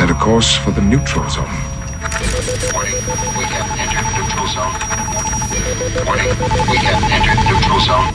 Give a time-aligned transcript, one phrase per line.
[0.00, 1.44] set a course for the neutral zone.
[2.72, 2.96] Warning,
[3.36, 4.72] we have entered neutral zone.
[6.06, 6.28] Warning,
[6.70, 8.08] we have entered neutral zone.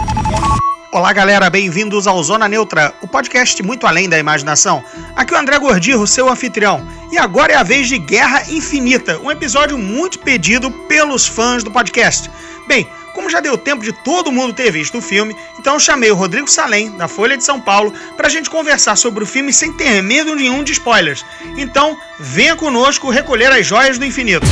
[0.91, 4.83] Olá, galera, bem-vindos ao Zona Neutra, o podcast muito além da imaginação.
[5.15, 6.81] Aqui é o André Gordirro, seu anfitrião.
[7.11, 11.69] E agora é a vez de Guerra Infinita, um episódio muito pedido pelos fãs do
[11.69, 12.31] podcast.
[12.67, 16.15] Bem, como já deu tempo de todo mundo ter visto o filme, então chamei o
[16.15, 19.71] Rodrigo Salem, da Folha de São Paulo, para a gente conversar sobre o filme sem
[19.71, 21.25] ter medo nenhum de spoilers.
[21.57, 24.45] Então, venha conosco recolher as joias do infinito.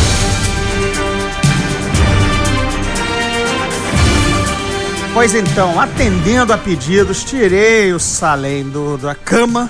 [5.13, 9.70] Pois então, atendendo a pedidos, tirei o Salem do, da cama,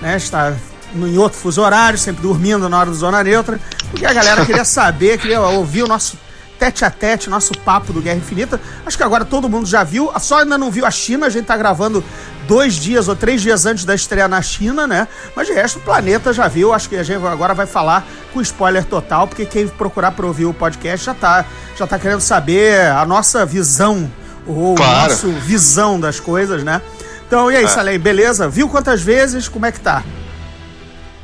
[0.00, 0.16] né?
[0.16, 0.54] Está
[0.94, 3.58] no, em outro fuso horário, sempre dormindo na hora do Zona Neutra,
[3.90, 6.16] porque a galera queria saber, queria ouvir o nosso
[6.58, 8.60] tete a tete, nosso papo do Guerra Infinita.
[8.86, 11.46] Acho que agora todo mundo já viu, só ainda não viu a China, a gente
[11.46, 12.02] tá gravando
[12.46, 15.08] dois dias ou três dias antes da estreia na China, né?
[15.34, 16.72] Mas de resto, o planeta já viu.
[16.72, 20.44] Acho que a gente agora vai falar com spoiler total, porque quem procurar para ouvir
[20.46, 21.44] o podcast já tá,
[21.76, 24.10] já tá querendo saber a nossa visão,
[24.46, 25.10] ou Claro.
[25.10, 26.80] nossa visão das coisas, né?
[27.26, 27.68] Então, e aí, É.
[27.68, 28.48] Salem, beleza?
[28.48, 29.48] Viu quantas vezes?
[29.48, 30.02] Como é que tá?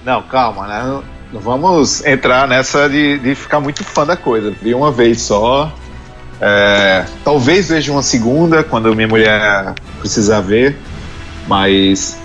[0.05, 1.03] Não, calma, né?
[1.33, 4.53] Não, vamos entrar nessa de, de ficar muito fã da coisa.
[4.62, 5.73] Vi uma vez só.
[6.41, 10.77] É, talvez veja uma segunda quando minha mulher precisar ver.
[11.47, 12.17] Mas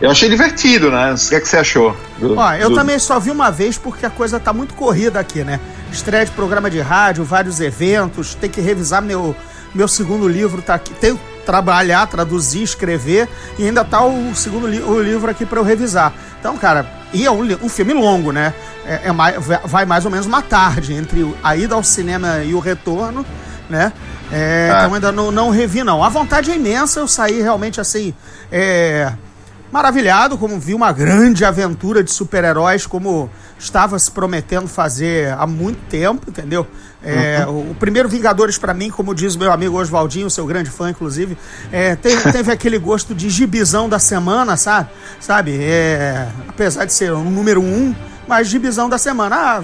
[0.00, 1.12] eu achei divertido, né?
[1.14, 1.96] O que, é que você achou?
[2.18, 5.20] do- Ó, eu do- também só vi uma vez porque a coisa tá muito corrida
[5.20, 5.60] aqui, né?
[5.92, 9.36] Estreia de programa de rádio, vários eventos, tem que revisar meu,
[9.74, 10.92] meu segundo livro, tá aqui.
[10.94, 15.60] Tenho que trabalhar, traduzir, escrever, e ainda tá o segundo li o livro aqui para
[15.60, 16.12] eu revisar.
[16.40, 16.84] Então, cara,
[17.16, 18.52] e é um, um filme longo, né?
[18.84, 22.54] É, é mais, vai mais ou menos uma tarde entre a ida ao cinema e
[22.54, 23.24] o retorno,
[23.68, 23.92] né?
[24.30, 24.78] É, Ah.
[24.78, 26.02] Então ainda não, não revi, não.
[26.04, 28.12] A vontade é imensa, eu saí realmente assim.
[28.52, 29.12] É,
[29.72, 35.78] maravilhado, como vi uma grande aventura de super-heróis, como estava se prometendo fazer há muito
[35.88, 36.66] tempo, entendeu?
[37.06, 40.70] É, o, o primeiro Vingadores, pra mim, como diz o meu amigo Oswaldinho, seu grande
[40.70, 41.38] fã, inclusive,
[41.70, 44.90] é, teve, teve aquele gosto de gibizão da semana, sabe?
[45.20, 45.56] Sabe?
[45.60, 47.94] É, apesar de ser um número um,
[48.26, 49.36] mas gibizão da semana.
[49.36, 49.62] Ah,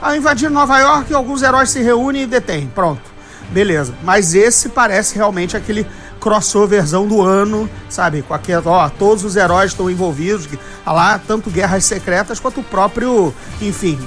[0.00, 2.66] ao invadir Nova York, alguns heróis se reúnem e detêm.
[2.74, 3.12] Pronto.
[3.50, 3.94] Beleza.
[4.02, 5.86] Mas esse parece realmente aquele
[6.22, 8.22] crossoverzão do ano, sabe?
[8.22, 10.48] Com aquele, ó, todos os heróis estão envolvidos,
[10.86, 13.98] ah lá, tanto Guerras Secretas quanto o próprio, enfim,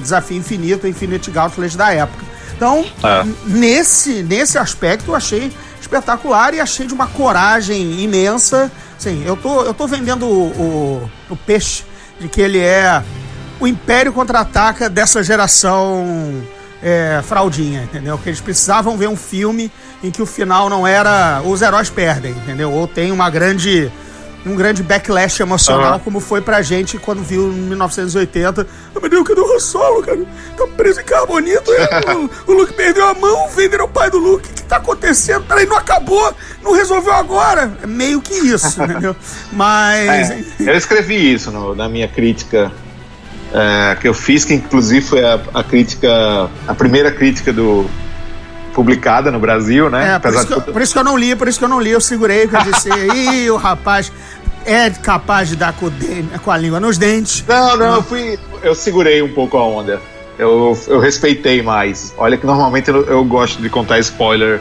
[0.00, 2.24] Desafio Infinito, Infinite Gauntlet da época.
[2.56, 3.24] Então, É.
[3.46, 8.72] nesse, nesse aspecto, eu achei espetacular e achei de uma coragem imensa.
[8.98, 11.84] Sim, eu tô, eu tô vendendo o, o, o peixe
[12.18, 13.02] de que ele é
[13.60, 16.42] o Império Contra-Ataca dessa geração
[16.82, 18.16] é, fraldinha, entendeu?
[18.18, 19.70] Que eles precisavam ver um filme
[20.02, 22.72] em que o final não era os heróis perdem, entendeu?
[22.72, 23.90] Ou tem uma grande
[24.46, 25.98] um grande backlash emocional Aham.
[25.98, 28.66] como foi pra gente quando viu em 1980.
[28.94, 30.24] Ah, meu Deus, cadê o Han Solo, cara?
[30.56, 31.70] Tá preso em carbonito.
[31.72, 34.48] é, o, o Luke perdeu a mão, venderam o pai do Luke.
[34.48, 35.44] O que tá acontecendo?
[35.44, 37.76] Peraí, não acabou, não resolveu agora.
[37.82, 39.14] É meio que isso, entendeu?
[39.52, 40.30] Mas...
[40.30, 42.72] É, eu escrevi isso no- na minha crítica
[43.52, 46.08] é, que eu fiz, que inclusive foi a, a crítica,
[46.66, 47.88] a primeira crítica do
[48.74, 50.14] publicada no Brasil, né?
[50.14, 51.68] É, por isso, que eu, por isso que eu não li, por isso que eu
[51.68, 54.12] não li, eu segurei, porque eu disse, ih, o rapaz
[54.64, 55.90] é capaz de dar com,
[56.44, 57.44] com a língua nos dentes.
[57.48, 58.38] Não, não, eu fui.
[58.62, 60.00] Eu segurei um pouco a onda.
[60.38, 62.14] Eu, eu respeitei mais.
[62.16, 64.60] Olha que normalmente eu, eu gosto de contar spoiler.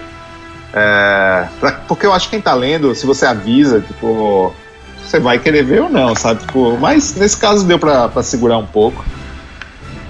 [0.74, 4.54] é, pra- porque eu acho que quem tá lendo, se você avisa, tipo,
[5.08, 6.42] você vai querer ver ou não, sabe?
[6.42, 9.04] Tipo, mas nesse caso deu pra segurar um pouco.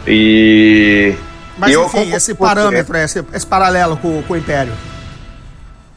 [0.06, 1.16] E.
[1.58, 4.74] Mas eu enfim, esse parâmetro, esse, esse paralelo com, com o Império.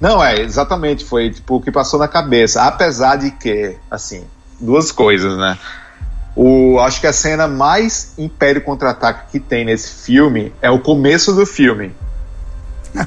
[0.01, 2.63] Não, é, exatamente, foi tipo o que passou na cabeça.
[2.63, 4.25] Apesar de que, assim,
[4.59, 5.59] duas coisas, né?
[6.35, 11.35] O, acho que a cena mais Império Contra-Ataque que tem nesse filme é o começo
[11.35, 11.95] do filme.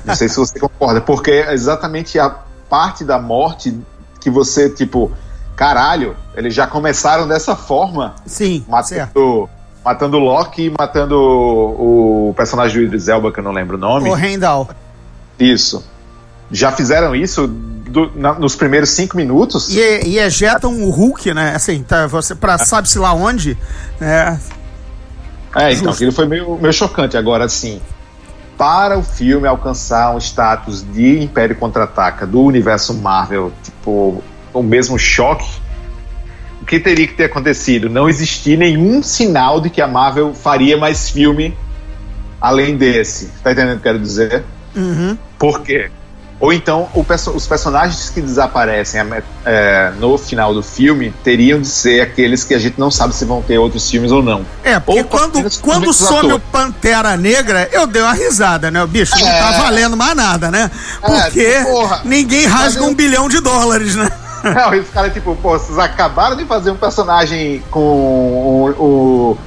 [0.06, 2.30] Não sei se você concorda, porque é exatamente a
[2.70, 3.78] parte da morte
[4.20, 5.12] que você, tipo,
[5.56, 9.20] caralho, eles já começaram dessa forma, Sim, certo.
[9.20, 9.50] matando,
[9.86, 13.78] matando o Loki e matando o, o personagem do Idris Elba, que eu não lembro
[13.78, 14.10] o nome.
[14.10, 14.70] O Rendal.
[15.40, 15.84] Isso.
[16.52, 19.70] Já fizeram isso do- na- nos primeiros cinco minutos?
[19.70, 21.54] E, e ejetam o Hulk, né?
[21.56, 23.58] Assim, tá, você, pra sabe-se lá onde,
[24.00, 24.40] né?
[25.56, 27.16] É, então, aquilo foi meio, meio chocante.
[27.18, 27.80] Agora, assim,
[28.58, 34.24] para o filme alcançar um status de Império Contra-Ataca do universo Marvel, tipo,
[34.54, 35.50] o mesmo choque,
[36.62, 37.90] o que teria que ter acontecido?
[37.90, 41.56] Não existir nenhum sinal de que a Marvel faria mais filme
[42.40, 43.30] além desse.
[43.44, 44.44] Tá entendendo o que eu quero dizer?
[44.76, 45.18] Uhum.
[45.38, 45.90] Por quê?
[46.40, 49.00] Ou então perso- os personagens que desaparecem
[49.46, 53.24] é, no final do filme teriam de ser aqueles que a gente não sabe se
[53.24, 54.46] vão ter outros filmes ou não.
[54.62, 58.84] É, porque Ou quando, quando some o Pantera Negra, eu dei uma risada, né?
[58.84, 59.40] O bicho não É.
[59.40, 60.70] tá valendo mais nada, né?
[61.02, 62.02] É, Porque porra.
[62.04, 64.12] ninguém rasga eu- um bilhão de dólares, né?
[64.54, 68.70] Não, e os caras, tipo, pô, vocês acabaram de fazer um personagem com o.
[68.78, 69.38] o-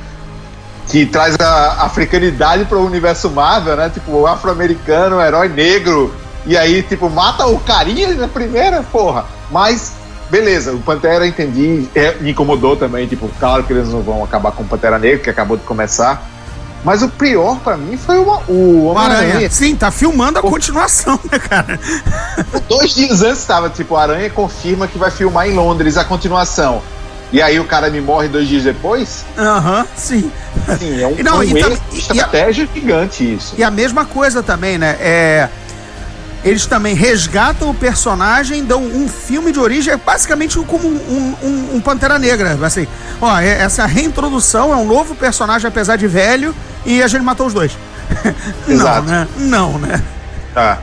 [0.88, 3.90] que traz a africanidade para o universo Marvel, né?
[3.90, 6.14] Tipo, o afro-americano, herói negro.
[6.46, 9.24] E aí, tipo, mata o carinha na primeira, porra.
[9.50, 9.94] Mas,
[10.30, 13.08] beleza, o Pantera, entendi, é, me incomodou também.
[13.08, 16.22] Tipo, claro que eles não vão acabar com o Pantera Negra, que acabou de começar.
[16.86, 19.18] Mas o pior pra mim foi o, o O Aranha.
[19.18, 19.50] Homem-Aranha.
[19.50, 21.80] Sim, tá filmando a continuação, né, cara?
[22.68, 26.80] Dois dias antes estava, tipo, a Aranha confirma que vai filmar em Londres a continuação.
[27.32, 29.24] E aí o cara me morre dois dias depois?
[29.36, 30.30] Aham, sim.
[30.78, 33.54] Sim, é um, Não, um e e- estratégia gigante isso.
[33.58, 34.96] E a mesma coisa também, né?
[35.00, 35.48] É,
[36.44, 41.76] eles também resgatam o personagem, dão um filme de origem, é basicamente como um, um-
[41.76, 42.58] um Pantera Negra.
[42.62, 42.86] Assim,
[43.20, 46.54] ó, é- essa reintrodução é um novo personagem, apesar de velho,
[46.84, 47.76] e a gente matou os dois.
[48.68, 49.02] não, Exato.
[49.08, 49.28] né?
[49.38, 50.02] Não, né?
[50.54, 50.78] Tá.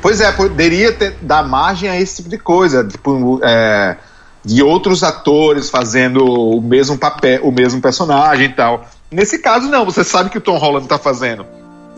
[0.00, 3.96] Pois é, poderia ter, dar margem a esse tipo de coisa, tipo, é,
[4.44, 8.86] de outros atores fazendo o mesmo papel, o mesmo personagem e tal.
[9.10, 11.44] Nesse caso, não, você sabe que o Tom Holland tá fazendo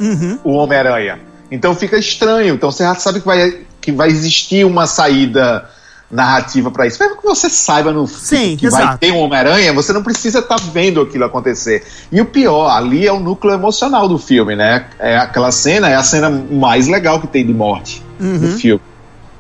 [0.01, 0.39] Uhum.
[0.43, 1.21] o Homem-Aranha.
[1.51, 2.55] Então fica estranho.
[2.55, 5.69] Então você já sabe que vai, que vai existir uma saída
[6.11, 7.01] narrativa pra isso.
[7.03, 8.99] Mesmo que você saiba no Sim, que vai exato.
[8.99, 11.85] ter um Homem-Aranha, você não precisa estar vendo aquilo acontecer.
[12.11, 14.87] E o pior, ali é o núcleo emocional do filme, né?
[14.99, 18.39] É aquela cena, é a cena mais legal que tem de morte Uhum.
[18.39, 18.83] do filme.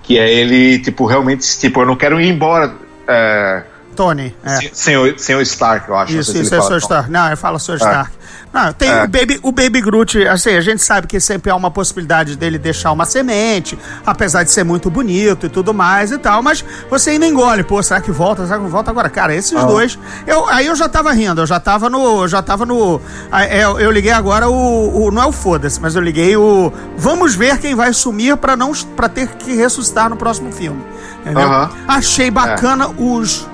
[0.04, 2.72] Que é ele, tipo, realmente, tipo, eu não quero ir embora.
[3.08, 3.62] é,
[3.96, 4.34] Tony.
[4.44, 4.56] É.
[4.56, 6.12] sem, sem o, sem o Stark, eu acho.
[6.16, 6.76] Isso, isso é Sr.
[6.78, 7.10] Stark.
[7.10, 7.74] Não, ele fala Sr.
[7.76, 8.10] Stark.
[8.52, 9.04] Não, tem É.
[9.04, 12.58] o, Baby, o Baby Groot, assim, a gente sabe que sempre há uma possibilidade dele
[12.58, 17.10] deixar uma semente, apesar de ser muito bonito e tudo mais e tal, mas você
[17.10, 18.44] ainda engole, pô, será que volta?
[18.46, 19.08] Será que volta agora?
[19.08, 19.62] Cara, esses Ah.
[19.64, 19.96] dois,
[20.26, 23.00] eu, aí eu já tava rindo, eu já tava no, já tava no,
[23.32, 26.72] é, eu, eu liguei agora o, o- não é o foda-se, mas eu liguei o,
[26.96, 30.82] vamos ver quem vai sumir pra não, para ter que ressuscitar no próximo filme,
[31.20, 31.42] entendeu?
[31.46, 31.70] Aham.
[31.86, 33.46] Achei bacana os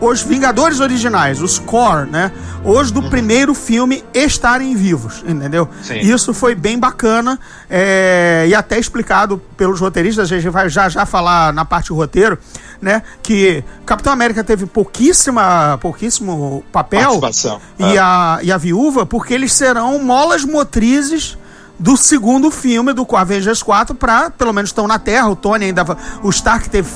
[0.00, 2.30] os Vingadores originais, os core, né?
[2.64, 5.68] Os do primeiro filme estarem vivos, entendeu?
[5.82, 5.98] Sim.
[5.98, 7.38] Isso foi bem bacana
[7.68, 10.30] é, e até explicado pelos roteiristas.
[10.32, 12.38] A gente vai já já falar na parte do roteiro,
[12.80, 13.02] né?
[13.22, 17.20] Que Capitão América teve pouquíssima, pouquíssimo papel
[17.78, 17.98] e, É.
[17.98, 21.36] a, e a viúva, porque eles serão molas motrizes
[21.84, 25.84] do segundo filme do Avengers 4 pra, pelo menos estão na Terra, o Tony ainda
[26.22, 26.88] o Stark teve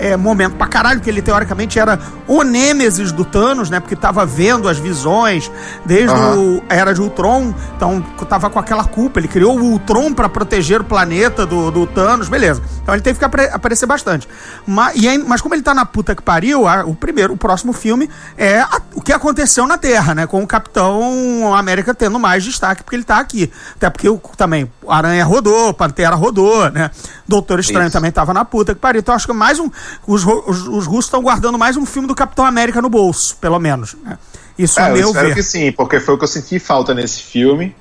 [0.00, 1.96] é, momento pra caralho, que ele teoricamente era
[2.26, 5.48] o Nêmesis do Thanos, né, porque tava vendo as visões
[5.86, 6.34] desde Aham.
[6.58, 10.80] o Era de Ultron, então tava com aquela culpa, ele criou o Ultron pra proteger
[10.80, 14.28] o planeta do, do Thanos, beleza, então ele teve que apre- aparecer bastante,
[14.66, 17.72] mas, aí- mas como ele tá na puta que pariu, a- o primeiro, o próximo
[17.72, 22.42] filme é a- o que aconteceu na Terra, né, com o Capitão América tendo mais
[22.42, 26.90] destaque porque ele tá aqui, até porque o, também Aranha rodou, Pantera rodou, né,
[27.26, 27.92] Doutor Estranho Isso.
[27.92, 29.70] também tava na puta que pariu, então acho que mais um,
[30.06, 33.58] os, os, os russos estão guardando mais um filme do Capitão América no bolso, pelo
[33.58, 34.18] menos, né?
[34.58, 35.34] isso É, eu meu espero ver.
[35.34, 37.74] que sim, porque foi o que eu senti falta nesse filme.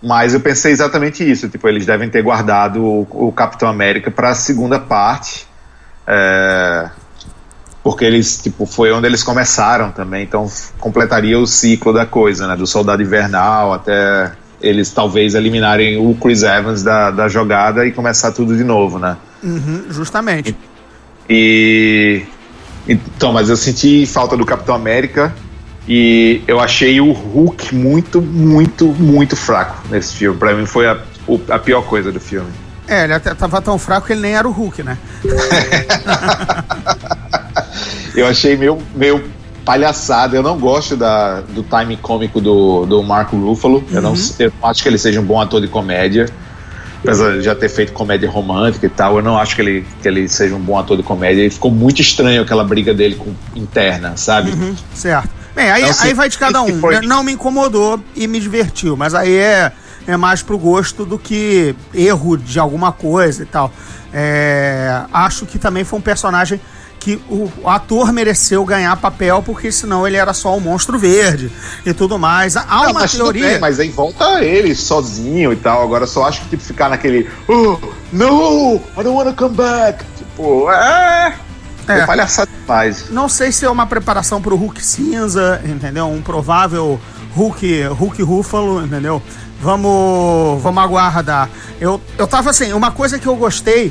[0.00, 1.48] Mas eu pensei exatamente isso.
[1.48, 5.44] Tipo, eles devem ter guardado o, o Capitão América para a segunda parte.
[6.06, 6.88] é,
[7.82, 10.22] porque eles, tipo, foi onde eles começaram também.
[10.22, 10.46] Então
[10.78, 12.54] completaria o ciclo da coisa, né?
[12.54, 18.32] Do Soldado Invernal até eles talvez eliminarem o Chris Evans da, da jogada e começar
[18.32, 19.16] tudo de novo, né?
[19.42, 20.56] Uhum, justamente.
[21.28, 22.22] E
[22.88, 25.34] então, mas eu senti falta do Capitão América
[25.86, 30.38] e eu achei o Hulk muito, muito, muito fraco nesse filme.
[30.38, 30.98] Pra mim foi a,
[31.50, 32.50] a pior coisa do filme.
[32.86, 34.96] É, ele até tava tão fraco que ele nem era o Hulk, né?
[38.16, 39.22] Eu achei meio, meio
[39.68, 40.34] palhaçada.
[40.34, 43.84] Eu não gosto da, do time cômico do, do Marco Ruffalo.
[43.90, 46.26] Eu, não, eu não acho que ele seja um bom ator de comédia.
[47.04, 50.08] Apesar de já ter feito comédia romântica e tal, eu não acho que ele, que
[50.08, 51.44] ele seja um bom ator de comédia.
[51.44, 54.52] E ficou muito estranho aquela briga dele com interna, sabe?
[54.52, 55.28] Uhum, certo.
[55.54, 56.80] Bem, aí, Então, assim, aí vai de cada um.
[56.80, 57.02] foi-?
[57.02, 59.70] Não me incomodou e me divertiu, mas aí é,
[60.06, 63.70] é mais pro gosto do que erro de alguma coisa e tal.
[64.14, 66.58] É, acho que também foi um personagem
[67.08, 71.50] que o, o ator mereceu ganhar papel, porque senão ele era só um monstro verde
[71.86, 72.54] e tudo mais.
[72.54, 73.48] Há Não, uma mas teoria.
[73.48, 75.82] bem, mas aí volta ele sozinho e tal.
[75.82, 77.26] Agora só acho que tipo, ficar naquele.
[77.48, 77.78] Oh,
[78.12, 78.76] no!
[78.76, 80.04] I don't wanna come back!
[80.18, 81.34] Tipo, é.
[81.88, 82.00] É.
[82.00, 83.08] É palhaçada demais.
[83.08, 86.08] Não sei se é uma preparação pro Hulk cinza, entendeu?
[86.08, 87.00] Um provável
[87.34, 89.22] Hulk, Hulk Ruffalo, entendeu?
[89.62, 91.48] Vamos, vamos aguardar.
[91.80, 93.90] Eu, eu tava assim, uma coisa que eu gostei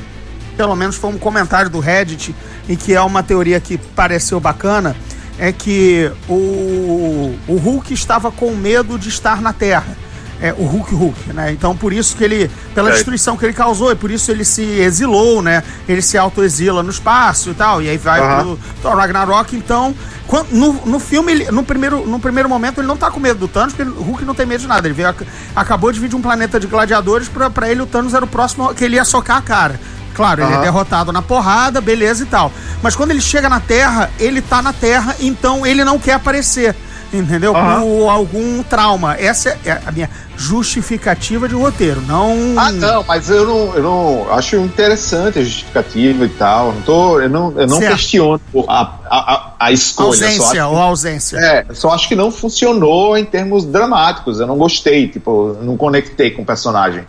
[0.57, 2.35] pelo menos foi um comentário do Reddit,
[2.67, 4.95] e que é uma teoria que pareceu bacana,
[5.39, 9.95] é que o, o Hulk estava com medo de estar na Terra.
[10.39, 11.51] É, o Hulk Hulk, né?
[11.51, 14.61] Então por isso que ele, pela destruição que ele causou, e por isso ele se
[14.61, 15.63] exilou, né?
[15.89, 18.41] Ele se autoexila no espaço e tal, e aí vai Aham.
[18.43, 19.95] pro Thor Ragnarok, então,
[20.27, 23.39] quan- no, no filme, ele- no, primeiro, no primeiro momento, ele não tá com medo
[23.39, 24.87] do Thanos, porque o Hulk não tem medo de nada.
[24.87, 27.87] Ele veio, ac- acabou de vir de um planeta de gladiadores, pra, pra ele o
[27.87, 29.79] Thanos era o próximo que ele ia socar a cara.
[30.17, 30.63] Claro, ele é Aham.
[30.63, 32.51] derrotado na porrada, beleza e tal.
[32.81, 36.75] Mas quando ele chega na Terra, ele tá na Terra, então ele não quer aparecer.
[37.13, 37.55] Entendeu?
[37.55, 37.81] Aham.
[37.81, 39.15] Por algum trauma.
[39.15, 42.01] Essa é a minha justificativa de roteiro.
[42.01, 42.35] Não.
[42.57, 46.73] Ah, não, mas eu não, eu não acho interessante a justificativa e tal.
[46.73, 47.93] Não tô, eu não, eu não Certo.
[47.93, 50.07] questiono a, a, a, escolha.
[50.07, 51.37] ausência ou ausência.
[51.37, 54.39] É, só acho que não funcionou em termos dramáticos.
[54.39, 57.05] Eu não gostei, tipo, não conectei com o personagem.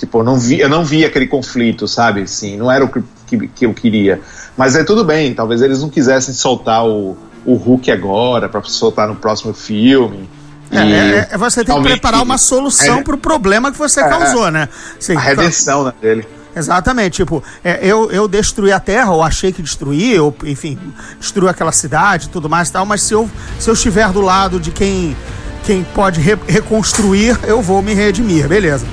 [0.00, 2.22] Tipo, eu não vi, eu não vi aquele conflito, sabe?
[2.22, 4.18] Assim, não era o que, que, que eu queria.
[4.56, 9.06] Mas é tudo bem, talvez eles não quisessem soltar o, o Hulk agora para soltar
[9.06, 10.26] no próximo filme.
[10.72, 14.00] É, E é, é, você tem que preparar uma solução é- pro problema que você
[14.00, 14.08] É.
[14.08, 14.70] causou, né?
[14.98, 16.26] Assim, a redenção né, dele.
[16.56, 20.78] Exatamente, tipo, é, eu, eu destruí a Terra, ou achei que destruí, ou enfim,
[21.20, 24.58] destruí aquela cidade tudo mais e tal, mas se eu, se eu estiver do lado
[24.58, 25.16] de quem,
[25.64, 28.84] quem pode re- reconstruir, eu vou me redimir, beleza.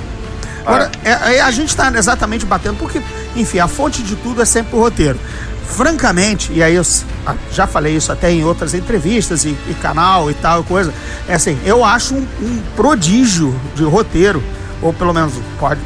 [0.64, 3.02] Agora, é, é, a gente tá exatamente batendo, porque,
[3.34, 5.18] enfim, a fonte de tudo é sempre o roteiro.
[5.66, 6.82] Francamente, e aí eu
[7.26, 10.94] ah, já falei isso até em outras entrevistas e, e canal e tal, coisa,
[11.28, 14.42] é assim, eu acho um, um prodígio de roteiro,
[14.80, 15.80] ou pelo menos pode,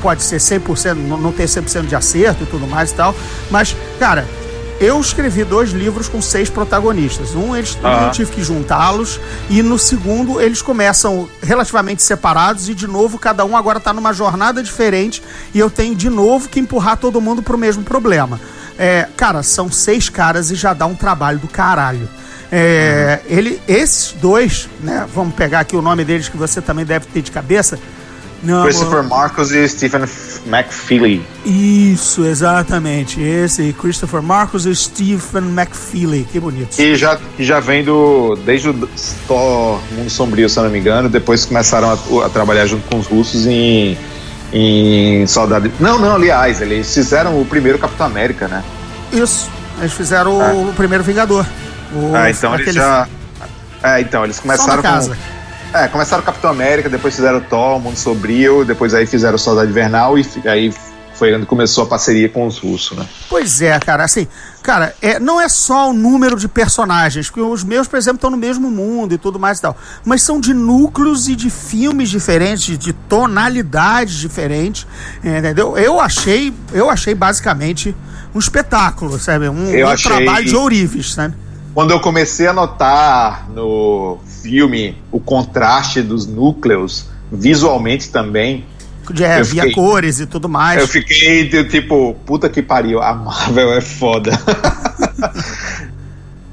[0.00, 3.14] pode ser 100%, não não ter 100% de acerto e tudo mais e tal,
[3.50, 4.26] mas, cara,
[4.80, 7.34] eu escrevi dois livros com seis protagonistas.
[7.34, 9.20] Um, eles, eu tive que juntá-los,
[9.50, 14.14] e no segundo, eles começam relativamente separados, e de novo, cada um agora tá numa
[14.14, 15.22] jornada diferente,
[15.54, 18.40] e eu tenho de novo que empurrar todo mundo pro mesmo problema.
[18.78, 22.08] É, cara, são seis caras e já dá um trabalho do caralho.
[22.50, 25.06] É, ele, esses dois, né?
[25.14, 27.78] Vamos pegar aqui o nome deles que você também deve ter de cabeça.
[28.42, 30.02] Não, Christopher Marcos e Stephen
[30.46, 31.22] McFeely.
[31.44, 33.20] isso, exatamente.
[33.20, 36.26] Esse Christopher Marcos e Stephen McFeely.
[36.32, 36.74] Que bonito.
[36.76, 38.36] Que já, que já vem do.
[38.44, 38.88] Desde o
[39.28, 41.08] Thor Mundo Sombrio, se eu não me engano.
[41.10, 43.96] Depois começaram a, a trabalhar junto com os russos em.
[44.52, 45.70] Em Saudade.
[45.78, 48.64] Não, não, aliás, eles fizeram o primeiro Capitão América, né?
[49.12, 49.48] Isso.
[49.78, 51.46] Eles fizeram o, o primeiro Vingador.
[51.94, 53.06] O- ah, então eles aquele- já.
[53.82, 55.10] É, então, eles começaram da casa.
[55.14, 55.39] com.
[55.72, 59.38] É, começaram o Capitão América, depois fizeram o Thor, Mundo Sombrio, depois aí fizeram o
[59.38, 60.74] Saudade Invernal e aí
[61.14, 63.06] foi onde começou a parceria com os russos, né?
[63.28, 64.26] Pois é, cara, assim,
[64.62, 68.30] cara, é, não é só o número de personagens, porque os meus, por exemplo, estão
[68.30, 72.08] no mesmo mundo e tudo mais e tal, mas são de núcleos e de filmes
[72.08, 74.86] diferentes, de tonalidades diferentes,
[75.22, 75.76] entendeu?
[75.78, 77.94] Eu achei, eu achei basicamente
[78.34, 79.48] um espetáculo, sabe?
[79.48, 81.34] Um, um trabalho de ourives, sabe?
[81.74, 88.64] Quando eu comecei a notar no filme o contraste dos núcleos, visualmente também,
[89.20, 90.80] é, via fiquei- cores e tudo mais.
[90.80, 94.30] eu fiquei tipo, puta que pariu, a Marvel é foda.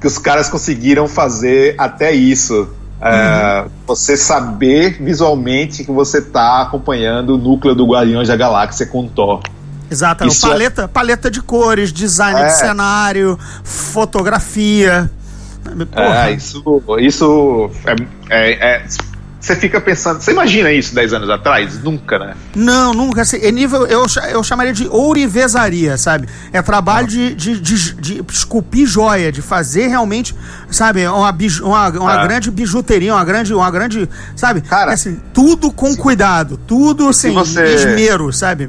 [0.00, 2.68] que os caras conseguiram fazer até isso.
[3.00, 9.06] É, Você saber visualmente que você tá acompanhando o núcleo do Guardiões da Galáxia com
[9.06, 9.40] Thor.
[9.90, 12.46] Exato, Isso é- paleta, paleta de cores, design É.
[12.46, 15.10] de cenário, fotografia.
[15.90, 16.30] Porra.
[16.30, 16.62] É, isso,
[17.00, 17.94] isso é,
[18.30, 18.86] é- é-
[19.40, 20.20] Você fica pensando.
[20.20, 21.80] Você imagina isso 10 anos atrás?
[21.80, 22.34] Nunca, né?
[22.56, 23.22] Não, nunca.
[23.22, 26.28] Assim, é nível, eu, eu chamaria de ourivesaria, sabe?
[26.52, 30.34] É trabalho de, de, de, de esculpir joia, de fazer realmente,
[30.72, 31.30] sabe, uma,
[31.62, 32.26] uma, uma Ah.
[32.26, 34.60] grande bijuteria, uma grande, uma grande, sabe?
[34.60, 38.68] Cara, assim, tudo com cuidado, tudo assim, você- esmero, sabe?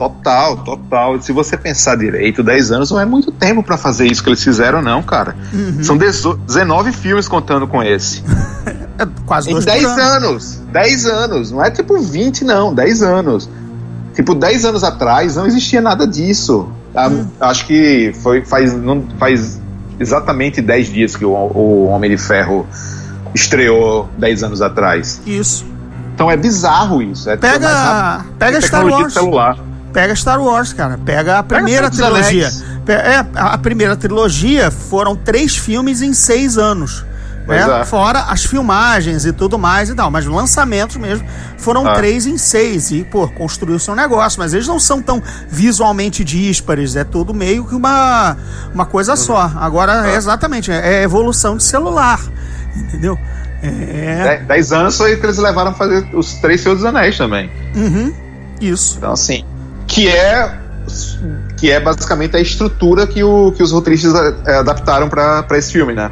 [0.00, 1.20] Total, total.
[1.20, 4.42] Se você pensar direito, 10 anos não é muito tempo pra fazer isso que eles
[4.42, 5.36] fizeram, não, cara.
[5.52, 5.84] Uhum.
[5.84, 8.22] São 18 19 filmes contando com esse.
[9.00, 10.02] É quase Em dois 10 por ano.
[10.28, 10.62] anos.
[10.72, 11.50] 10 anos.
[11.50, 12.74] Não é tipo 20, não.
[12.74, 13.48] 10 anos.
[14.14, 16.68] Tipo, 10 anos atrás não existia nada disso.
[16.94, 17.26] Ah, Hum.
[17.40, 19.58] Acho que foi, faz, não, faz
[19.98, 22.66] exatamente 10 dias que o, o Homem de Ferro
[23.34, 25.20] estreou 10 anos atrás.
[25.26, 25.64] Isso.
[26.14, 27.30] Então é bizarro isso.
[27.30, 29.14] É Pega- pega Star Wars.
[29.14, 29.56] celular.
[29.92, 30.98] Pega Star Wars, cara.
[31.04, 32.48] Pega a primeira dos trilogia.
[32.88, 37.04] É, a primeira trilogia foram três filmes em seis anos.
[37.46, 37.80] Né?
[37.80, 37.84] é.
[37.84, 40.10] Fora as filmagens e tudo mais e tal.
[40.10, 41.26] Mas lançamentos mesmo
[41.58, 41.94] foram Ah.
[41.94, 42.90] três em seis.
[42.92, 44.38] E, pô, construiu seu negócio.
[44.38, 46.94] Mas eles não são tão visualmente díspares.
[46.94, 48.36] É tudo meio que uma,
[48.72, 49.50] uma coisa só.
[49.56, 50.10] Agora, Ah.
[50.10, 52.20] é exatamente, é evolução de celular.
[52.76, 53.18] Entendeu?
[53.62, 54.42] É.
[54.46, 57.50] 10 anos foi que eles levaram a fazer os três Senhor dos Anéis também.
[57.74, 58.12] Uhum,
[58.60, 58.94] isso.
[58.96, 59.44] Então, assim,
[59.90, 60.58] que é
[61.56, 64.14] que é basicamente a estrutura que, o, que os roteiristas
[64.46, 66.10] é, adaptaram para esse filme, né?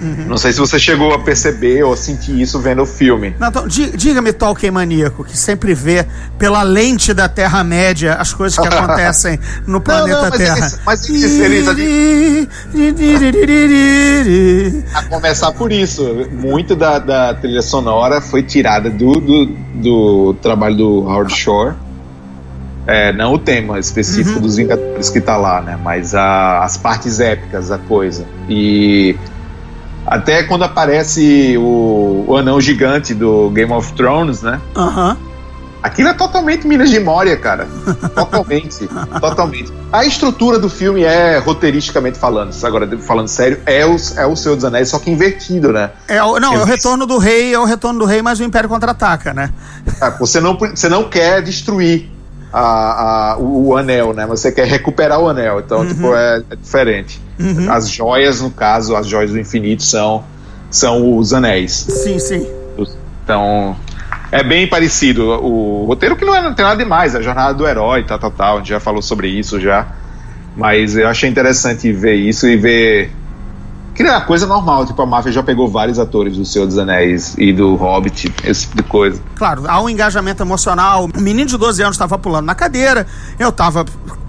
[0.00, 0.26] Uhum.
[0.28, 3.34] Não sei se você chegou a perceber ou a sentir isso vendo o filme.
[3.38, 6.06] Não, então, diga-me, Tolkien maníaco, que sempre vê
[6.38, 10.58] pela lente da Terra-média as coisas que acontecem no planeta não, não, mas Terra.
[10.58, 11.68] Eles, mas eles,
[13.26, 20.34] eles, a começar por isso, muito da, da trilha sonora foi tirada do, do, do
[20.42, 21.74] trabalho do Howard Shore.
[22.86, 24.42] É, não o tema específico uhum.
[24.42, 25.78] dos Vingadores que tá lá, né?
[25.82, 28.26] Mas a, as partes épicas da coisa.
[28.48, 29.16] E
[30.06, 34.60] até quando aparece o, o anão gigante do Game of Thrones, né?
[34.76, 35.10] Aham.
[35.10, 35.34] Uhum.
[35.84, 37.68] Aquilo é totalmente Minas de Moria, cara.
[38.16, 38.88] Totalmente.
[39.20, 39.70] totalmente.
[39.92, 44.54] A estrutura do filme é, roteiristicamente falando, agora falando sério, é o, é o Senhor
[44.54, 45.90] dos Anéis, só que invertido, né?
[46.08, 48.44] É, o, não, é o retorno do rei, é o retorno do rei, mas o
[48.44, 49.50] Império contra-ataca, né?
[50.00, 52.10] É, você, não, você não quer destruir
[52.54, 54.24] a, a, o, o, anel, né?
[54.28, 55.58] Você quer recuperar o anel.
[55.58, 55.88] Então, uhum.
[55.88, 57.20] tipo, é, é diferente.
[57.38, 57.70] Uhum.
[57.70, 60.22] As joias, no caso, as joias do infinito são,
[60.70, 61.72] são os anéis.
[61.72, 62.46] Sim, sim.
[63.24, 63.76] Então,
[64.30, 65.30] é bem parecido.
[65.30, 68.30] O roteiro que não, é, não tem nada demais, a jornada do herói, tal, tal,
[68.30, 68.54] tal.
[68.54, 69.88] A gente já falou sobre isso já.
[70.56, 73.10] Mas eu achei interessante ver isso e ver
[73.94, 76.76] que é uma coisa normal, tipo, a máfia já pegou vários atores do Senhor dos
[76.78, 79.22] Anéis e do Hobbit, esse tipo de coisa.
[79.36, 81.08] Claro, há um engajamento emocional.
[81.16, 83.06] O menino de 12 anos estava pulando na cadeira,
[83.38, 83.84] eu estava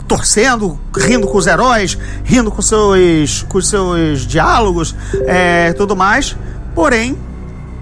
[0.07, 4.95] torcendo, rindo com os heróis, rindo com seus, com seus diálogos,
[5.25, 6.37] é, tudo mais.
[6.75, 7.17] Porém,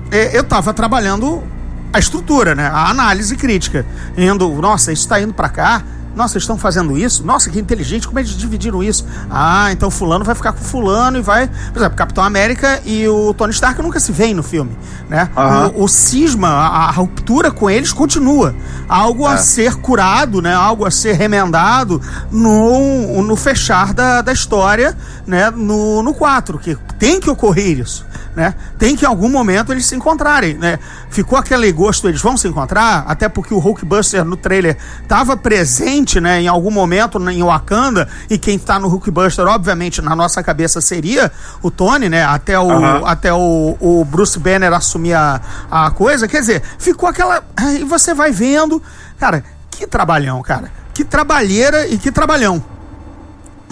[0.10, 1.44] é, eu estava trabalhando
[1.92, 2.68] a estrutura, né?
[2.68, 3.86] A análise crítica.
[4.18, 5.84] Indo, nossa, isso está indo para cá,
[6.16, 7.26] nossa, estão fazendo isso?
[7.26, 9.06] Nossa, que inteligente, como é eles dividiram isso?
[9.30, 11.48] Ah, então fulano vai ficar com fulano e vai.
[11.48, 14.78] Por exemplo, Capitão América e o Tony Stark nunca se veem no filme.
[15.10, 15.30] Né?
[15.36, 15.82] Uhum.
[15.82, 18.56] O, o, cisma, a, a, ruptura com eles continua.
[18.88, 19.34] Algo é.
[19.34, 20.54] a ser curado, né?
[20.54, 22.02] algo a ser remendado
[22.32, 25.50] no, no fechar da, da história né?
[25.50, 28.06] no, no 4, que tem que ocorrer isso
[28.36, 28.56] né?
[28.78, 30.80] Tem que em algum momento eles se encontrarem, né?
[31.10, 36.20] Ficou aquele gosto, eles vão se encontrar, até porque o Hulkbuster no trailer estava presente,
[36.20, 40.82] né, em algum momento em Wakanda, e quem está no Hulkbuster, obviamente, na nossa cabeça
[40.82, 42.24] seria o Tony, né?
[42.26, 43.06] Até o, uhum.
[43.06, 45.40] até o, o Bruce Banner assumir a,
[45.70, 46.28] a coisa.
[46.28, 47.44] Quer dizer, ficou aquela.
[47.80, 48.82] E você vai vendo,
[49.20, 50.72] cara, que trabalhão, cara.
[50.94, 52.64] Que trabalheira e que trabalhão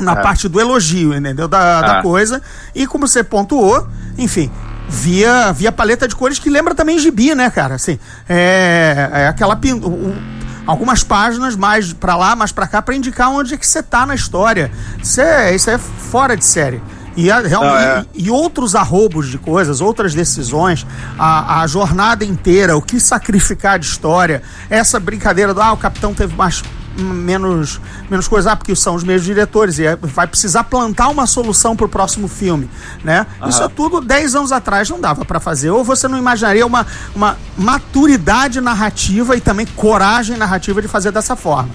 [0.02, 0.22] na é.
[0.22, 1.48] parte do elogio, entendeu?
[1.48, 1.82] Da, é.
[1.82, 2.42] da coisa.
[2.74, 3.88] E como você pontuou,
[4.18, 4.52] enfim,
[4.88, 7.76] via, via paleta de cores que lembra também gibi, né, cara?
[7.76, 9.60] Assim, é, é aquela.
[9.66, 13.82] Um, algumas páginas mais para lá, mais para cá, para indicar onde é que você
[13.82, 14.72] tá na história.
[15.02, 16.82] Isso é, isso é fora de série.
[17.16, 18.06] E, a, realmente, é.
[18.14, 20.86] e, e, outros arrobos de coisas, outras decisões,
[21.20, 26.14] a, a jornada inteira, o que sacrificar de história, essa brincadeira do ah, o capitão
[26.14, 26.64] teve mais
[26.98, 31.26] menos, menos coisa, ah, porque são os mesmos diretores e é, vai precisar plantar uma
[31.26, 32.70] solução para o próximo filme,
[33.04, 33.26] né?
[33.42, 33.50] Uhum.
[33.50, 35.72] Isso é tudo 10 anos atrás não dava para fazer.
[35.72, 41.36] Ou você não imaginaria uma, uma maturidade narrativa e também coragem narrativa de fazer dessa
[41.36, 41.70] forma.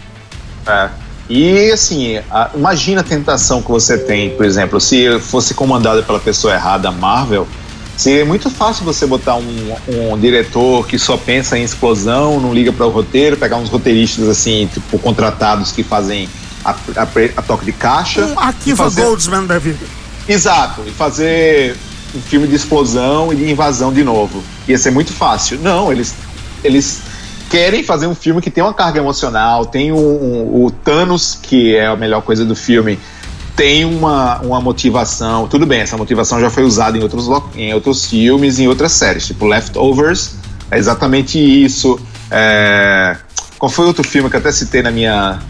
[0.66, 0.90] É.
[1.28, 6.20] E assim, a, imagina a tentação que você tem, por exemplo, se fosse comandada pela
[6.20, 7.46] pessoa errada, Marvel,
[7.96, 12.72] Seria muito fácil você botar um, um diretor que só pensa em explosão, não liga
[12.72, 16.28] para o roteiro, pegar uns roteiristas assim, tipo, contratados que fazem
[16.64, 18.26] a, a, a toque de caixa.
[18.26, 19.02] Um Akiva fazer...
[19.02, 19.86] Goldsman da vida.
[20.28, 21.76] Exato, e fazer
[22.14, 24.42] um filme de explosão e de invasão de novo.
[24.68, 25.58] Ia ser muito fácil.
[25.62, 26.14] Não, eles,
[26.62, 27.00] eles
[27.48, 31.74] querem fazer um filme que tem uma carga emocional, tem um, um, o Thanos, que
[31.74, 32.98] é a melhor coisa do filme,
[33.56, 35.48] tem uma, uma motivação.
[35.48, 39.26] Tudo bem, essa motivação já foi usada em outros, em outros filmes, em outras séries,
[39.26, 40.34] tipo Leftovers,
[40.70, 41.98] é exatamente isso.
[42.30, 43.16] É...
[43.58, 45.40] Qual foi outro filme que eu até citei na minha.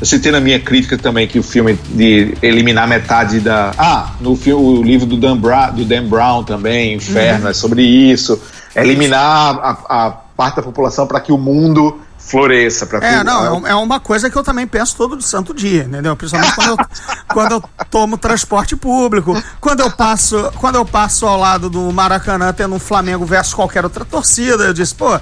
[0.00, 3.72] Eu citei na minha crítica também que o filme de eliminar metade da.
[3.76, 5.68] Ah, no filme, o livro do Dan, Bra...
[5.70, 7.50] do Dan Brown também, Inferno, uhum.
[7.50, 8.40] é sobre isso.
[8.74, 13.70] Eliminar a, a parte da população para que o mundo floresça para É, não, é,
[13.70, 16.16] é uma coisa que eu também penso todo santo dia, entendeu?
[16.16, 16.76] Principalmente quando eu,
[17.34, 22.52] quando eu tomo transporte público, quando eu passo, quando eu passo ao lado do Maracanã
[22.52, 25.14] tendo um Flamengo versus qualquer outra torcida, eu disse, pô,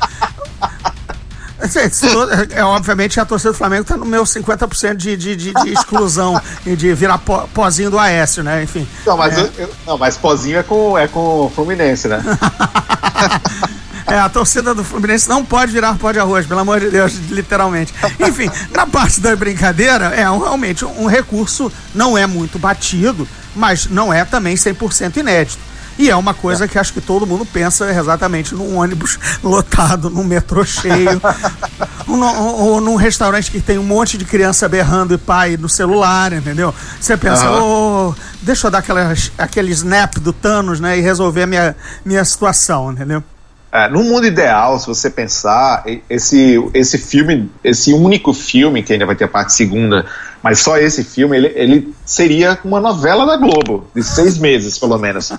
[1.61, 5.73] é, é, obviamente a torcida do Flamengo está no meu 50% de, de, de, de
[5.73, 8.63] exclusão e de virar pozinho do Aécio, né?
[8.63, 8.87] Enfim.
[9.05, 9.41] Não, mas, é.
[9.41, 12.23] eu, eu, não, mas pozinho é com, é com o Fluminense, né?
[14.09, 17.15] É, a torcida do Fluminense não pode virar pó de arroz, pelo amor de Deus,
[17.29, 17.93] literalmente.
[18.19, 24.13] Enfim, na parte da brincadeira, é realmente um recurso, não é muito batido, mas não
[24.13, 25.69] é também 100% inédito.
[25.99, 30.23] E é uma coisa que acho que todo mundo pensa exatamente num ônibus lotado, num
[30.23, 31.21] metrô cheio.
[32.07, 36.75] ou num restaurante que tem um monte de criança berrando e pai no celular, entendeu?
[36.99, 40.97] Você pensa, ô, deixa eu dar aquela, aquele snap do Thanos, né?
[40.99, 43.23] E resolver a minha, minha situação, entendeu?
[43.71, 49.05] É, no mundo ideal, se você pensar, esse, esse filme, esse único filme, que ainda
[49.05, 50.07] vai ter a parte segunda,
[50.43, 54.97] mas só esse filme, ele, ele seria uma novela da Globo, de seis meses, pelo
[54.97, 55.33] menos.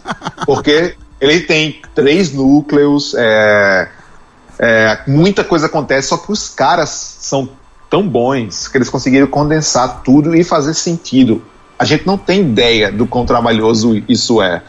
[0.45, 3.89] Porque ele tem três núcleos, é,
[4.59, 6.89] é, muita coisa acontece, só que os caras
[7.19, 7.49] são
[7.89, 11.41] tão bons que eles conseguiram condensar tudo e fazer sentido.
[11.79, 14.61] A gente não tem ideia do quão trabalhoso isso é.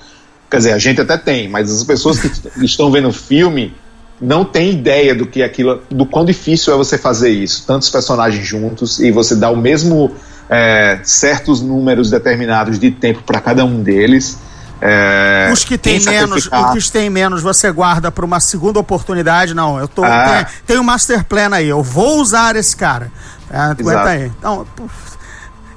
[0.51, 2.31] Quer dizer, a gente até tem, mas as pessoas que
[2.65, 3.75] estão vendo o filme
[4.21, 7.65] não têm ideia do que aquilo, do quão difícil é você fazer isso.
[7.67, 10.15] Tantos personagens juntos e você dá o mesmo
[10.49, 14.39] é, certos números determinados de tempo para cada um deles.
[14.83, 19.55] É, os que tem menos, os que tem menos, você guarda para uma segunda oportunidade.
[19.55, 20.45] Não, eu tô ah.
[20.45, 21.69] tem, tem um master plan aí.
[21.69, 23.13] Eu vou usar esse cara.
[23.51, 24.33] É, aguenta aí.
[24.39, 24.67] Então,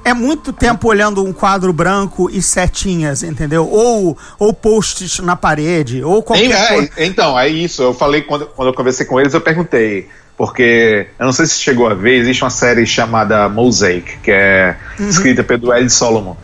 [0.04, 3.68] é muito tempo olhando um quadro branco e setinhas, entendeu?
[3.68, 6.90] Ou, ou posts na parede, ou qualquer é, coisa.
[6.98, 7.82] Então, é isso.
[7.82, 10.08] Eu falei, quando, quando eu conversei com eles, eu perguntei.
[10.36, 14.76] Porque, eu não sei se chegou a ver, existe uma série chamada Mosaic, que é
[14.98, 15.08] uhum.
[15.08, 16.36] escrita pelo Ed Solomon.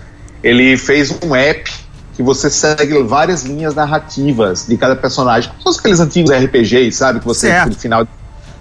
[0.43, 1.71] Ele fez um app
[2.15, 7.21] que você segue várias linhas narrativas de cada personagem, como aqueles antigos RPGs, sabe?
[7.21, 8.07] Que você, no final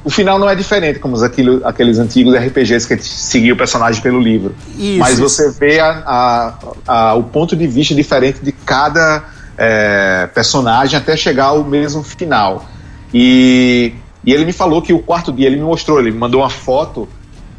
[0.04, 4.20] o final não é diferente como aquilo, aqueles antigos RPGs que seguiam o personagem pelo
[4.20, 4.56] livro.
[4.78, 6.54] Isso, Mas você vê a, a,
[6.88, 9.26] a, o ponto de vista diferente de cada
[9.58, 12.66] é, personagem até chegar ao mesmo final.
[13.14, 16.42] E, e ele me falou que o quarto dia, ele me mostrou, ele me mandou
[16.42, 17.08] uma foto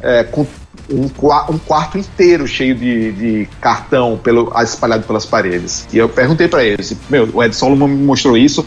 [0.01, 0.45] é, com
[0.89, 1.05] um,
[1.49, 5.85] um, quarto inteiro cheio de, de, cartão pelo, espalhado pelas paredes.
[5.93, 8.65] E eu perguntei para ele, meu, o Ed Solomon me mostrou isso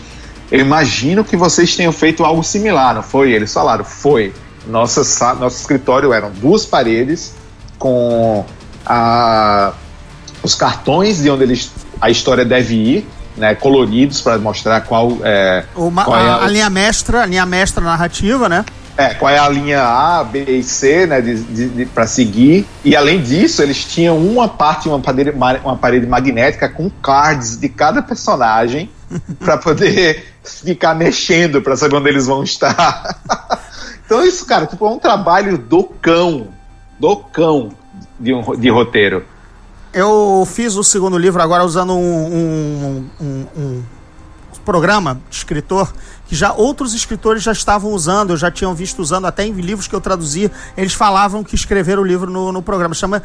[0.50, 3.32] eu imagino que vocês tenham feito algo similar, não foi?
[3.32, 4.32] Eles falaram, foi.
[4.66, 7.34] Nossa, nosso escritório eram duas paredes
[7.78, 8.44] com
[8.86, 9.72] a,
[10.42, 15.64] os cartões de onde eles, a história deve ir, né, coloridos para mostrar qual é,
[15.74, 18.64] Uma, qual é a, a, linha mestra, a linha mestra narrativa, né?
[18.96, 21.20] É, qual é a linha A, B e C, né,
[21.92, 22.64] para seguir.
[22.84, 27.68] E além disso, eles tinham uma parte, uma parede, uma parede magnética com cards de
[27.68, 28.88] cada personagem
[29.38, 33.18] para poder ficar mexendo para saber onde eles vão estar.
[34.04, 36.48] então isso, cara, tipo, é um trabalho do cão,
[36.98, 37.70] do cão
[38.18, 39.24] de, um, de roteiro.
[39.92, 43.82] Eu fiz o segundo livro agora usando um, um, um, um
[44.64, 45.92] programa de escritor
[46.26, 49.86] que já outros escritores já estavam usando, eu já tinham visto usando até em livros
[49.86, 52.94] que eu traduzi, eles falavam que escreveram o livro no, no programa.
[52.94, 53.24] Chama-se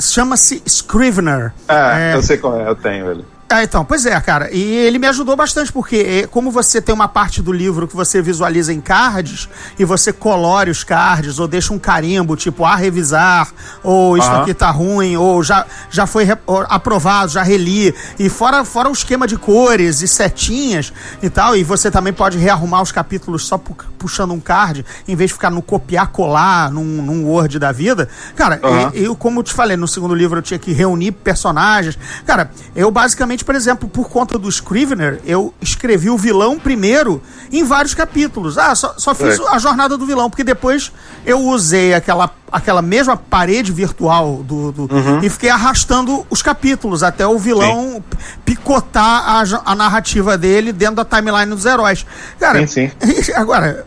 [0.00, 1.52] chama Scrivener.
[1.66, 3.24] É, é, eu sei qual é, eu tenho ele.
[3.50, 4.54] É, então, pois é, cara.
[4.54, 7.96] E ele me ajudou bastante, porque é, como você tem uma parte do livro que
[7.96, 12.76] você visualiza em cards, e você colore os cards, ou deixa um carimbo, tipo, a
[12.76, 13.48] revisar,
[13.82, 14.42] ou isso uhum.
[14.42, 16.28] aqui tá ruim, ou já, já foi
[16.68, 17.94] aprovado, já reli.
[18.18, 22.36] E fora, fora o esquema de cores e setinhas e tal, e você também pode
[22.36, 27.02] rearrumar os capítulos só pu puxando um card, em vez de ficar no copiar-colar num,
[27.02, 28.08] num Word da vida.
[28.36, 28.90] Cara, uhum.
[28.94, 31.98] eu, como eu te falei, no segundo livro eu tinha que reunir personagens.
[32.24, 37.22] Cara, eu basicamente por exemplo, por conta do Scrivener, eu escrevi o vilão primeiro
[37.52, 38.58] em vários capítulos.
[38.58, 39.48] Ah, só, só fiz é.
[39.48, 40.92] a jornada do vilão, porque depois
[41.24, 45.20] eu usei aquela, aquela mesma parede virtual do, do uhum.
[45.22, 48.18] e fiquei arrastando os capítulos até o vilão sim.
[48.44, 52.04] picotar a, a narrativa dele dentro da timeline dos heróis.
[52.38, 53.32] Cara, sim, sim.
[53.34, 53.86] agora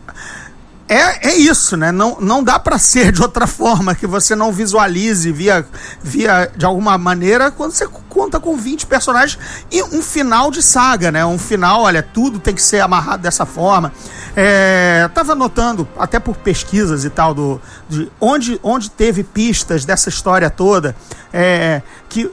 [0.92, 1.90] é, é isso, né?
[1.90, 5.66] Não, não dá para ser de outra forma que você não visualize via,
[6.02, 9.38] via de alguma maneira quando você conta com 20 personagens
[9.70, 11.24] e um final de saga, né?
[11.24, 13.92] Um final, olha, tudo tem que ser amarrado dessa forma.
[14.36, 20.08] É, tava notando, até por pesquisas e tal, do, de onde, onde teve pistas dessa
[20.08, 20.94] história toda,
[21.32, 22.30] é, que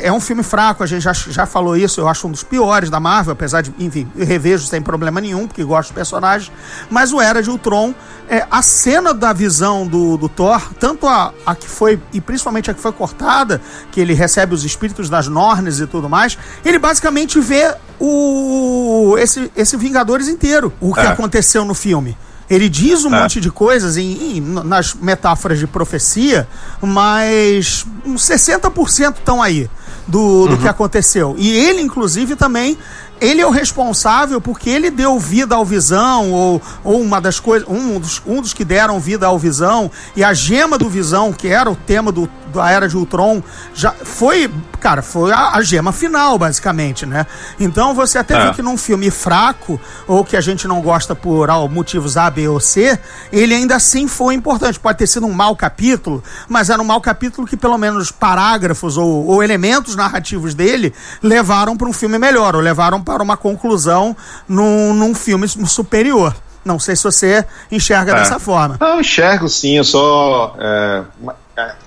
[0.00, 2.88] é um filme fraco, a gente já, já falou isso, eu acho um dos piores
[2.88, 6.50] da Marvel, apesar de, enfim, revejo sem problema nenhum, porque gosto dos personagens.
[6.90, 7.94] Mas o Era de Ultron,
[8.28, 12.70] é, a cena da visão do, do Thor, tanto a, a que foi, e principalmente
[12.70, 13.60] a que foi cortada,
[13.92, 19.50] que ele recebe os espíritos das Nornes e tudo mais, ele basicamente vê o esse,
[19.56, 21.06] esse Vingadores inteiro, o que é.
[21.06, 22.16] aconteceu no filme.
[22.48, 23.22] Ele diz um é.
[23.22, 26.48] monte de coisas em, em, nas metáforas de profecia,
[26.80, 29.68] mas uns 60% estão aí
[30.06, 30.56] do, do uhum.
[30.58, 31.34] que aconteceu.
[31.38, 32.78] E ele, inclusive, também.
[33.18, 37.66] Ele é o responsável porque ele deu vida ao Visão, ou, ou uma das coisas.
[37.66, 41.48] Um dos, um dos que deram vida ao Visão, e a gema do Visão, que
[41.48, 43.42] era o tema do, da Era de Ultron
[43.74, 47.26] já foi, cara, foi a, a gema final, basicamente, né?
[47.60, 48.46] Então você até É.
[48.48, 52.28] vê que num filme fraco, ou que a gente não gosta por ah, motivos A,
[52.30, 52.98] B ou C,
[53.32, 54.78] ele ainda assim foi importante.
[54.80, 58.96] Pode ter sido um mau capítulo, mas era um mau capítulo que pelo menos parágrafos
[58.96, 60.92] ou, ou elementos narrativos dele
[61.22, 64.16] levaram para um filme melhor, ou levaram para uma conclusão
[64.48, 66.34] num, num filme superior.
[66.64, 68.14] Não sei se você enxerga É.
[68.16, 68.76] dessa forma.
[68.80, 70.56] Não, eu enxergo sim, eu só.
[70.58, 71.02] é,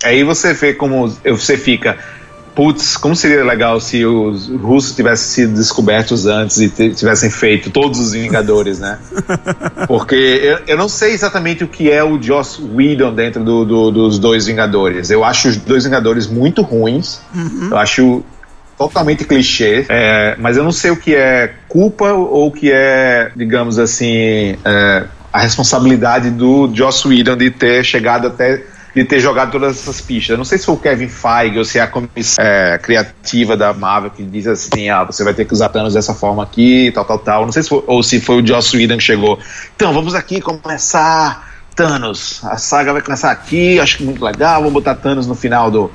[0.02, 1.98] aí você vê como você fica.
[2.54, 8.00] Putz, como seria legal se os russos tivessem sido descobertos antes e tivessem feito todos
[8.00, 8.98] os Vingadores, né?
[9.86, 13.90] Porque eu, eu não sei exatamente o que é o Joss Whedon dentro do- do-
[13.92, 15.10] dos dois Vingadores.
[15.10, 17.20] Eu acho os dois Vingadores muito ruins.
[17.70, 18.22] Eu acho
[18.76, 23.30] totalmente clichê, é, mas eu não sei o que é culpa ou o que é,
[23.36, 28.62] digamos assim, é, a responsabilidade do Joss Whedon de ter chegado até
[28.94, 30.30] de ter jogado todas essas pistas.
[30.30, 33.56] Eu não sei se foi o Kevin Feige ou se é a comissão é, criativa
[33.56, 36.90] da Marvel que diz assim, ah, você vai ter que usar Thanos dessa forma aqui,
[36.92, 37.44] tal, tal, tal.
[37.44, 39.38] Não sei se foi, ou se foi o Joss Whedon que chegou.
[39.76, 42.40] Então, vamos aqui começar Thanos.
[42.44, 44.58] A saga vai começar aqui, acho que muito legal.
[44.58, 45.90] Vamos botar Thanos no final do,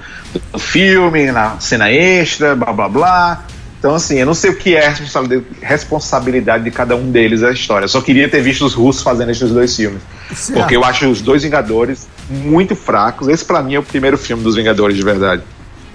[0.51, 3.43] do filme, na cena extra, blá blá blá.
[3.77, 7.43] Então, assim, eu não sei o que é a responsabilidade, responsabilidade de cada um deles
[7.43, 7.85] a história.
[7.85, 10.01] Eu só queria ter visto os russos fazendo esses dois filmes.
[10.33, 10.57] Certo.
[10.57, 13.27] Porque eu acho os dois Vingadores muito fracos.
[13.27, 15.43] Esse, pra mim, é o primeiro filme dos Vingadores de verdade.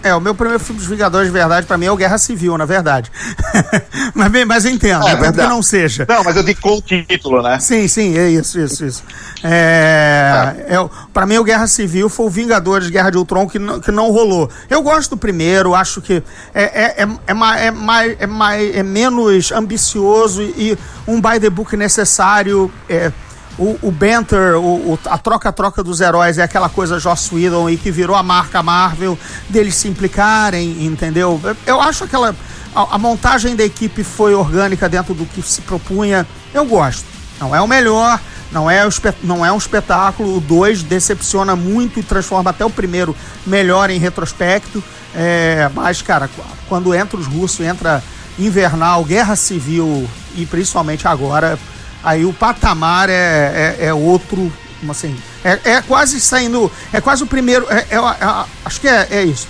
[0.03, 2.57] É, o meu primeiro filme dos Vingadores de verdade, pra mim, é o Guerra Civil,
[2.57, 3.13] na verdade.
[4.15, 5.49] mas, bem, mas eu entendo, É, é, que verdade.
[5.51, 6.07] não seja.
[6.09, 7.59] Não, mas eu digo com o título, né?
[7.59, 9.03] Sim, sim, é isso, isso, isso.
[9.43, 13.59] É, é, o- pra mim, o Guerra Civil foi o Vingadores Guerra de Ultron que
[13.59, 14.49] não, que não rolou.
[14.71, 16.23] Eu gosto do primeiro, acho que
[16.55, 21.39] é, é, é, é, ma- é, mais, é, mais, é menos ambicioso e um by
[21.39, 22.73] the book necessário.
[22.89, 23.13] É,
[23.59, 27.77] o, o banter, o, o- a troca-troca dos heróis é aquela coisa Joss Whedon e
[27.77, 31.41] que virou a marca Marvel deles se implicarem, entendeu?
[31.67, 32.35] Eu- acho aquela.
[32.75, 36.27] A, a montagem da equipe foi orgânica dentro do que se propunha.
[36.55, 37.05] Eu gosto.
[37.41, 38.21] Não é o melhor,
[38.53, 38.91] não é, o
[39.23, 40.37] não é um espetáculo.
[40.37, 44.83] O 2 decepciona muito e transforma até o primeiro melhor em retrospecto.
[45.15, 48.03] É, mas, cara, qu- quando entra os russos, entra
[48.39, 51.59] Invernal, Guerra Civil e principalmente agora,
[52.03, 54.53] aí o patamar é, é, é outro.
[54.81, 56.71] como Assim, é, é quase saindo.
[56.93, 57.67] É quase o primeiro.
[57.71, 59.47] é- é- é- acho que é, isso.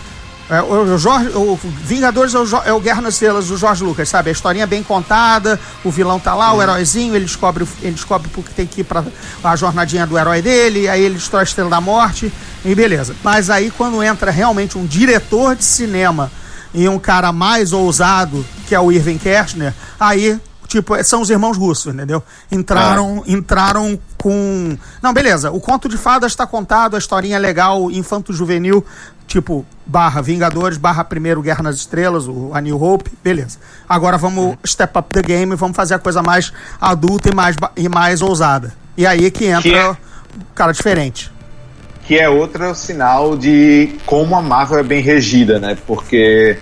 [0.69, 4.31] O, Jorge, o Vingadores é o, é o Guerra nas Estrelas do Jorge Lucas, sabe?
[4.31, 8.51] A historinha bem contada, o vilão tá lá, o heróizinho, ele descobre, ele descobre porque
[8.53, 9.05] tem que ir pra
[9.45, 12.33] a jornadinha do herói dele, aí ele destrói a Estrela da Morte,
[12.65, 13.15] e beleza.
[13.23, 16.33] Mas aí quando entra realmente um diretor de cinema
[16.75, 20.37] e um cara mais ousado, que é o Irving Kershner, aí
[20.71, 22.23] Tipo, são os irmãos russos, entendeu?
[22.51, 24.79] Entraram, entraram com.
[25.03, 25.51] Não, beleza.
[25.51, 28.87] O conto de fadas está contado, a historinha é legal, infanto-juvenil,
[29.27, 33.59] tipo, barra Vingadores, barra Primeiro Guerra nas Estrelas, o A New Hope, beleza.
[33.89, 37.89] Agora vamos step up the game, vamos fazer a coisa mais adulta e mais, e
[37.89, 38.73] mais ousada.
[38.97, 39.97] E aí que entra Que é- o
[40.55, 41.33] cara diferente.
[42.07, 45.77] que é outro sinal de como a Marvel é bem regida, né?
[45.85, 46.59] Porque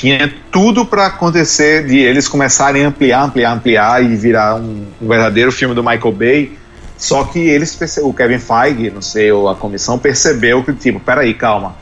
[0.00, 5.06] tinha tudo para acontecer de eles começarem a ampliar, ampliar, ampliar e virar um, um
[5.06, 6.58] verdadeiro filme do Michael Bay.
[6.96, 11.34] Só que eles, o Kevin Feige, não sei, ou a comissão percebeu que tipo, peraí,
[11.34, 11.76] calma,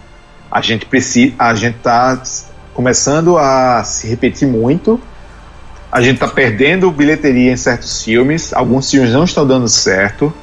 [0.50, 2.20] a gente precisa, a gente tá
[2.74, 5.00] começando a se repetir muito.
[5.90, 10.34] A gente tá perdendo bilheteria em certos filmes, alguns filmes não estão dando certo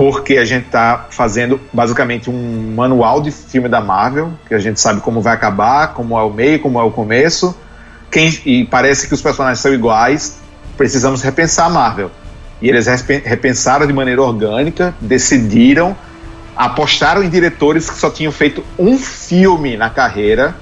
[0.00, 4.80] porque a gente tá fazendo basicamente um manual de filme da Marvel, que a gente
[4.80, 7.54] sabe como vai acabar, como é o meio, como é o começo.
[8.10, 10.38] Quem, e parece que os personagens são iguais,
[10.74, 12.10] precisamos repensar a Marvel.
[12.62, 15.94] E eles repensaram de maneira orgânica, decidiram,
[16.56, 20.56] apostaram em diretores que só tinham feito um filme na carreira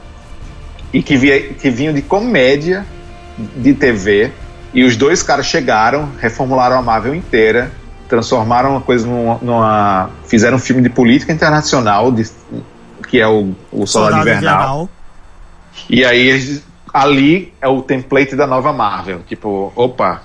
[0.92, 2.84] e que, via, que vinham de comédia
[3.54, 4.32] de TV.
[4.74, 7.70] E os dois caras chegaram, reformularam a Marvel inteira,
[8.08, 9.38] transformaram uma coisa numa.
[9.42, 12.30] numa- fizeram um filme de política internacional, de-
[13.08, 14.88] que é o, o Soldado, Invernal.
[15.88, 16.60] E aí
[16.92, 19.20] ali é o template da nova Marvel.
[19.26, 20.22] Tipo, opa,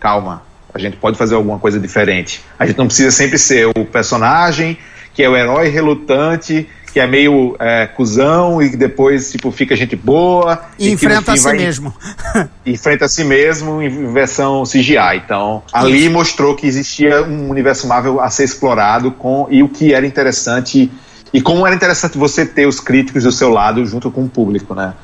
[0.00, 2.42] calma, a gente pode fazer alguma coisa diferente.
[2.58, 4.78] A gente não precisa sempre ser o personagem
[5.12, 9.96] que é o herói relutante, que é meio é, cuzão e depois tipo, fica gente
[9.96, 10.62] boa.
[10.78, 11.92] E, no enfrenta a si vai- mesmo.
[12.64, 15.16] enfrenta a si mesmo em versão CGI.
[15.24, 19.92] Então, ali mostrou que existia um universo Marvel a ser explorado com e o que
[19.92, 20.88] era interessante
[21.32, 24.72] e como era interessante você ter os críticos do seu lado junto com o público,
[24.72, 24.94] né?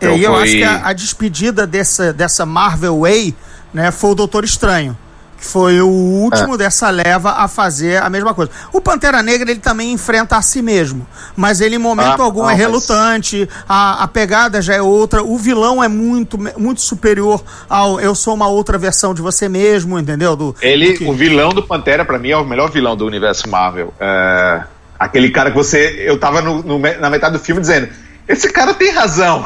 [0.00, 3.32] É, e eu foi- acho que a, a despedida dessa, dessa Marvel Way
[3.72, 4.98] né, foi o Doutor Estranho.
[5.42, 6.58] Que foi o último é.
[6.58, 8.52] dessa leva a fazer a mesma coisa.
[8.72, 12.42] O Pantera Negra ele também enfrenta a si mesmo, mas ele em momento ah, algum
[12.42, 13.64] não, é relutante, mas...
[13.68, 18.34] a, a pegada já é outra, o vilão é muito, muito superior ao eu sou
[18.34, 20.36] uma outra versão de você mesmo, entendeu?
[20.36, 21.04] Do, ele, do que...
[21.04, 23.92] o vilão do Pantera para mim é o melhor vilão do universo Marvel.
[23.98, 24.62] É,
[24.96, 27.88] aquele cara que você, eu tava no, no, na metade do filme dizendo,
[28.28, 29.44] esse cara tem razão.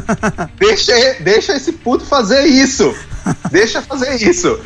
[0.58, 2.94] deixa, deixa esse puto fazer isso.
[3.50, 4.58] Deixa fazer isso.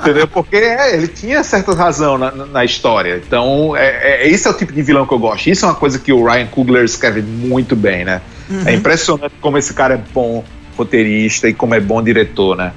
[0.00, 0.28] Entendeu?
[0.28, 3.22] Porque é, ele tinha certa razão na, na história.
[3.26, 5.48] Então, é, é, esse é o tipo de vilão que eu gosto.
[5.48, 8.20] Isso é uma coisa que o Ryan Coogler escreve muito bem, né?
[8.50, 8.62] Uhum.
[8.66, 10.44] É impressionante como esse cara é bom
[10.76, 12.72] roteirista e como é bom diretor, né?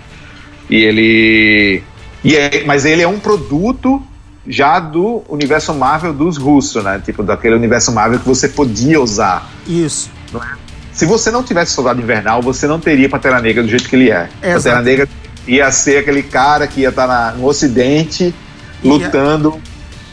[0.70, 1.84] E ele.
[2.24, 4.02] E é, mas ele é um produto
[4.48, 7.02] já do universo Marvel dos russos, né?
[7.04, 9.50] Tipo, daquele universo Marvel que você podia usar.
[9.68, 10.15] Isso.
[10.44, 10.66] É?
[10.94, 14.12] Se você não tivesse Soldado Invernal, você não teria Pantera Negra do jeito que ele
[14.12, 14.30] é.
[14.42, 14.64] Exato.
[14.64, 15.10] Pantera Negra
[15.48, 18.34] ia ser aquele cara que ia estar tá na, no Ocidente
[18.84, 19.60] lutando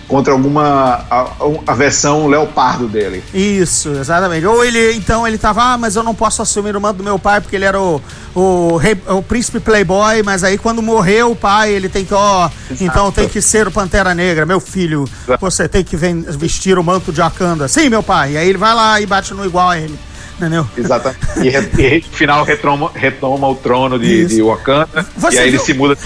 [0.08, 1.26] contra alguma a,
[1.66, 3.22] a, versão leopardo dele.
[3.32, 4.44] Isso, exatamente.
[4.44, 7.18] Ou ele então ele tava, ah, mas eu não posso assumir o manto do meu
[7.18, 8.02] pai porque ele era o,
[8.34, 12.50] o, rei, o príncipe playboy, mas aí quando morreu o pai, ele tem que, ó,
[12.80, 15.08] então tem que ser o Pantera Negra, meu filho,
[15.40, 17.66] você tem que vestir o manto de Wakanda.
[17.66, 18.32] Sim, meu pai.
[18.32, 19.98] E aí ele vai lá e bate no igual a ele
[20.36, 20.66] entendeu?
[20.76, 21.20] Exatamente.
[21.38, 21.48] E,
[21.80, 25.58] e no final retoma, retoma o trono de, de Wakanda Você e aí viu?
[25.58, 25.96] ele se muda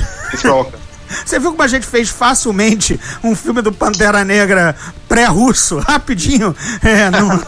[0.41, 0.87] para Wakanda.
[1.25, 4.75] Você viu como a gente fez facilmente um filme do Pantera Negra
[5.09, 6.55] pré-russo, rapidinho?
[6.83, 7.41] É, não...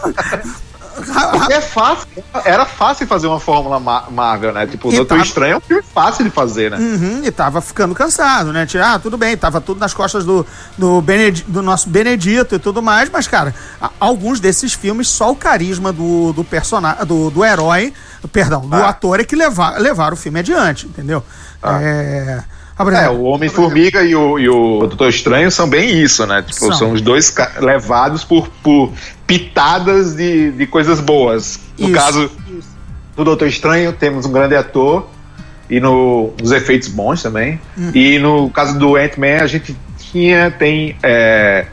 [1.49, 2.07] É fácil,
[2.45, 4.67] era fácil fazer uma fórmula Marvel, né?
[4.67, 5.21] Tipo, o Doutor tava...
[5.21, 6.77] Estranho é um filme fácil de fazer, né?
[6.77, 8.67] Uhum, e tava ficando cansado, né?
[8.83, 10.45] Ah, tudo bem, tava tudo nas costas do,
[10.77, 11.45] do, Bened...
[11.47, 13.53] do nosso Benedito e tudo mais, mas, cara,
[13.99, 17.93] alguns desses filmes, só o carisma do, do personagem, do, do herói,
[18.31, 18.89] perdão, do ah.
[18.89, 21.23] ator é que levar, levaram o filme adiante, entendeu?
[21.61, 21.81] Ah.
[21.81, 22.43] É.
[22.79, 26.41] É, o Homem-Formiga e o, e o Doutor Estranho são bem isso, né?
[26.41, 28.93] Tipo, são, são os dois levados por, por
[29.27, 31.59] pitadas de, de coisas boas.
[31.77, 31.93] No isso.
[31.93, 32.31] caso
[33.17, 35.09] do Doutor Estranho, temos um grande ator
[35.69, 37.59] e no, nos efeitos bons também.
[37.77, 37.91] Uhum.
[37.93, 40.95] E no caso do Ant-Man, a gente tinha, tem.
[41.03, 41.65] É,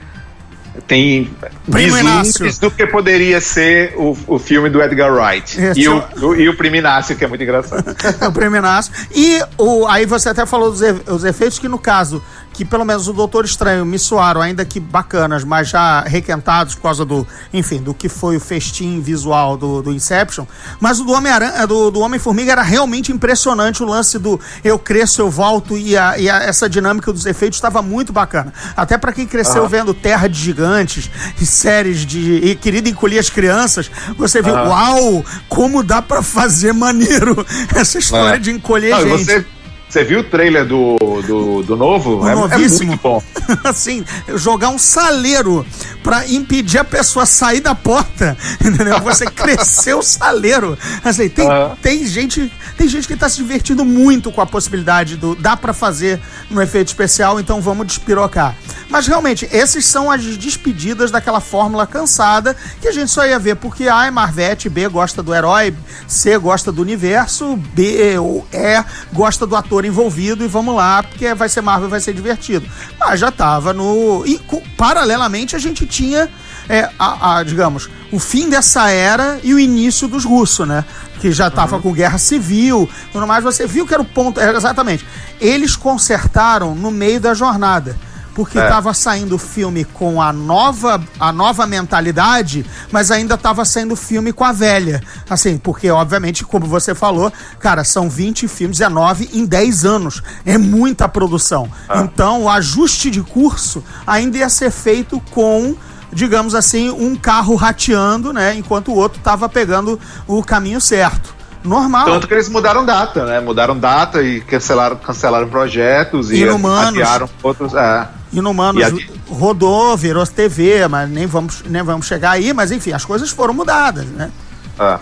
[0.86, 1.30] tem
[1.66, 5.58] vislumbres do que poderia ser o, o filme do Edgar Wright.
[5.76, 7.84] e, o, o, e o Primo Inácio, que é muito engraçado.
[8.26, 8.92] o Primo Inácio.
[9.14, 12.22] E o, aí você até falou dos os efeitos que, no caso,
[12.56, 16.84] que pelo menos o Doutor Estranho me soaram, ainda que bacanas, mas já requentados por
[16.84, 20.46] causa do, enfim, do que foi o festim visual do, do Inception.
[20.80, 25.20] Mas o do Homem-Aranha, do, do Homem-Formiga era realmente impressionante o lance do eu cresço,
[25.20, 28.54] eu volto e, a, e a, essa dinâmica dos efeitos estava muito bacana.
[28.74, 29.68] Até para quem cresceu ah.
[29.68, 34.66] vendo Terra de Gigantes e séries de e Querida Encolher as Crianças, você viu, ah.
[34.66, 37.44] uau, como dá para fazer maneiro
[37.76, 38.38] essa história ah.
[38.38, 39.24] de encolher Não, gente.
[39.26, 39.46] Você
[39.88, 40.96] você viu o trailer do,
[41.26, 42.22] do, do novo?
[42.22, 42.82] O é, novíssimo.
[42.82, 43.22] é muito bom.
[43.64, 45.64] assim, jogar um saleiro
[46.02, 49.00] para impedir a pessoa sair da porta, entendeu?
[49.00, 50.76] Você cresceu o saleiro.
[51.04, 51.76] Assim, tem, uhum.
[51.80, 55.72] tem gente tem gente que tá se divertindo muito com a possibilidade do dá para
[55.72, 56.20] fazer
[56.50, 58.54] no efeito especial, então vamos despirocar.
[58.88, 63.56] Mas realmente, esses são as despedidas daquela fórmula cansada que a gente só ia ver
[63.56, 65.74] porque A é Marvete, B gosta do herói,
[66.06, 71.34] C gosta do universo, B ou E gosta do ator envolvido e vamos lá, porque
[71.34, 72.66] vai ser Marvel, vai ser divertido.
[72.98, 74.24] Mas já tava no.
[74.26, 74.40] E
[74.76, 76.28] paralelamente a gente tinha,
[76.68, 80.84] é, a, a, digamos, o fim dessa era e o início dos russos, né?
[81.20, 81.82] Que já tava uhum.
[81.82, 83.42] com guerra civil, tudo mais.
[83.42, 84.40] Você viu que era o ponto.
[84.40, 85.04] exatamente.
[85.40, 87.96] Eles consertaram no meio da jornada
[88.36, 88.92] porque estava é.
[88.92, 94.52] saindo filme com a nova, a nova mentalidade, mas ainda estava saindo filme com a
[94.52, 95.02] velha.
[95.28, 100.22] Assim, porque, obviamente, como você falou, cara, são 20 filmes, 19 em 10 anos.
[100.44, 101.66] É muita produção.
[101.88, 102.02] Ah.
[102.02, 105.74] Então, o ajuste de curso ainda ia ser feito com
[106.12, 108.54] digamos assim, um carro rateando, né?
[108.54, 111.34] Enquanto o outro estava pegando o caminho certo.
[111.66, 112.06] Normal.
[112.06, 113.40] Tanto que eles mudaram data, né?
[113.40, 117.74] Mudaram data e cancelaram, cancelaram projetos e adiaram outros.
[117.74, 118.08] É.
[118.38, 118.82] Inumanos
[119.28, 123.54] rodou, virou TV, mas nem vamos, nem vamos chegar aí, mas enfim, as coisas foram
[123.54, 124.30] mudadas, né?
[124.78, 125.00] Ah.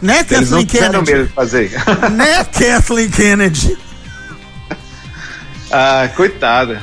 [0.00, 1.12] Né, Eles Kathleen Kennedy?
[1.12, 1.70] Mesmo fazer.
[2.12, 3.78] né, Kathleen Kennedy?
[5.70, 6.82] Ah, coitada.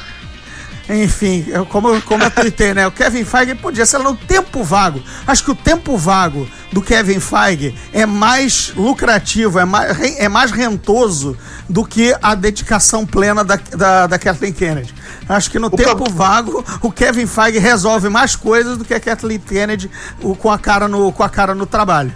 [0.90, 2.86] Enfim, eu, como, como eu tuitei, né?
[2.86, 5.02] O Kevin Feige podia ser no tempo vago.
[5.26, 10.52] Acho que o tempo vago do Kevin Feige é mais lucrativo, é mais, é mais
[10.52, 11.38] rentoso
[11.70, 14.94] do que a dedicação plena da, da, da Kathleen Kennedy.
[15.30, 19.00] Acho que no o tempo vago o Kevin Feige resolve mais coisas do que a
[19.00, 19.90] Kathleen Kennedy
[20.22, 22.14] o, com, a cara no, com a cara no trabalho.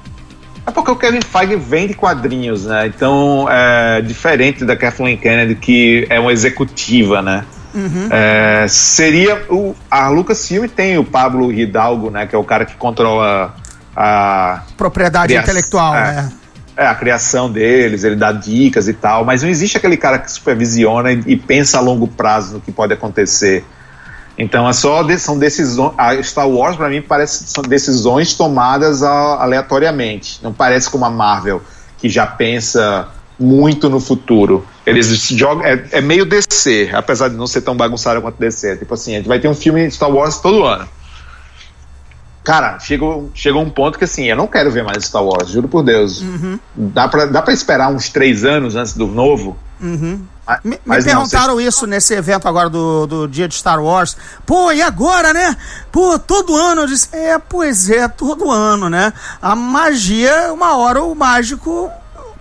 [0.66, 2.88] É porque o Kevin Feige vem de quadrinhos, né?
[2.88, 7.46] Então é diferente da Kathleen Kennedy, que é uma executiva, né?
[7.78, 8.10] Uhum.
[8.10, 12.26] É, seria o a Lucasfilm tem o Pablo Hidalgo, né?
[12.26, 13.56] Que é o cara que controla
[13.96, 16.32] a propriedade criação, intelectual, é, né?
[16.76, 20.32] É, a criação deles, ele dá dicas e tal, mas não existe aquele cara que
[20.32, 23.64] supervisiona e, e pensa a longo prazo no que pode acontecer.
[24.36, 25.94] Então é só são decisões.
[25.98, 30.40] A Star Wars para mim parece são decisões tomadas aleatoriamente.
[30.42, 31.62] Não parece como a Marvel
[31.98, 33.08] que já pensa
[33.40, 34.66] muito no futuro.
[34.86, 38.78] Eles jogam é, é meio DC, apesar de não ser tão bagunçado quanto DC.
[38.78, 40.88] Tipo assim, a gente vai ter um filme de Star Wars todo ano.
[42.44, 45.68] Cara, chegou, chegou um ponto que assim, eu não quero ver mais Star Wars, juro
[45.68, 46.22] por Deus.
[46.22, 46.58] Uhum.
[46.74, 49.58] Dá, pra, dá pra esperar uns três anos antes do novo?
[49.82, 50.22] Uhum.
[50.64, 54.16] Me, me perguntaram não, isso nesse evento agora do, do dia de Star Wars.
[54.46, 55.58] Pô, e agora, né?
[55.92, 59.12] Pô, todo ano eu disse, é, pois é, todo ano, né?
[59.42, 61.92] A magia, uma hora o mágico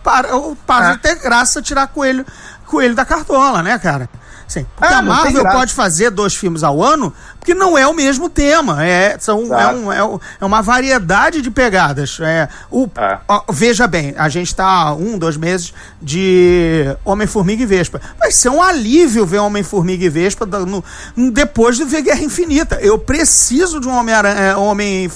[0.07, 0.29] para,
[0.65, 0.97] para é.
[0.99, 2.25] ter graça tirar coelho,
[2.65, 4.09] coelho da cartola, né, cara?
[4.47, 7.13] Sim, porque ah, a Marvel pode fazer dois filmes ao ano,
[7.47, 8.84] porque não é o mesmo tema.
[8.84, 9.99] É, são, é, um, é,
[10.40, 12.18] é, uma variedade de pegadas.
[12.20, 13.18] É, o, é.
[13.28, 15.72] Ó, veja bem, a gente está um, dois meses
[16.03, 18.01] de Homem-Formiga e Vespa.
[18.18, 20.82] Vai ser um alívio ver Homem-Formiga e Vespa no,
[21.30, 22.80] depois de ver Guerra Infinita.
[22.80, 24.59] Eu preciso de um Homem-Formiga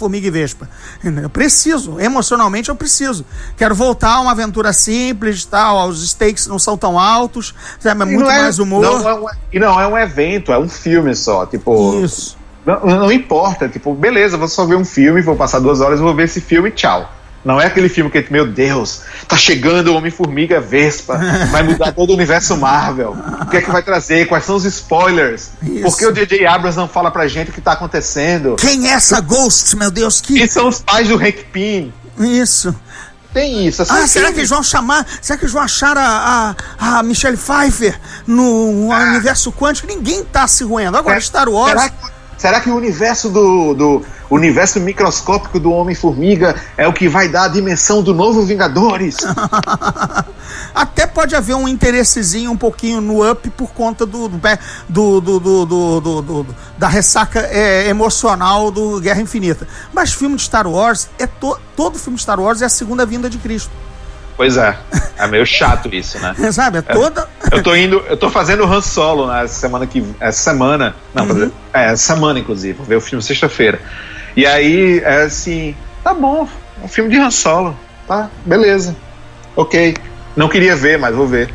[0.00, 0.68] Homem e Vespa.
[1.02, 3.26] Eu preciso, emocionalmente eu preciso.
[3.56, 7.52] Quero voltar a uma aventura simples, tal, os stakes não são tão altos,
[7.84, 8.82] é muito é mais humor.
[8.82, 11.44] Não, não, e não é um evento, é um filme só.
[11.44, 12.04] Tipo.
[12.04, 12.19] Isso.
[12.64, 16.14] Não, não importa, tipo, beleza, vou só ver um filme, vou passar duas horas, vou
[16.14, 17.10] ver esse filme, tchau.
[17.42, 21.18] Não é aquele filme que, meu Deus, tá chegando o Homem-Formiga Vespa,
[21.50, 23.16] vai mudar todo o universo Marvel.
[23.40, 24.26] O que é que vai trazer?
[24.26, 25.50] Quais são os spoilers?
[25.62, 25.82] Isso.
[25.82, 26.46] Por que o J.J.
[26.46, 28.56] Abrams não fala pra gente o que tá acontecendo?
[28.56, 30.20] Quem é essa Ghost, meu Deus?
[30.20, 30.34] Que...
[30.34, 31.94] Quem são os pais do Hank Pym?
[32.18, 32.74] Isso.
[33.32, 33.82] Tem isso.
[33.82, 35.06] Assim, ah, será que eles vão chamar?
[35.22, 38.98] Será que eles vão achar a, a, a Michelle Pfeiffer no ah.
[39.12, 39.86] universo quântico?
[39.86, 40.98] Ninguém tá se roendo.
[40.98, 41.70] Agora, Star Wars.
[41.70, 47.06] Será que, será que o universo do, do universo microscópico do Homem-Formiga é o que
[47.06, 49.18] vai dar a dimensão do novo Vingadores?
[50.74, 56.22] Até pode haver um interessezinho um pouquinho no up por conta do, do, do, do,
[56.22, 56.46] do
[56.78, 59.68] da ressaca é, emocional do Guerra Infinita.
[59.92, 63.04] Mas filme de Star Wars é to, todo filme de Star Wars é a segunda
[63.04, 63.70] vinda de Cristo.
[64.40, 64.74] Pois é,
[65.18, 66.34] é meio chato isso, né?
[66.50, 67.28] Sabe, é toda.
[67.52, 71.26] Eu tô indo, eu tô fazendo Han Solo né, essa semana que essa semana, não,
[71.26, 71.50] uhum.
[71.74, 73.78] é essa semana inclusive, vou ver o filme sexta-feira.
[74.34, 76.48] E aí é assim, tá bom,
[76.82, 77.76] um filme de Han Solo,
[78.08, 78.96] tá, beleza,
[79.54, 79.94] ok.
[80.34, 81.52] Não queria ver, mas vou ver.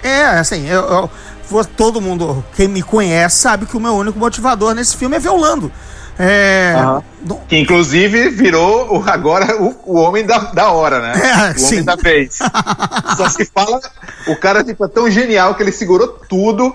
[0.00, 1.10] É, assim, eu,
[1.50, 5.18] eu, todo mundo, quem me conhece, sabe que o meu único motivador nesse filme é
[5.18, 5.72] ver o Lando.
[6.18, 7.38] É, uhum.
[7.48, 11.12] Que inclusive virou o, agora o, o homem da, da hora, né?
[11.14, 11.66] É, o sim.
[11.66, 12.38] homem da vez.
[13.16, 13.80] Só se fala,
[14.28, 16.74] o cara tipo, é tão genial que ele segurou tudo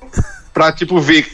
[0.54, 1.26] pra tipo ver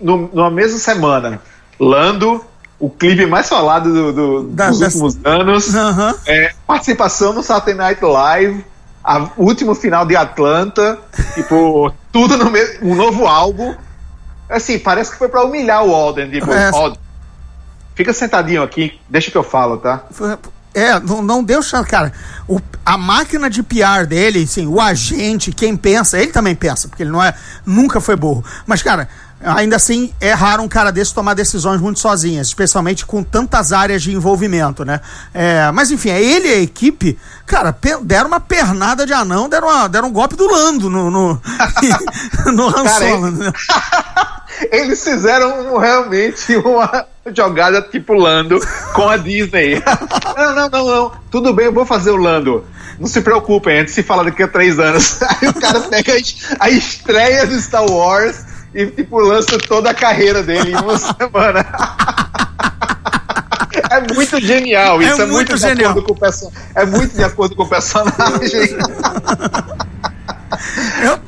[0.00, 1.40] no, numa mesma semana.
[1.80, 2.44] Lando,
[2.78, 6.14] o clipe mais falado do, do, da, dos últimos anos, uhum.
[6.26, 8.64] é, participação no Saturday Night Live
[9.06, 10.98] a, último final de Atlanta,
[11.34, 12.90] tipo, tudo no mesmo.
[12.90, 13.72] Um novo álbum.
[14.50, 16.28] Assim, parece que foi pra humilhar o Alden.
[16.28, 16.70] Tipo, é.
[16.70, 16.98] Alden,
[17.96, 20.04] fica sentadinho aqui, deixa que eu falo, tá?
[20.72, 22.12] É, não, não deu chance, cara.
[22.46, 27.02] O, a máquina de PR dele, assim, o agente, quem pensa, ele também pensa, porque
[27.02, 27.34] ele não é,
[27.64, 28.44] nunca foi burro.
[28.66, 29.08] Mas, cara,
[29.42, 34.02] ainda assim é raro um cara desse tomar decisões muito sozinhas, especialmente com tantas áreas
[34.02, 35.00] de envolvimento, né?
[35.32, 39.68] É, mas enfim, é ele e a equipe, cara, deram uma pernada de anão, deram,
[39.68, 41.40] uma, deram um golpe do Lando no, no,
[42.52, 43.30] no Han Solo.
[43.30, 43.52] Né?
[44.70, 48.60] Eles fizeram realmente uma jogada tipo Lando
[48.94, 49.82] com a Disney.
[50.36, 51.12] não, não, não, não.
[51.30, 52.64] Tudo bem, eu vou fazer o Lando.
[52.98, 55.20] Não se preocupem, antes se fala daqui a três anos.
[55.40, 56.14] Aí o cara pega
[56.60, 61.66] a estreia do Star Wars e tipo, lança toda a carreira dele em uma semana.
[63.90, 65.92] É muito genial, isso é, é muito, muito genial.
[65.92, 68.76] De acordo com o é muito de acordo com o personagem.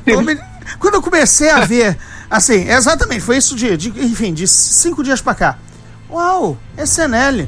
[0.05, 0.37] Eu, me...
[0.79, 1.97] Quando eu comecei a ver,
[2.29, 5.57] assim, exatamente, foi isso de, de enfim, de cinco dias pra cá.
[6.09, 7.47] Uau, SNL,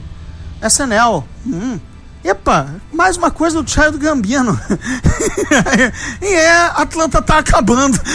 [0.61, 1.79] SNL, hum,
[2.23, 4.59] Epa, mais uma coisa do Child Gambino.
[6.21, 7.99] e é, Atlanta tá acabando.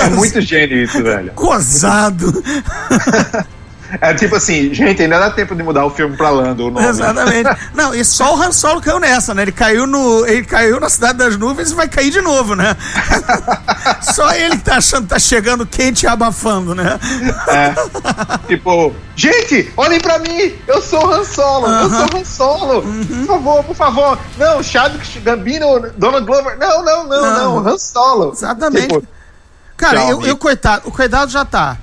[0.00, 1.32] é muito gênio isso, velho.
[1.34, 2.42] Gozado.
[4.00, 6.66] É tipo assim, gente, ainda dá tempo de mudar o filme pra Lando.
[6.66, 6.86] O nome.
[6.86, 7.50] Exatamente.
[7.74, 9.42] Não, e só o Han Solo caiu nessa, né?
[9.42, 10.26] Ele caiu no.
[10.26, 12.76] Ele caiu na cidade das nuvens e vai cair de novo, né?
[14.14, 16.98] só ele que tá achando que tá chegando quente e abafando, né?
[17.48, 17.74] É.
[18.46, 20.54] Tipo, gente, olhem pra mim!
[20.66, 21.66] Eu sou o Han Solo!
[21.66, 22.82] Eu sou o Han Solo!
[22.82, 24.18] Por favor, por favor!
[24.38, 26.58] Não, Chadwick Gambino, Donald Glover.
[26.58, 27.62] Não, não, não, Não.
[27.62, 28.32] não, Han Solo!
[28.32, 28.88] Exatamente.
[28.88, 29.06] Tipo,
[29.76, 31.76] Cara, eu, eu, coitado, o cuidado já tá.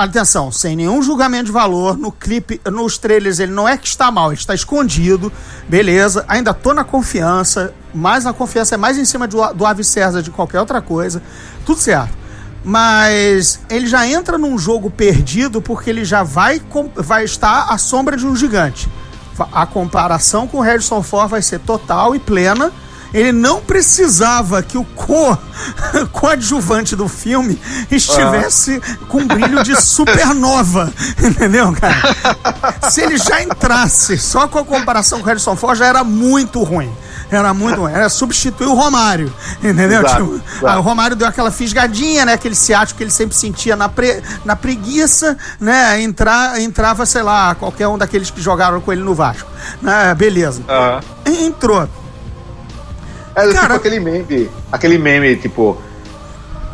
[0.00, 4.10] Atenção, sem nenhum julgamento de valor, no clipe, nos trailers ele não é que está
[4.10, 5.30] mal, ele está escondido,
[5.68, 9.84] beleza, ainda tô na confiança, mas a confiança é mais em cima do, do Ave
[9.84, 11.22] César de qualquer outra coisa,
[11.66, 12.16] tudo certo.
[12.64, 16.62] Mas ele já entra num jogo perdido porque ele já vai,
[16.94, 18.88] vai estar à sombra de um gigante.
[19.52, 22.72] A comparação com o Harrison Ford vai ser total e plena.
[23.12, 25.36] Ele não precisava que o co
[26.12, 30.92] coadjuvante do filme estivesse com um brilho de supernova,
[31.22, 32.90] entendeu, cara?
[32.90, 36.62] Se ele já entrasse só com a comparação com o Harrison Ford, já era muito
[36.62, 36.90] ruim.
[37.30, 37.92] Era muito ruim.
[37.92, 39.32] Era substituir o Romário,
[39.62, 40.00] entendeu?
[40.00, 40.66] Exato, Tipo, exato.
[40.66, 42.32] ah, o Romário deu aquela fisgadinha, né?
[42.32, 46.00] Aquele ciático que ele sempre sentia na, pre- na preguiça, né?
[46.02, 49.48] Entrar, entrava, sei lá, qualquer um daqueles que jogaram com ele no Vasco.
[49.80, 50.12] Né?
[50.16, 50.62] Beleza.
[50.68, 51.00] aham.
[51.26, 51.88] Entrou.
[53.34, 55.80] É tipo Cara- aquele meme, aquele meme, tipo.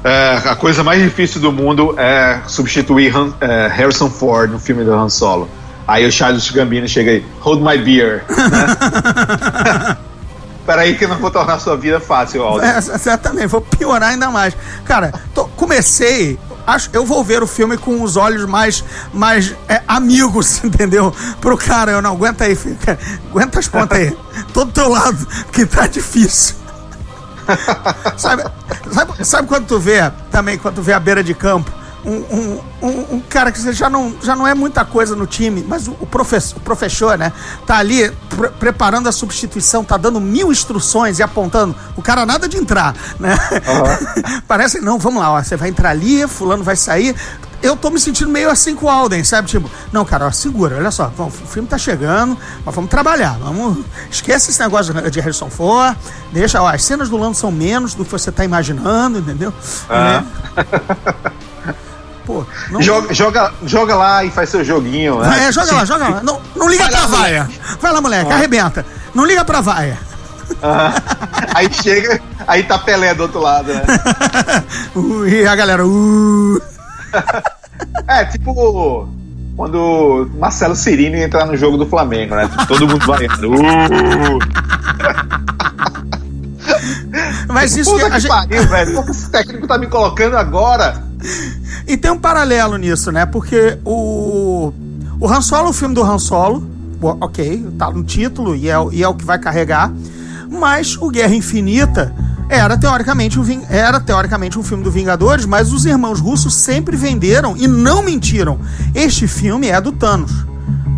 [0.05, 4.85] é, a coisa mais difícil do mundo é substituir Han- é, Harrison Ford no filme
[4.85, 5.49] do Han Solo.
[5.87, 8.25] Aí o Charles Gambino chega aí, hold my beer.
[8.29, 9.97] Né?
[10.67, 12.65] Peraí que eu não vou tornar sua vida fácil, Aldo.
[12.65, 14.57] É, exatamente, vou piorar ainda mais.
[14.85, 16.37] Cara, tô- comecei.
[16.67, 21.15] Acho, eu vou ver o filme com os olhos mais, mais é, amigos, entendeu?
[21.41, 22.99] Pro cara, eu não aguenta aí, fica.
[23.31, 24.17] Aguenta as pontas aí.
[24.53, 26.57] Tô do teu lado, que tá difícil.
[28.19, 28.45] sabe,
[28.91, 31.71] sabe, sabe quando tu vê, também, quando tu vê a beira de campo,
[32.07, 35.89] um, um, um, cara que já não, já não é muita coisa no time, mas
[35.89, 37.33] o, o, professor, o professor, né,
[37.67, 41.75] tá ali pre- preparando a substituição, tá dando mil instruções e apontando.
[41.97, 43.37] O cara nada de entrar, né?
[44.47, 47.15] Parece, não, vamos lá, ó, você vai entrar ali, fulano vai sair.
[47.63, 49.49] Eu tô me sentindo meio assim com o Alden, sabe?
[49.49, 53.79] Tipo, não, cara, ó, segura, olha só, o filme tá chegando, mas vamos trabalhar, vamos.
[54.11, 55.97] Esquece esse negócio de- Harrison Ford,
[56.33, 59.53] deixa, ó, as cenas do Lando são menos do que você tá imaginando, entendeu?
[59.89, 60.23] Ah.
[60.55, 61.37] Né?
[62.27, 62.83] Pô, não.
[62.83, 65.21] Joga, joga, joga lá e faz seu joguinho.
[65.21, 65.47] Né?
[65.47, 66.23] É, joga lá, joga lá.
[66.23, 67.49] Não, não liga Vai pra lá, vaia.
[67.81, 68.85] Vai lá, moleque, arrebenta.
[69.15, 69.97] Não liga pra vaia.
[71.55, 73.83] Aí chega, aí tá Pelé do outro lado, né?
[74.95, 76.61] Uh, e a galera, uh.
[78.07, 79.09] É, tipo
[79.57, 82.47] quando Marcelo Cirino entrar no jogo do Flamengo, né?
[82.47, 83.27] Tipo, todo mundo vai.
[83.27, 84.39] Uh,
[87.49, 87.91] Mas isso.
[87.91, 89.03] puta a que gente- pariu, velho.
[89.03, 91.03] Que esse técnico tá me colocando agora?
[91.87, 93.25] E tem um paralelo nisso, né?
[93.27, 94.73] Porque o.
[95.19, 96.69] O Han Solo, o filme do Han Solo,
[97.01, 99.91] ok, tá no título e é, o- e é o que vai carregar.
[100.51, 102.15] Mas o Guerra Infinita
[102.51, 107.57] era teoricamente, um, era teoricamente um filme do Vingadores, mas os irmãos russos sempre venderam
[107.57, 108.59] e não mentiram.
[108.95, 110.33] Este filme é do Thanos.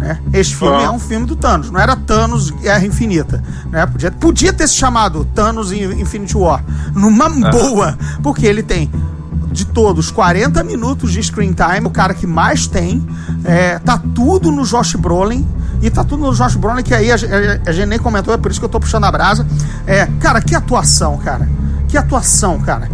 [0.01, 0.19] Né?
[0.33, 0.83] Este filme Ah.
[0.87, 3.43] é um filme do Thanos, não era Thanos Guerra Infinita.
[3.71, 3.87] Né?
[3.87, 6.63] Podia, podia ter se chamado Thanos In- Infinity War,
[6.95, 8.91] numa boa, porque ele tem
[9.59, 13.05] de todos 40 minutos de screen time, o cara que mais tem.
[13.45, 15.45] É, tá tudo no Josh Brolin.
[15.83, 17.29] E tá tudo no Josh Brolin, que aí a, ge-
[17.67, 19.45] a gente nem comentou, é por isso que eu tô puxando a brasa.
[19.87, 21.49] É, cara, que atuação, cara.
[21.89, 22.89] Que atuação, cara.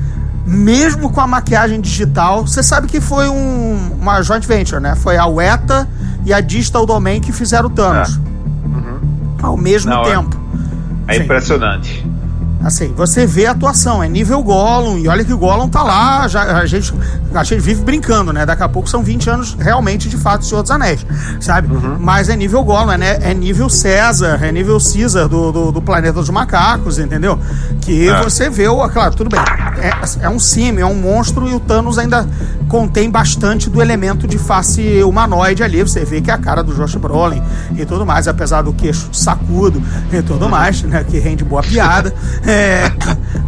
[0.46, 4.94] Mesmo com a maquiagem digital, você sabe que foi um- uma joint venture, né?
[4.94, 5.86] Foi a Weta
[6.24, 8.18] e a Digital Domain que fizeram o Thanos.
[9.42, 10.40] Ao mesmo Não, é- tempo.
[11.08, 11.22] É Sim.
[11.24, 12.06] impressionante.
[12.64, 16.26] Assim, você vê a atuação, é nível Gollum, e olha que o Gollum tá lá,
[16.26, 16.94] já, a, gente,
[17.34, 18.46] a gente vive brincando, né?
[18.46, 21.04] Daqui a pouco são 20 anos realmente, de fato, Senhor dos Anéis,
[21.40, 21.68] sabe?
[22.00, 23.18] Mas é nível Gollum, é, né?
[23.20, 27.38] é nível César, é nível Caesar do, do, do Planeta dos Macacos, entendeu?
[27.82, 28.22] Que É.
[28.22, 29.40] você vê, o, claro, tudo bem,
[29.78, 32.26] é, é um sim, é um monstro, e o Thanos ainda
[32.68, 36.74] contém bastante do elemento de face humanoide ali, você vê que é a cara do
[36.74, 37.42] Josh Brolin
[37.76, 41.04] e tudo mais, apesar do queixo sacudo e tudo mais, né?
[41.04, 42.14] Que rende boa piada.
[42.54, 42.92] É,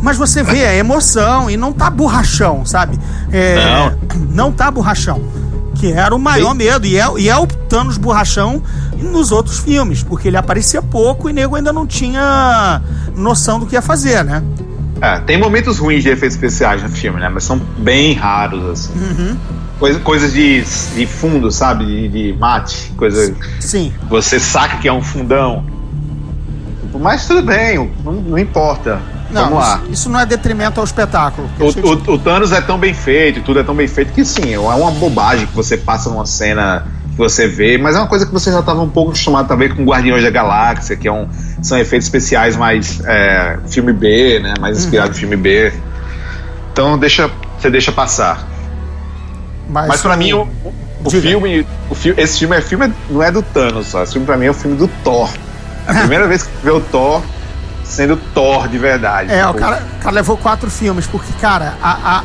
[0.03, 2.99] mas você vê a emoção e não tá borrachão, sabe?
[3.33, 3.93] É,
[4.31, 4.51] não.
[4.51, 5.23] tá borrachão.
[5.75, 6.59] Que era o maior Sim.
[6.59, 6.87] medo.
[6.87, 8.63] E é, e é o Thanos borrachão
[8.97, 12.81] nos outros filmes, porque ele aparecia pouco e nego ainda não tinha
[13.15, 14.43] noção do que ia fazer, né?
[15.01, 17.29] É, tem momentos ruins de efeitos especiais no filme, né?
[17.29, 18.93] Mas são bem raros, assim.
[18.95, 19.37] Uhum.
[19.79, 20.63] Coisa, coisas de,
[20.95, 21.85] de fundo, sabe?
[21.85, 22.93] De, de mate.
[22.97, 23.35] Coisa.
[23.61, 23.93] Sim.
[24.09, 25.65] Você saca que é um fundão.
[26.95, 29.01] Mas tudo bem, não, não importa.
[29.31, 29.81] Não, Vamos lá.
[29.85, 31.49] Isso, isso não é detrimento ao espetáculo.
[31.59, 34.55] O, o- o Thanos é tão bem feito, tudo é tão bem feito que sim,
[34.55, 38.33] é uma bobagem que você passa numa cena você vê, mas é uma coisa que
[38.33, 41.27] você já estava um pouco acostumado também com Guardiões da Galáxia, que é um,
[41.63, 44.53] são efeitos especiais mais é, filme B, né?
[44.61, 45.73] Mais inspirado em filme B.
[46.73, 48.47] Então deixa, você deixa passar.
[49.69, 50.47] Mas, Mas pra o- mim, o,
[51.05, 54.03] o filme, o esse filme é filme não é do Thanos só.
[54.03, 55.31] Esse filme pra mim é o filme do Thor.
[55.87, 57.23] É a primeira vez que vê o Thor
[57.85, 59.33] sendo Thor de verdade.
[59.33, 62.23] É, o Tipo, cara, o cara levou quatro filmes, porque, cara, a, a,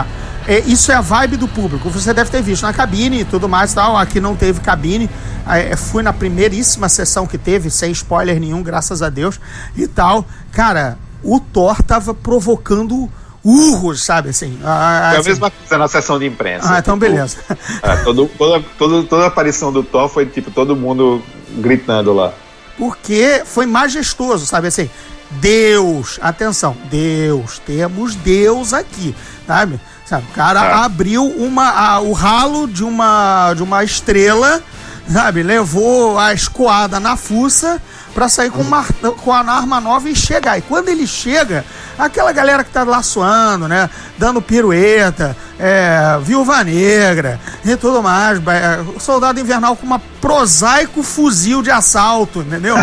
[0.00, 0.04] a-
[0.46, 1.88] é, isso é a vibe do público.
[1.90, 3.96] Você deve ter visto na cabine e tudo mais e tal.
[3.96, 5.08] Aqui não teve cabine.
[5.48, 9.40] É, fui na primeiríssima sessão que teve, sem spoiler nenhum, graças a Deus,
[9.76, 10.24] e tal.
[10.52, 13.08] Cara, o Thor tava provocando
[13.44, 14.58] urros, sabe, assim.
[14.64, 15.28] Ah, Foi a assim.
[15.30, 16.74] mesma coisa na sessão de imprensa.
[16.74, 17.36] Ah, então Tipo, beleza.
[17.82, 21.22] é, todo- toda, toda, toda a aparição do Thor foi tipo todo mundo
[21.56, 22.32] gritando lá.
[22.78, 24.88] Porque foi majestoso, sabe assim?
[25.32, 29.14] Deus, atenção, Deus, temos Deus aqui,
[29.46, 29.80] sabe?
[30.04, 30.84] Sabe, o cara Ah.
[30.84, 34.62] abriu uma, a- o ralo de uma, de uma estrela,
[35.10, 35.42] sabe?
[35.42, 37.80] Levou a escoada na fuça
[38.14, 38.84] pra sair com, uma,
[39.22, 40.58] com a arma nova e chegar.
[40.58, 41.64] E quando ele chega,
[41.98, 43.88] aquela galera que tá lá suando, né?
[44.18, 48.38] Dando pirueta, é, viúva negra e tudo mais.
[48.38, 52.76] é, soldado invernal com uma prosaico fuzil de assalto, entendeu?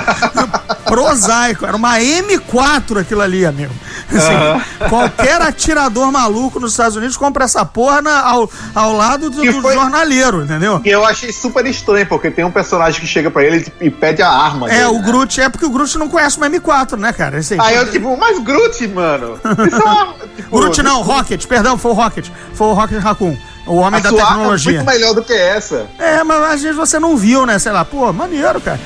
[0.86, 3.74] prosaico, era uma M4 aquilo ali, amigo.
[4.10, 9.42] Assim, Qualquer atirador maluco nos Estados Unidos compra essa porra na- ao, ao lado do,
[9.44, 10.82] do foi- jornaleiro, entendeu?
[10.84, 14.22] E eu achei super estranho, porque tem um personagem que chega pra ele e pede
[14.22, 14.68] a arma.
[14.68, 15.04] É, dele, o né?
[15.20, 17.38] Groot é porque o Groot não conhece uma M4, né, cara?
[17.38, 19.40] Assim, Aí eu, tipo, mas Groot, mano.
[19.44, 22.30] É tipo, Groot não, Rocket, perdão, foi o Rocket.
[22.54, 24.74] Foi o Rocket Raccoon, o homem a da é tecnologia.
[24.74, 25.88] muito melhor do que essa.
[25.98, 27.60] É, mas às vezes você não viu, né?
[27.60, 28.80] Sei lá, pô, maneiro, cara.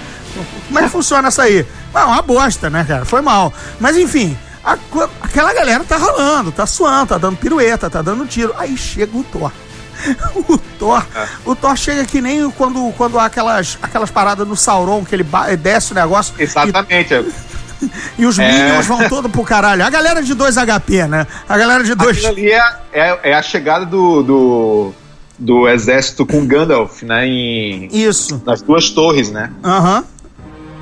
[0.67, 1.65] Como é que funciona essa aí?
[1.93, 3.05] Ah, uma bosta, né, cara?
[3.05, 3.53] Foi mal.
[3.79, 4.77] Mas enfim, a
[5.21, 8.53] aquela galera tá ralando, tá suando, tá dando pirueta, tá dando tiro.
[8.57, 9.51] Aí chega o Thor.
[10.35, 11.27] O Thor, É.
[11.45, 15.25] o Thor chega que nem quando, quando há aquelas, aquelas paradas no Sauron, que ele
[15.61, 17.13] desce o negócio e Exatamente.
[18.17, 18.51] e os É.
[18.51, 19.85] Minions vão todo pro caralho.
[19.85, 21.27] A galera de 2 HP, né?
[21.47, 22.17] A galera de 2.
[22.17, 24.93] Aquilo ali é, é, é a chegada do, do,
[25.37, 27.25] do exército com Gandalf, né?
[27.27, 28.41] Em, Isso.
[28.45, 29.51] nas duas torres, né?
[29.63, 30.03] Aham.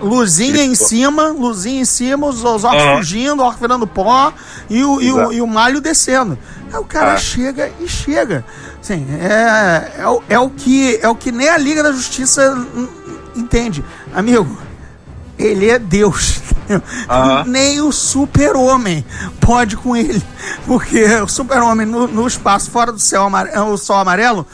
[0.02, 2.98] Luzinha em cima, luzinha em cima, os, os orcs Aham.
[2.98, 4.34] fugindo, o orc virando pó
[4.70, 6.38] e o, e, o, e o malho descendo.
[6.72, 7.18] Aí o cara Ah.
[7.18, 8.44] chega e chega.
[8.82, 12.66] Assim, é, é, o- é, o que, é o que nem a Liga da Justiça
[13.36, 13.84] entende.
[14.14, 14.58] Amigo,
[15.38, 16.42] ele é Deus.
[17.10, 17.44] Aham.
[17.48, 19.06] Nem o super-homem
[19.40, 20.24] pode com ele.
[20.66, 24.48] Porque o super-homem no, no espaço, fora do céu amarelo, o sol amarelo,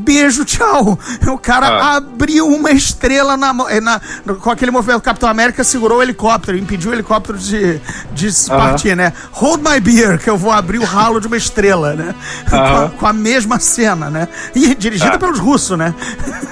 [0.00, 0.98] beijo, tchau.
[1.28, 1.96] O cara Ah.
[1.96, 4.00] abriu uma estrela na, eh, na-
[4.40, 4.98] com aquele movimento.
[4.98, 7.80] O Capitão América segurou o helicóptero, impediu o helicóptero de,
[8.12, 8.58] de Aham.
[8.58, 9.12] partir, né?
[9.32, 12.14] Hold my beer, que eu vou abrir o ralo de uma estrela, né?
[12.48, 14.28] Com, a, com a mesma cena, né?
[14.54, 15.18] E dirigida Ah.
[15.18, 15.94] pelos russos, né?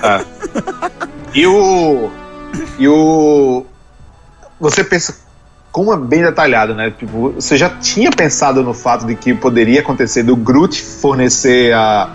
[0.02, 0.24] É.
[1.34, 2.10] E o.
[2.78, 3.64] E o.
[4.60, 5.14] Você pensa.
[5.70, 6.90] Como é bem detalhado, né?
[6.90, 12.08] Tipo, você já tinha pensado no fato de que poderia acontecer do Groot fornecer a,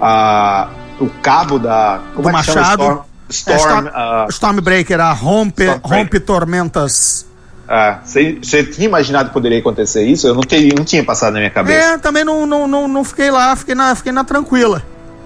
[0.00, 0.68] a,
[1.00, 2.00] o cabo da.
[2.14, 2.82] Como Do é machado.
[2.82, 2.98] Storm.
[2.98, 5.98] É, Storm Storm- ah, Stormbreaker, a rompe, Stormbreaker.
[5.98, 7.26] rompe tormentas.
[7.68, 10.28] ah, você, tinha imaginado que poderia acontecer isso?
[10.28, 11.94] Eu não, teria, não tinha passado na minha cabeça.
[11.94, 14.82] É, também não, não, não, não fiquei lá, fiquei na, fiquei na tranquila.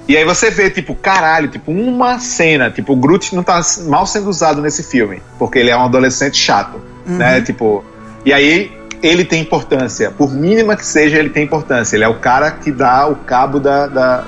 [0.08, 4.06] E aí você vê, tipo, caralho, tipo, uma cena, tipo, o Groot não tá mal
[4.06, 7.40] sendo usado nesse filme, porque ele é um adolescente chato, né?
[7.42, 7.84] Tipo,
[8.24, 8.72] e aí
[9.02, 11.96] ele tem importância, por mínima que seja, ele tem importância.
[11.96, 14.24] Ele é o cara que dá o cabo da, da,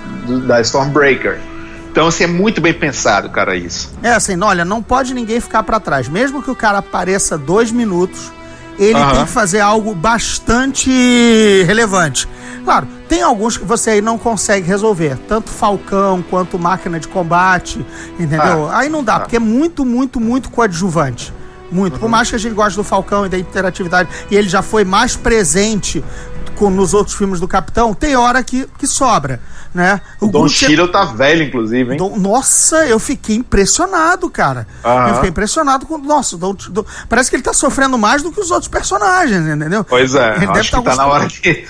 [0.47, 1.39] da Stormbreaker.
[1.91, 3.93] Então, assim, é muito bem pensado, cara, isso.
[4.03, 6.09] É assim, olha, não pode ninguém ficar pra trás.
[6.09, 8.33] Mesmo que o cara apareça dois minutos,
[8.79, 9.15] ele Aham.
[9.17, 10.91] tem que fazer algo bastante
[11.67, 12.27] relevante.
[12.65, 15.19] Claro, tem alguns que você aí não consegue resolver.
[15.29, 17.85] Tanto Falcão quanto Máquina de Combate,
[18.19, 18.71] entendeu?
[18.71, 19.21] aí não dá, Ah.
[19.21, 21.33] porque é muito, muito, muito coadjuvante.
[21.73, 21.95] Muito.
[21.95, 22.01] Uhum.
[22.01, 24.85] Por mais que a gente goste do Falcão e da interatividade, e ele já foi
[24.85, 26.05] mais presente
[26.55, 29.41] com, nos outros filmes do Capitão, tem hora que, que sobra,
[29.75, 30.03] né?
[30.21, 31.97] O Don é- Cheadle tá velho, inclusive, hein?
[31.97, 34.67] Dom- Nossa, eu fiquei impressionado, cara.
[34.85, 35.09] Aham.
[35.09, 35.97] Eu fiquei impressionado com.
[35.97, 39.83] Nossa, Dom- Dom- parece que ele tá sofrendo mais do que os outros personagens, entendeu?
[39.83, 41.41] Pois é, Ele acho que tá tá na hora de,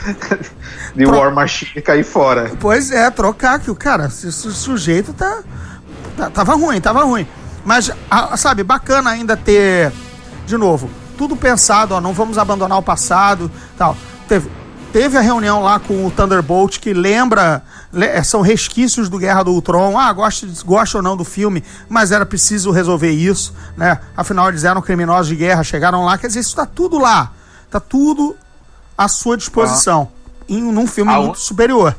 [0.96, 2.50] de Pro- War Machine cair fora.
[2.58, 5.42] Pois é, trocar que o cara, esse su- sujeito tá,
[6.16, 7.26] tá- Tava ruim, tava ruim.
[7.64, 7.90] Mas,
[8.36, 9.92] sabe, bacana ainda ter.
[10.46, 13.96] De novo, tudo pensado, ó, não vamos abandonar o passado tal.
[14.28, 14.50] Teve,
[14.92, 17.62] teve a reunião lá com o Thunderbolt que lembra.
[17.92, 19.96] le- é, são resquícios do Guerra do Ultron.
[19.98, 23.98] Ah, gosta, gosta ou não do filme, mas era preciso resolver isso, né?
[24.16, 26.18] Afinal, eles eram criminosos de guerra, chegaram lá.
[26.18, 27.30] Quer dizer, isso tá tudo lá.
[27.70, 28.34] Tá tudo
[28.98, 30.08] à sua disposição.
[30.48, 31.94] Em num filme A un- muito superior.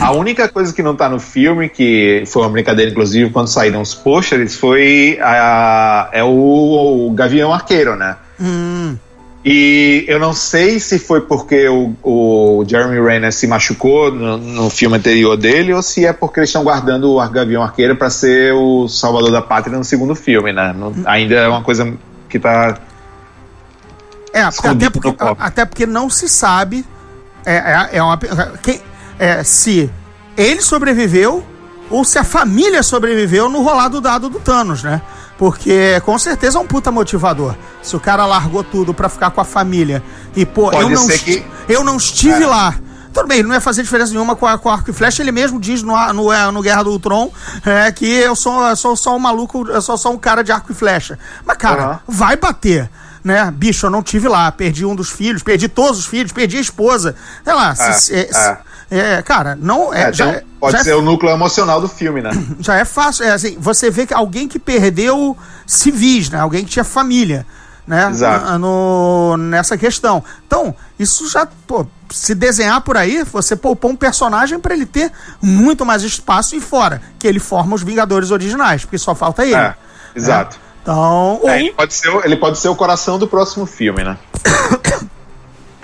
[0.00, 3.80] A única coisa que não tá no filme, que foi uma brincadeira, inclusive, quando saíram
[3.80, 8.16] os pôsteres, foi a, é o, o Gavião Arqueiro, né?
[8.40, 8.96] Hum.
[9.44, 14.68] E eu não sei se foi porque o, o Jeremy Renner se machucou no, no,
[14.68, 18.52] filme anterior dele ou se é porque eles estão guardando o Gavião Arqueiro para ser
[18.52, 20.74] o Salvador da Pátria no segundo filme, né?
[20.76, 21.96] Não, ainda é uma coisa
[22.28, 22.78] que tá.
[24.32, 26.84] É, até porque, até porque não se sabe.
[27.46, 28.18] É, é, é uma,
[28.60, 28.82] quem,
[29.18, 29.90] é, se
[30.36, 31.44] ele sobreviveu
[31.90, 35.00] ou se a família sobreviveu no rolado dado do Thanos, né?
[35.36, 37.54] Porque com certeza é um puta motivador.
[37.82, 40.02] Se o cara largou tudo para ficar com a família
[40.34, 41.44] e, pô, eu não, que...
[41.68, 42.46] eu não estive é.
[42.46, 42.74] lá.
[43.12, 45.22] Tudo bem, não ia fazer diferença nenhuma com, a, com arco e flecha.
[45.22, 47.30] Ele mesmo diz no, no, é, no Guerra do Ultron
[47.64, 50.52] é, que eu sou, eu sou só um maluco, eu sou só um cara de
[50.52, 51.18] arco e flecha.
[51.44, 51.98] Mas, cara, uhum.
[52.08, 52.90] vai bater
[53.22, 53.50] né?
[53.50, 56.60] Bicho, eu não tive lá, perdi um dos filhos, perdi todos os filhos, perdi a
[56.60, 57.14] esposa.
[57.44, 58.58] Sei lá, é, se, é, é.
[58.90, 60.08] É, cara, não é.
[60.08, 62.30] é já, então pode já ser é, o núcleo emocional do filme, né?
[62.58, 63.24] Já é fácil.
[63.24, 65.36] É assim, você vê que alguém que perdeu
[65.66, 66.40] civis, né?
[66.40, 67.46] Alguém que tinha família.
[67.86, 68.58] Né, Exato.
[68.58, 70.22] No, nessa questão.
[70.46, 75.10] Então, isso já, pô, se desenhar por aí, você poupou um personagem para ele ter
[75.40, 79.54] muito mais espaço e fora, que ele forma os Vingadores originais, porque só falta ele.
[79.54, 79.74] É,
[80.14, 80.56] exato.
[80.56, 80.62] Né?
[80.82, 84.18] Então, é, ele, pode ser, ele pode ser o coração do próximo filme, né?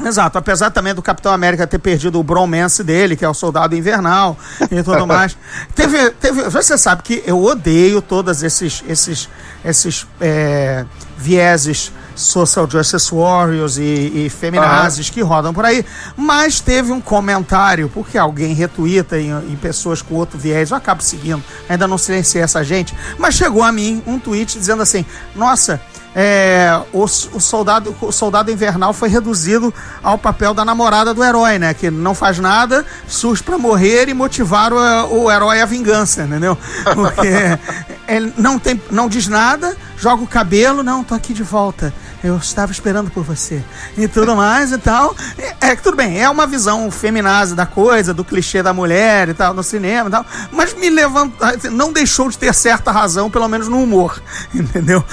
[0.05, 3.75] Exato, apesar também do Capitão América ter perdido o bromance dele, que é o Soldado
[3.75, 4.37] Invernal
[4.71, 5.37] e tudo mais.
[5.75, 9.29] Teve, teve, você sabe que eu odeio todos esses, esses,
[9.65, 10.85] esses é,
[11.17, 13.83] vieses social justice warriors e,
[14.27, 15.15] e feminazes uhum.
[15.15, 15.85] que rodam por aí,
[16.17, 21.03] mas teve um comentário, porque alguém retuita em, em, pessoas com outro viés, eu acabo
[21.03, 25.81] seguindo, ainda não silenciei essa gente, mas chegou a mim um tweet dizendo assim, nossa,
[26.15, 31.59] é, o, o, soldado, o soldado invernal foi reduzido ao papel da namorada do herói,
[31.59, 31.75] né?
[31.75, 36.57] Que não faz nada, surge para morrer e motivar o, o herói à vingança, entendeu?
[36.95, 37.59] Porque
[38.07, 41.93] ele não, tem, não diz nada, joga o cabelo, não, tô aqui de volta
[42.25, 43.63] eu estava esperando por você.
[43.99, 45.15] E tudo mais e tal.
[45.37, 49.35] É, é tudo bem, é uma visão feminazi da coisa, do clichê da mulher e
[49.35, 50.25] tal, no cinema e tal.
[50.51, 51.71] Mas me levanta.
[51.71, 54.23] Não deixou de ter certa razão, pelo menos no humor.
[54.55, 55.05] Entendeu?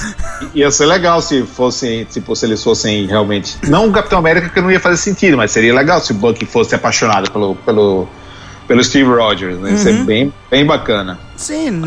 [0.55, 3.57] Ia ser legal se fossem, tipo, se eles fossem realmente.
[3.67, 6.45] Não o Capitão América, que não ia fazer sentido, mas seria legal se o Bucky
[6.45, 7.55] fosse apaixonado pelo.
[7.55, 8.07] pelo
[8.67, 9.69] pelo Steve Rogers, né?
[9.69, 9.75] Uhum.
[9.75, 10.05] Isso é uhum.
[10.05, 11.19] bem, bem bacana.
[11.35, 11.81] Sim,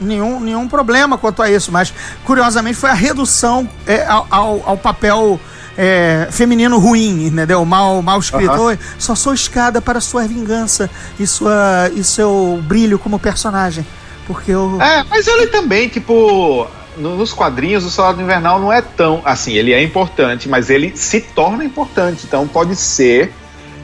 [0.00, 1.94] nenhum, nenhum problema quanto a isso, mas
[2.24, 5.38] curiosamente foi a redução é, ao, ao, papel
[5.78, 7.64] é, feminino ruim, entendeu?
[7.64, 8.50] Mal, mal escrito.
[8.52, 8.76] Uhum.
[8.98, 10.90] Só sou escada para sua vingança
[11.20, 13.86] e, sua, e seu brilho como personagem.
[14.26, 14.80] Porque eu.
[14.80, 16.66] É, mas ele também, tipo.
[16.96, 19.20] Nos quadrinhos, o Soldado Invernal não é tão.
[19.24, 22.24] Assim, ele é importante, mas ele se torna importante.
[22.26, 23.32] Então pode ser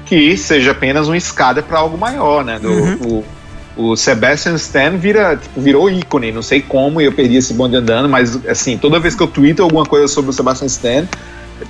[0.07, 2.59] que seja apenas uma escada para algo maior, né?
[2.59, 3.25] Do, uhum.
[3.77, 7.55] o, o Sebastian Stan vira, tipo, virou ícone, não sei como, e eu perdi esse
[7.55, 11.09] bonde andando, mas assim, toda vez que eu tweeto alguma coisa sobre o Sebastian Stan,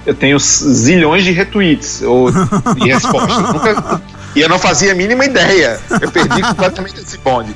[0.06, 3.52] eu tenho zilhões de retweets ou de respostas.
[3.52, 4.02] Nunca,
[4.34, 5.80] e eu não fazia a mínima ideia.
[6.00, 7.54] Eu perdi completamente esse bonde.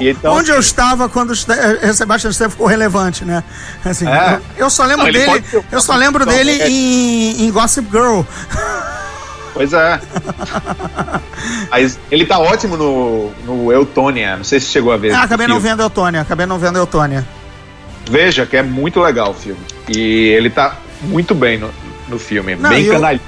[0.00, 3.44] Então, Onde eu estava quando o eh, Sebastian Stan ficou relevante, né?
[3.84, 4.40] Assim, é.
[4.56, 5.44] eu, só lembro não, dele.
[5.70, 6.68] Eu só lembro dele é.
[6.68, 8.22] em, em Gossip Girl.
[9.54, 10.00] Pois é.
[11.70, 14.36] Mas ele tá ótimo no, no Eutônia.
[14.36, 15.12] Não sei se chegou a ver.
[15.12, 16.20] Ah, acabei não vendo Eutônia.
[16.20, 17.26] Acabei não vendo Eutônia.
[18.10, 19.60] Veja que é muito legal o filme.
[19.88, 21.70] E ele tá muito bem no,
[22.08, 22.56] no filme.
[22.56, 23.20] Não, bem canalha.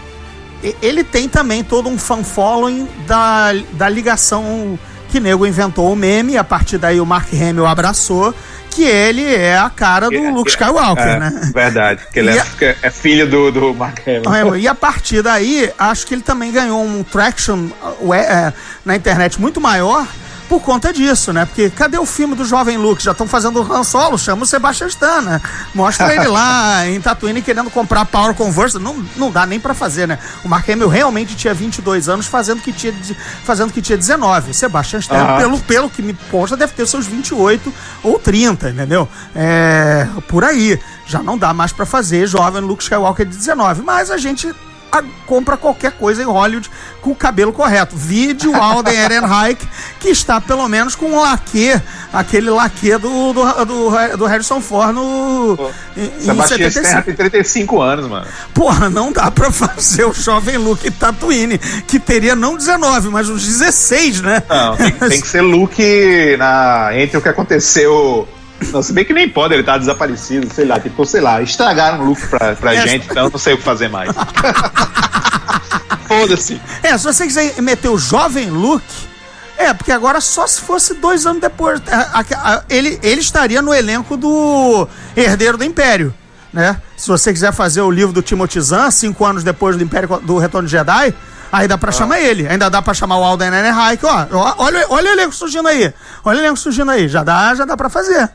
[0.83, 4.79] Ele tem também todo um fan following da, da ligação
[5.11, 6.37] que nego inventou o meme.
[6.37, 8.35] A partir daí o Mark Hamill abraçou
[8.71, 11.51] que ele é a cara do é, Luke Skywalker, é, né?
[11.53, 12.47] Verdade, que ele é, a...
[12.83, 14.57] é, filho do, do Mark Hamill.
[14.57, 17.69] E a partir daí, acho que ele também ganhou um traction
[18.01, 18.53] uh, é,
[18.85, 20.07] na internet muito maior
[20.51, 21.47] por conta disso, né?
[21.47, 23.01] Porque cadê o filme do jovem Luke?
[23.01, 25.41] Já estão fazendo o Han Solo, chama o Sebastian Stan, né?
[25.73, 28.81] Mostra ele lá em Tatooine querendo comprar Power Converter.
[28.81, 30.19] Não, não dá nem para fazer, né?
[30.45, 32.93] O Mark Hamill realmente tinha 22 anos fazendo que tinha,
[33.45, 34.51] fazendo que tinha 19.
[34.51, 37.73] O Sebastian Stan, pelo, pelo que me consta, deve ter seus 28
[38.03, 39.09] ou 30, entendeu?
[39.37, 40.81] É, por aí.
[41.07, 43.83] Já não dá mais para fazer jovem Luke Skywalker de 19.
[43.83, 44.53] Mas a gente
[44.91, 46.71] a, compra qualquer coisa em Hollywood
[47.01, 47.97] com o cabelo correto.
[47.97, 49.67] Vídeo Alden Ehrenreich,
[49.99, 51.81] que está pelo menos com um laque,
[52.13, 55.57] aquele laque do, do, do, do Harrison Ford no.
[55.57, 57.03] Pô, em, Sebastião 75.
[57.05, 58.27] tem 35 anos, mano.
[58.55, 63.47] Porra, não dá pra fazer o jovem Luke Tatooine, que teria não 19, mas uns
[63.47, 64.43] 16, né?
[64.49, 68.29] Não, tem, tem que ser Luke na, entre o que aconteceu
[68.73, 72.01] não, se bem que nem pode, ele tá desaparecido, sei lá, tipo, sei lá, estragaram
[72.03, 72.87] o look pra, pra é.
[72.87, 74.11] gente, então não sei o que fazer mais.
[76.07, 76.61] Foda-se.
[76.83, 78.85] É, se você quiser meter o jovem Luke,
[79.57, 81.83] É, porque agora só se fosse dois anos depois.
[82.69, 86.15] Ele, ele estaria no elenco do Herdeiro do Império,
[86.53, 86.81] né?
[86.97, 90.39] Se você quiser fazer o livro do Timothy Zahn, cinco anos depois do Império do
[90.39, 91.15] Retorno de Jedi,
[91.53, 92.49] aí dá pra chamar ele.
[92.49, 94.27] Ainda dá pra chamar o Alden Ehrenreich, ó,
[94.59, 95.93] Olha, olha o elenco surgindo aí.
[96.25, 97.07] Olha o elenco surgindo aí.
[97.07, 98.31] Já dá, já dá pra fazer.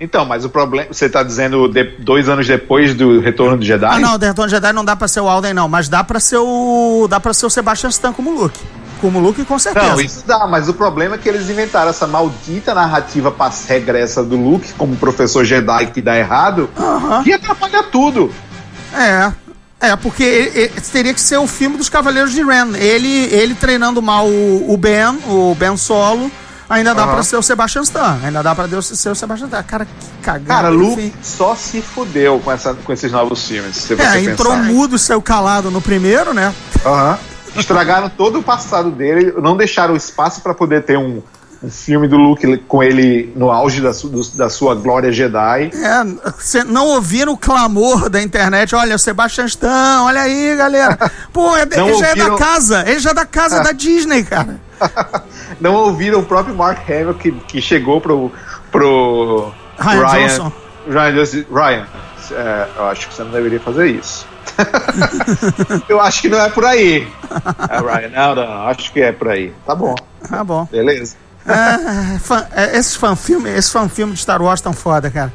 [0.00, 0.88] Então, mas o problema.
[0.90, 3.84] Você tá dizendo de- dois anos depois do Retorno do Jedi?
[3.84, 5.68] Ah, não, o The Retorno de Jedi não dá pra ser o Alden, não.
[5.68, 7.06] Mas dá pra ser o.
[7.08, 8.58] Dá pra ser o Sebastian Stan como Luke.
[9.00, 9.86] Como Luke, com certeza.
[9.92, 13.34] Não, isso dá, mas o problema é que eles inventaram essa maldita narrativa
[13.66, 16.68] regressa do Luke como professor Jedi que dá errado,
[17.24, 18.30] que atrapalha tudo.
[18.94, 19.32] É.
[19.82, 22.74] É, porque ele- ele- teria que ser o filme dos Cavaleiros de Ren.
[22.76, 26.30] Ele, ele treinando mal o, o Ben, o Ben Solo.
[26.70, 27.14] Ainda dá Aham.
[27.14, 28.18] pra ser o Sebastian Stan.
[28.24, 29.62] Ainda dá pra Deus ser o Sebastian Stan.
[29.64, 29.92] Cara, que
[30.22, 30.46] cagada.
[30.46, 34.52] Cara, Luke só se fudeu com, essa, com esses novos filmes, se você É, entrou
[34.54, 34.64] pensar.
[34.72, 36.54] mudo e saiu calado no primeiro, né?
[36.86, 37.18] Aham.
[37.56, 41.20] Estragaram todo o passado dele, não deixaram espaço pra poder ter um,
[41.60, 45.72] um filme do Luke com ele no auge da, su- do- da sua glória Jedi.
[45.74, 48.76] É, não ouviram o clamor da internet.
[48.76, 50.96] Olha, o Sebastian Stan, olha aí, galera.
[51.32, 52.84] Pô, é- ele já é da casa.
[52.88, 54.60] Ele já é da casa da Disney, cara.
[55.60, 58.32] Não ouviram o próprio Mark Hamill que, que chegou pro,
[58.70, 60.52] pro Ryan Johnson.
[60.88, 61.86] Ryan, Johnson, Ryan
[62.32, 64.26] é, eu acho que você não deveria fazer isso.
[65.88, 67.08] eu acho que não é por aí.
[67.68, 69.52] É, Ryan, não, não, acho que é por aí.
[69.66, 69.94] Tá bom,
[70.28, 70.66] Tá bom.
[70.70, 71.16] beleza.
[71.46, 75.32] É, fã- é, esses fanfilmes esse fanfilme de Star Wars tão foda, cara.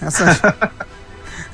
[0.00, 0.40] Essas,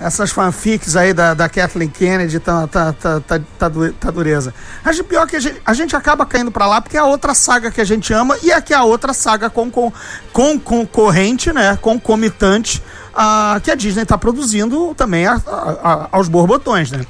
[0.00, 3.70] essas fanfics aí da, da Kathleen Kennedy tá, tá, tá, tá, tá,
[4.00, 4.52] tá dureza.
[4.84, 7.00] Mas o pior é que a gente, a gente acaba caindo pra lá porque é
[7.00, 9.70] a outra saga que a gente ama e é que é a outra saga com,
[9.70, 9.92] com,
[10.32, 11.78] com concorrente, né?
[11.80, 12.82] Concomitante
[13.14, 17.04] a, que a Disney tá produzindo também a- a- a- aos borbotões, né?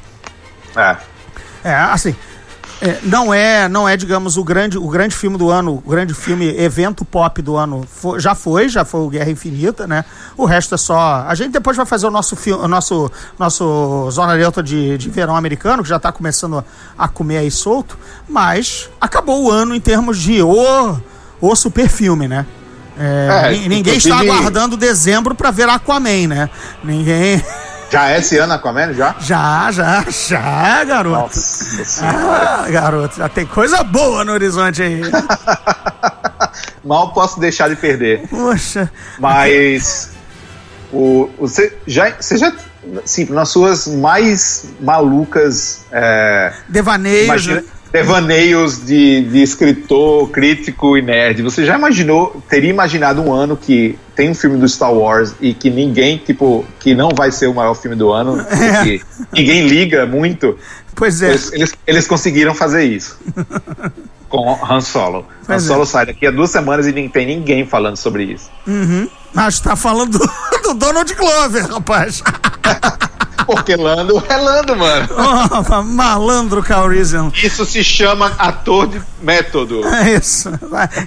[0.76, 0.96] É.
[1.64, 2.14] É, assim,
[2.86, 6.12] é, não é, não é, digamos, o grande, o grande filme do ano, o grande
[6.12, 7.86] filme evento pop do ano.
[7.90, 10.04] Fo- já foi, já foi o Guerra Infinita, né?
[10.36, 11.24] O resto é só.
[11.26, 15.08] A gente depois vai fazer o nosso filme, o nosso, nosso Zona Neutra de, de
[15.08, 16.62] verão americano, que já tá começando
[16.98, 17.96] a comer aí solto,
[18.28, 20.96] mas acabou o ano em termos de o,
[21.40, 22.44] o super filme, né?
[22.98, 26.50] É, É, ni- ninguém está aguardando dezembro para ver Aquaman, né?
[26.84, 27.42] Ninguém.
[27.94, 29.14] Já é esse ano Aquaman, já?
[29.20, 31.16] Já, já, já, garoto.
[31.36, 32.04] Nossa.
[32.04, 35.00] Ah, garoto, já tem coisa boa no horizonte aí.
[36.84, 38.26] Mal posso deixar de perder.
[38.28, 38.90] Poxa.
[39.18, 40.10] Mas
[40.92, 42.52] o, você já, você já,
[43.04, 47.26] sim, nas suas mais malucas é, Devaneios.
[47.26, 47.66] imagina- né?
[47.94, 53.96] Devaneios de, de escritor, crítico e nerd, você já imaginou, teria imaginado um ano que
[54.16, 57.54] tem um filme do Star Wars e que ninguém, tipo, que não vai ser o
[57.54, 58.98] maior filme do ano, É.
[59.32, 60.58] ninguém liga muito,
[60.96, 61.28] Pois é.
[61.30, 63.16] eles, eles, eles conseguiram fazer isso.
[64.28, 65.18] Com Han Solo.
[65.18, 65.68] Han Pois é.
[65.68, 68.50] Solo sai daqui a duas semanas e não tem ninguém falando sobre isso.
[69.32, 70.30] Mas tá falando do,
[70.64, 72.20] do Donald Glover, rapaz.
[73.46, 75.08] Porque Lando é Lando, mano.
[75.76, 77.30] Oh, malandro Calrissian.
[77.42, 79.84] Isso se chama ator de método.
[79.86, 80.50] É isso.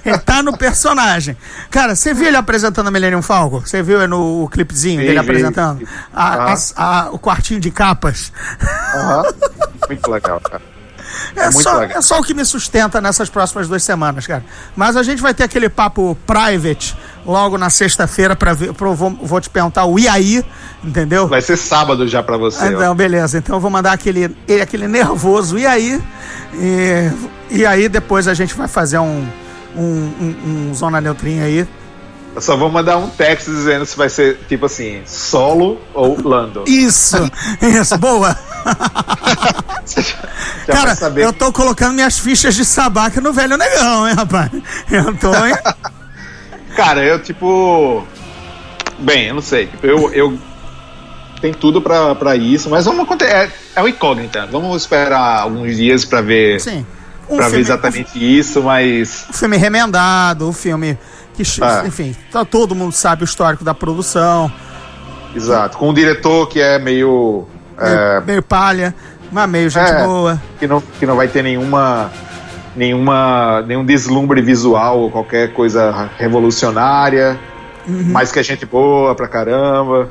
[0.04, 1.36] Ele tá no personagem.
[1.70, 3.60] Cara, você viu ele apresentando a Millennium Falcon?
[3.60, 5.86] Você viu no o clipezinho dele apresentando?
[6.12, 8.32] A- as- a- o quartinho de capas.
[8.94, 9.22] Aham.
[9.88, 10.62] Muito legal, cara.
[11.34, 11.98] É, muito só, legal.
[11.98, 14.44] é só o que me sustenta nessas próximas duas semanas, cara.
[14.76, 16.94] Mas a gente vai ter aquele papo private
[17.28, 18.72] logo na sexta-feira para ver.
[18.72, 20.42] Pro, vou, vou te perguntar o e aí,
[20.82, 21.28] entendeu?
[21.28, 22.64] Vai ser sábado já pra você.
[22.64, 22.66] ó.
[22.68, 23.36] Então, beleza.
[23.38, 26.02] Então eu vou mandar aquele, ele- aquele nervoso, e aí?
[26.54, 27.10] E,
[27.50, 29.28] e aí depois a gente vai fazer um,
[29.76, 29.82] um,
[30.20, 30.34] um,
[30.70, 31.68] um Zona Neutrinha aí.
[32.34, 36.64] Eu só vou mandar um texto dizendo se vai ser tipo assim, solo ou Lando.
[36.66, 37.16] Isso!
[37.60, 38.36] isso, boa!
[39.86, 41.24] Já Cara, vai saber.
[41.24, 44.50] eu tô colocando minhas fichas de sabaca no velho negão, hein, rapaz?
[44.90, 45.54] Eu tô, hein?
[46.78, 48.06] Cara, eu tipo.
[49.00, 49.66] Bem, eu não sei.
[49.66, 50.12] Tipo, eu.
[50.12, 50.38] eu...
[51.40, 53.32] Tem tudo pra, pra isso, mas vamos acontecer.
[53.32, 54.46] É, é uma incógnita.
[54.46, 56.60] Vamos esperar alguns dias pra ver.
[56.60, 56.86] Sim.
[57.28, 59.26] Um pra ver filme- exatamente isso, mas.
[59.28, 60.96] um filme remendado, um filme
[61.34, 61.82] que, Ah.
[61.84, 64.50] enfim, tá- todo mundo sabe o histórico da produção,
[65.34, 65.76] Exato.
[65.78, 67.46] Com um diretor que é meio.
[67.76, 68.94] é, meio, meio palha,
[69.30, 70.04] mas meio gente É.
[70.04, 70.40] boa.
[70.60, 72.10] que não, que não vai ter nenhuma
[72.78, 77.38] nenhuma nenhum deslumbre visual ou qualquer coisa revolucionária,
[77.86, 78.04] Uhum.
[78.12, 80.08] mas que é gente boa pra caramba.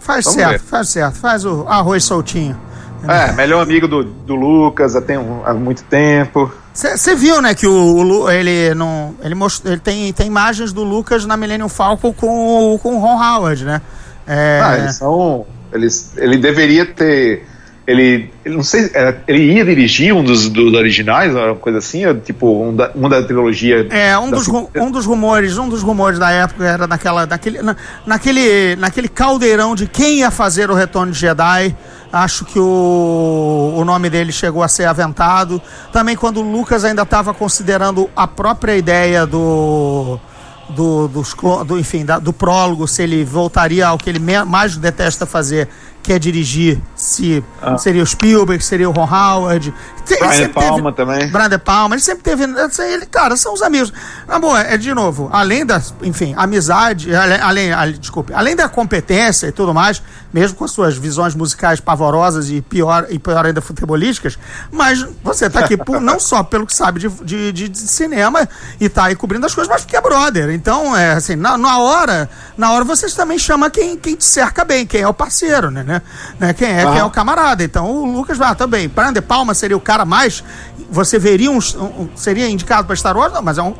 [0.00, 0.58] Faz Vamos certo, ver.
[0.60, 2.58] faz certo, faz o arroz soltinho.
[3.06, 6.50] É, melhor amigo do, do Lucas há, tem um- há muito tempo.
[6.72, 10.82] Você viu, né, que o, o ele não, ele mostrou, ele tem, tem imagens do
[10.82, 13.82] Lucas na Millennium Falcon com, o- com o Ron Howard, né?
[14.26, 15.44] É, Ah, eles são.
[15.72, 17.46] Eles, ele deveria ter
[17.86, 22.02] ele, ele não sei, era- ele ia dirigir um dos, dos originais, uma coisa assim,
[22.24, 23.86] tipo, um da, um da trilogia.
[23.90, 27.26] É, um da dos, ru- um dos rumores, um dos rumores da época era naquela,
[27.26, 27.76] naquele, na-
[28.06, 31.74] naquele, naquele caldeirão de quem ia fazer o Retorno de Jedi.
[32.12, 35.60] Acho que o, o nome dele chegou a ser aventado.
[35.92, 40.20] Também quando o Lucas ainda estava considerando a própria ideia do
[40.70, 41.34] do, dos,
[41.66, 45.68] do enfim, da- do prólogo, se ele voltaria ao que ele mais detesta fazer,
[46.02, 47.44] que é dirigir, se
[47.78, 49.72] seria o Spielberg, seria o Ron Howard.
[50.18, 51.28] Brian Palma também.
[51.30, 52.42] Brian Palma, ele sempre teve.
[52.44, 53.92] Ele, cara, são os amigos.
[54.26, 59.46] Na boa, é de novo, além da, enfim, amizade, além, além, desculpe, além da competência
[59.46, 63.60] e tudo mais, mesmo com as suas visões musicais pavorosas e pior, e pior ainda
[63.60, 64.36] futebolísticas,
[64.72, 68.48] mas você tá aqui por- não só pelo que sabe de, de, de- de cinema
[68.80, 70.50] e tá aí cobrindo as coisas, mas porque é brother.
[70.50, 74.64] Então, é assim, na, na hora, na hora vocês também chamam quem, quem te cerca
[74.64, 75.84] bem, quem é o parceiro, né?
[75.92, 76.02] Né?
[76.38, 76.52] né?
[76.54, 77.62] Quem, é, quem é o camarada.
[77.62, 78.88] Então, o Lucas vai, ah, também.
[78.88, 80.42] Brian De Palma seria o cara mais.
[80.90, 81.58] Você veria um.
[81.58, 83.32] um- seria indicado para Star Wars?
[83.32, 83.74] Não, mas é um.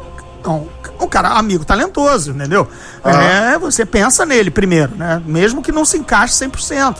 [0.44, 0.66] é Um,
[1.00, 2.68] um cara amigo talentoso, entendeu?
[3.04, 5.22] É, você pensa nele primeiro, né?
[5.26, 6.96] Mesmo que não se encaixe 100%,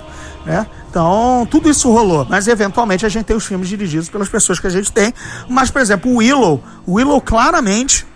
[0.46, 0.66] né?
[0.90, 4.66] Então, tudo isso rolou, mas eventualmente a gente tem os filmes dirigidos pelas pessoas que
[4.66, 5.14] a gente tem.
[5.48, 8.06] Mas, por exemplo, o Willow, o Willow claramente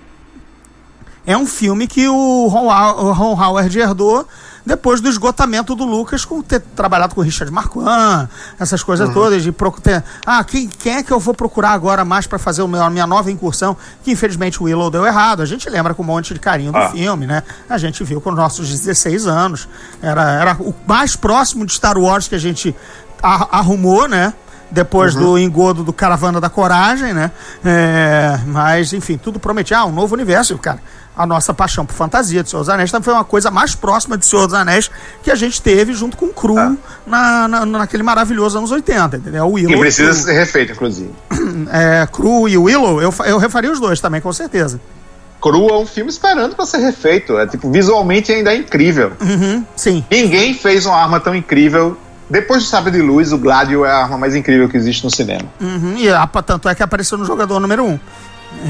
[1.27, 4.29] é um filme que o Ron, o Ron Howard herdou
[4.67, 9.43] depois do esgotamento do Lucas com ter trabalhado com o Richard Marquand, essas coisas todas
[9.45, 12.63] de procu- ter, ah, quem, quem é que eu vou procurar agora mais para fazer
[12.63, 13.77] a minha nova incursão?
[14.03, 15.41] Que infelizmente o Willow deu errado.
[15.41, 16.91] A gente lembra com um monte de carinho do Ah.
[16.91, 17.45] filme, né?
[17.71, 19.69] A gente viu com os nossos 16 anos.
[20.03, 22.75] Era, era o mais próximo de Star Wars que a gente
[23.23, 24.35] arrumou, né?
[24.71, 27.31] Depois do engodo do Caravana da Coragem, né?
[27.65, 30.59] É, mas, enfim, tudo prometia ah, um novo universo.
[30.59, 30.81] Cara,
[31.17, 34.19] a nossa paixão por fantasia de Senhor dos Anéis também foi uma coisa mais próxima
[34.19, 34.91] de Senhor dos Anéis
[35.23, 39.45] que a gente teve junto com o Cru na, na- naquele maravilhoso anos 80, entendeu?
[39.47, 41.11] O Willow, Que precisa ser refeito, inclusive.
[41.73, 44.81] é, Cru e Willow, eu, eu refaria os dois também, com certeza.
[45.41, 47.39] Cru é um filme esperando pra ser refeito.
[47.39, 49.13] É tipo, visualmente ainda é incrível.
[49.21, 50.05] Uhum, sim.
[50.11, 51.97] Ninguém fez uma arma tão incrível.
[52.29, 55.11] Depois do Sabre de Luz, o Gladio é a arma mais incrível que existe no
[55.11, 55.45] cinema.
[55.61, 57.99] Uhum, e a- tanto é que apareceu no jogador número um.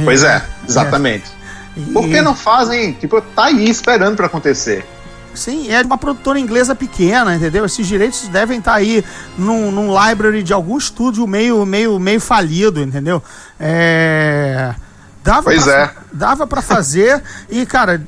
[0.04, 1.24] Pois é, exatamente.
[1.76, 2.92] E- Por que não fazem?
[2.92, 4.84] Tipo, tá aí esperando pra acontecer.
[5.34, 7.64] Sim, é de uma produtora inglesa pequena, entendeu?
[7.66, 9.04] Esses direitos devem estar aí
[9.36, 13.22] num, num library de algum estúdio meio, meio, meio falido, entendeu?
[13.60, 14.74] É.
[15.26, 15.90] Dava Pois pra, é.
[16.12, 17.20] Dava pra fazer.
[17.50, 18.00] E, cara,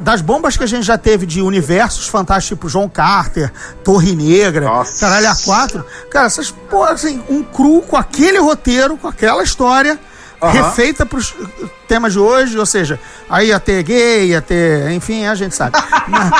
[0.00, 3.52] das bombas que a gente já teve de universos fantásticos, tipo João Carter,
[3.84, 4.98] Torre Negra, Nossa.
[5.06, 5.84] Caralho A4.
[6.10, 9.96] Cara, essas, pô, assim, um cru com aquele roteiro, com aquela história.
[10.42, 10.50] Aham.
[10.52, 11.32] Refeita para os
[11.86, 12.98] temas de hoje, ou seja,
[13.30, 14.90] aí ia ter gay, ia ter.
[14.90, 15.78] Enfim, a gente sabe.
[16.08, 16.32] Mas-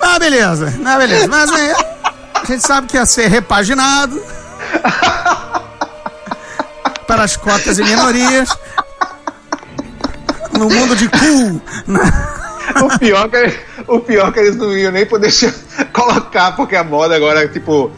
[0.00, 0.72] Ah, beleza.
[0.84, 1.26] Ah, beleza.
[1.28, 1.72] Mas é,
[2.34, 4.20] a gente sabe que ia ser repaginado
[7.08, 8.50] para as cotas e minorias.
[10.52, 11.60] No mundo de cool.
[12.84, 13.54] O pior, que,
[13.88, 15.32] o pior que eles não iam nem poder
[15.90, 17.90] colocar, porque a moda agora, tipo.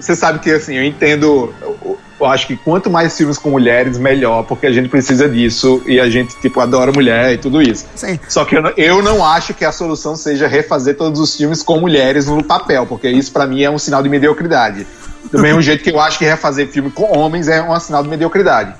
[0.00, 1.52] Você sabe que assim, eu entendo.
[1.60, 5.82] Eu, eu acho que quanto mais filmes com mulheres, melhor, porque a gente precisa disso
[5.86, 7.84] e a gente, tipo, adora mulher e tudo isso.
[7.94, 8.18] Sim.
[8.28, 11.62] Só que eu não, eu não acho que a solução seja refazer todos os filmes
[11.62, 14.86] com mulheres no papel, porque isso pra mim é um sinal de mediocridade.
[15.32, 18.08] Do mesmo jeito que eu acho que refazer filme com homens é um sinal de
[18.08, 18.74] mediocridade.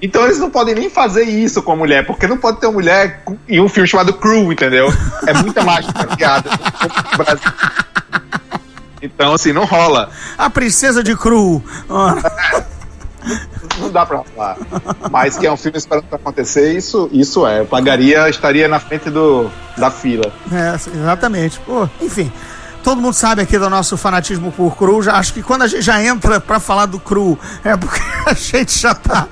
[0.00, 2.74] Então eles não podem nem fazer isso com a mulher, porque não pode ter uma
[2.74, 4.92] mulher em um filme chamado Crew, entendeu?
[5.26, 6.50] É muita mágica piada.
[7.16, 7.52] Brasil.
[9.00, 10.10] Então, assim, não rola.
[10.36, 11.62] A princesa de cru.
[11.88, 12.22] Ora,
[13.78, 14.56] Não dá pra falar.
[15.10, 17.60] Mas que é um filme esperando pra acontecer, isso, isso é.
[17.60, 20.32] Eu pagaria, estaria na frente do, da fila.
[20.52, 21.60] É, exatamente.
[21.60, 22.32] Pô, enfim.
[22.86, 25.02] Todo mundo sabe aqui do nosso fanatismo por cru.
[25.02, 28.32] Já, acho que quando a gente já entra pra falar do cru, é porque a
[28.32, 29.26] gente já tá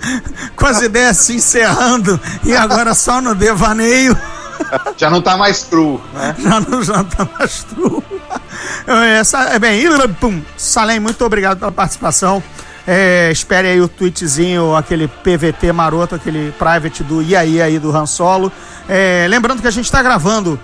[0.56, 4.18] com as ideias se encerrando e agora só no devaneio.
[4.98, 6.34] Já não tá mais cru, né?
[6.42, 8.02] Já não já tá mais true.
[9.20, 9.84] Essa, é bem,
[10.56, 12.42] Salem, muito obrigado pela participação.
[12.86, 18.06] É, espere aí o tweetzinho, aquele PVT maroto, aquele private do aí aí do Han
[18.06, 18.50] Solo.
[18.88, 20.58] É, lembrando que a gente está gravando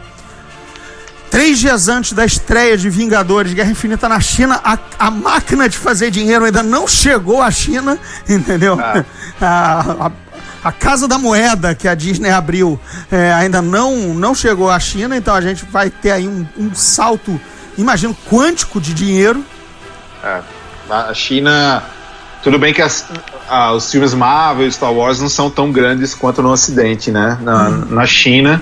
[1.31, 4.61] três dias antes da estreia de Vingadores Guerra Infinita na China.
[4.64, 8.78] A, a máquina de fazer dinheiro ainda não chegou à China, entendeu?
[8.81, 9.05] Ah.
[9.41, 10.12] A- a-
[10.62, 12.78] a Casa da Moeda que a Disney abriu
[13.11, 16.74] é, ainda não, não chegou à China, então a gente vai ter aí um, um
[16.74, 17.41] salto,
[17.78, 19.43] imagino, quântico de dinheiro.
[20.22, 20.41] É,
[20.91, 21.83] a China.
[22.43, 23.07] Tudo bem que as-
[23.49, 27.39] ah, os filmes Marvel e Star Wars não são tão grandes quanto no Ocidente, né?
[27.41, 28.61] Na, na China.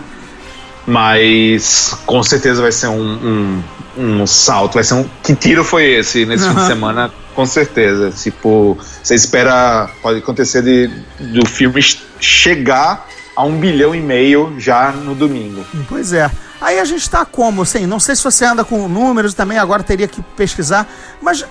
[0.89, 3.63] Mas com certeza vai ser um,
[3.99, 4.75] um, um salto.
[4.75, 5.07] Vai ser um.
[5.23, 7.13] Que tiro foi esse nesse fim de semana?
[7.35, 8.11] Com certeza.
[8.11, 9.91] Tipo, você espera.
[10.01, 10.89] Pode acontecer de,
[11.21, 11.83] do filme
[12.19, 15.63] chegar a um bilhão e meio já no domingo.
[15.91, 16.31] Pois é.
[16.59, 17.61] Aí a gente tá como?
[17.61, 20.89] Assim, não sei se você anda com números também, agora teria que pesquisar.
[21.21, 21.45] Mas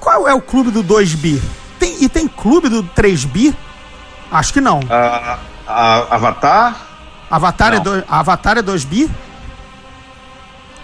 [0.00, 1.38] qual é o clube do 2B?
[1.78, 3.54] Tem, e tem clube do 3B?
[4.30, 4.80] Acho que não.
[4.80, 6.91] Uh, a Avatar?
[7.32, 9.08] Avatar, é, do, Avatar é 2B?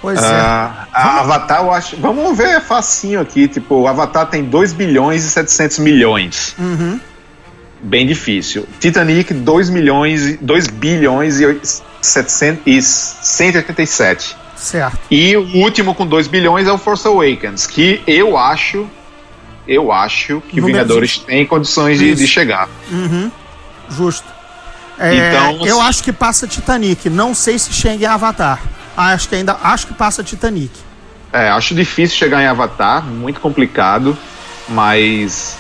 [0.01, 0.31] Pois uh, é.
[0.31, 1.97] A Avatar, eu acho.
[1.99, 3.47] Vamos ver é facinho aqui.
[3.47, 6.55] Tipo, o Avatar tem 2 bilhões e 700 milhões.
[6.59, 6.99] Uhum.
[7.83, 8.67] Bem difícil.
[8.81, 11.61] Titanic, 2 milhões, 2 bilhões e,
[12.01, 14.35] 700, e 187.
[14.57, 14.99] Certo.
[15.11, 18.89] E o último com 2 bilhões é o Force Awakens, que eu acho.
[19.67, 21.21] Eu acho que Número Vingadores de...
[21.27, 22.71] tem condições de, de, chegar.
[22.91, 23.31] Uhum.
[23.91, 24.38] Justo.
[24.99, 27.09] É, então, eu acho que passa Titanic.
[27.09, 28.61] Não sei se chega em Avatar.
[28.97, 30.73] Acho que ainda acho que passa Titanic.
[31.33, 34.17] É, acho difícil chegar em Avatar, muito complicado,
[34.69, 35.59] mas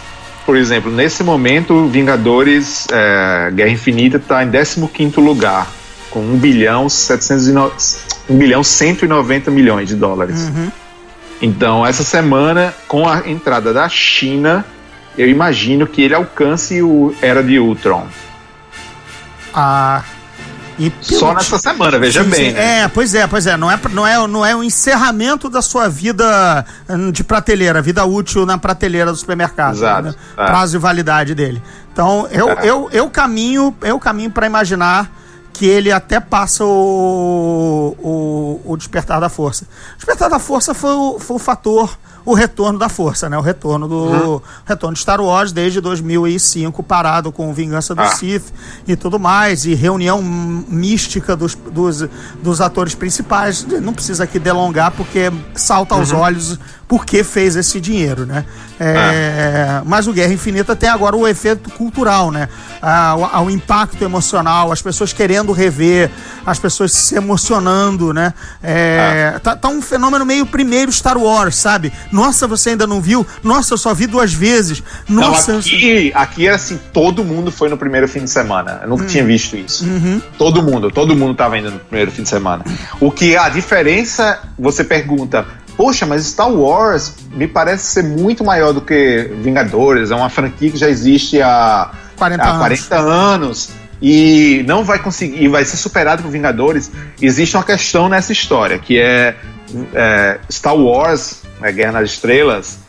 [0.49, 5.67] por exemplo, nesse momento, Vingadores é, Guerra Infinita está em 15 lugar,
[6.11, 7.75] com 1 bilhão, 709,
[8.31, 10.49] 1 bilhão 190 milhões de dólares.
[10.49, 10.71] Uhum.
[11.43, 14.65] Então, essa semana, com a entrada da China,
[15.19, 18.07] eu imagino que ele alcance o Era de Ultron.
[19.55, 20.03] Ah,
[20.79, 22.51] e Só nessa semana, veja sim, bem.
[22.51, 22.53] Sim.
[22.53, 22.83] Né?
[22.83, 23.57] É, pois é, pois é.
[23.57, 28.05] Não é, não, é, não é o encerramento da sua vida hum, de prateleira, vida
[28.05, 29.75] útil na prateleira do supermercado.
[29.75, 30.03] Exato.
[30.03, 30.15] Né?
[30.37, 30.47] É.
[30.47, 31.61] Prazo de validade dele.
[31.93, 32.59] Então, eu, é.
[32.63, 35.11] eu, eu caminho, eu caminho para imaginar
[35.53, 39.67] que ele até passa o, o, o Despertar da Força.
[39.95, 43.39] O Despertar da Força foi o, foi o fator o retorno da força, né?
[43.39, 44.41] O retorno do uhum.
[44.67, 48.11] retorno de Star Wars desde 2005, parado com Vingança do ah.
[48.11, 48.53] Sith
[48.87, 52.07] e tudo mais, e reunião mística dos, dos,
[52.43, 53.65] dos atores principais.
[53.81, 56.19] Não precisa aqui delongar, porque salta aos uhum.
[56.19, 56.59] olhos
[56.89, 58.47] porque fez esse dinheiro, né?
[58.81, 59.83] É, é.
[59.85, 62.49] Mas o Guerra Infinita tem agora o efeito cultural, né?
[62.81, 66.11] Ah, o, o, impacto emocional, as pessoas querendo rever,
[66.47, 68.33] as pessoas se emocionando, né?
[68.63, 69.41] É, ah.
[69.41, 71.93] tá, tá, um fenômeno meio primeiro Star Wars, sabe?
[72.11, 73.27] Nossa, você ainda não viu?
[73.43, 74.83] Nossa, eu só vi duas vezes.
[75.07, 75.53] Nossa.
[75.53, 78.81] Não, aqui, aqui era assim, todo mundo foi no primeiro fim de semana.
[78.83, 79.09] Eu nunca hum.
[79.09, 79.85] tinha visto isso.
[79.85, 80.23] Uhum.
[80.39, 82.65] Todo mundo, todo mundo tava indo no primeiro fim de semana.
[82.99, 85.45] O que a diferença, você pergunta,
[85.79, 90.11] poxa, mas Star Wars me parece ser muito maior do que Vingadores.
[90.11, 93.09] É uma franquia que já existe há 40, há 40 anos.
[93.09, 93.71] anos.
[94.03, 96.91] e não vai conseguir, vai ser superado por Vingadores.
[97.23, 99.37] Existe uma questão nessa história, que é,
[99.95, 102.81] é Star Wars, né, Guerra nas Estrelas,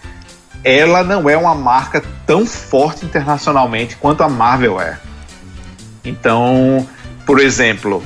[0.64, 4.98] ela não é uma marca tão forte internacionalmente quanto a Marvel é.
[6.04, 6.88] Então,
[7.24, 8.04] por exemplo,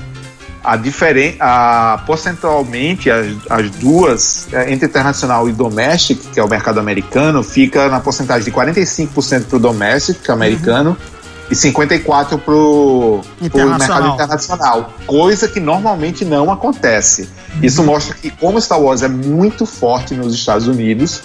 [0.64, 6.47] a diferença, a, percentualmente as, as duas, é, entre internacional e domestic, que é o
[6.47, 11.47] mercado americano, fica na porcentagem de 45% para o domestic, que é americano, uhum.
[11.51, 13.22] e 54% para o
[13.78, 14.93] mercado internacional.
[15.05, 17.30] Coisa que normalmente não acontece.
[17.55, 17.59] Uhum.
[17.64, 21.24] Isso mostra que, como Star Wars é muito forte nos Estados Unidos,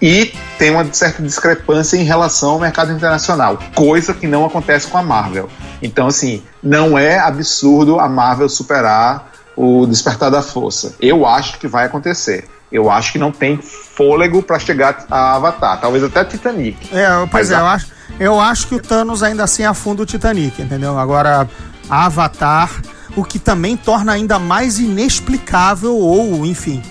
[0.00, 4.98] e tem uma certa discrepância em relação ao mercado internacional, coisa que não acontece com
[4.98, 5.48] a Marvel.
[5.82, 10.94] Então, assim, não é absurdo a Marvel superar o Despertar da Força.
[11.00, 12.48] Eu acho que vai acontecer.
[12.72, 16.76] Eu acho que não tem fôlego para chegar a Avatar, talvez até Titanic.
[16.92, 17.60] É, pois é, a...
[17.60, 17.86] eu acho,
[18.18, 20.98] eu acho que o Thanos ainda assim afunda o Titanic, entendeu?
[20.98, 21.48] Agora,
[21.88, 22.70] Avatar,
[23.14, 26.82] o que também torna ainda mais inexplicável ou, enfim,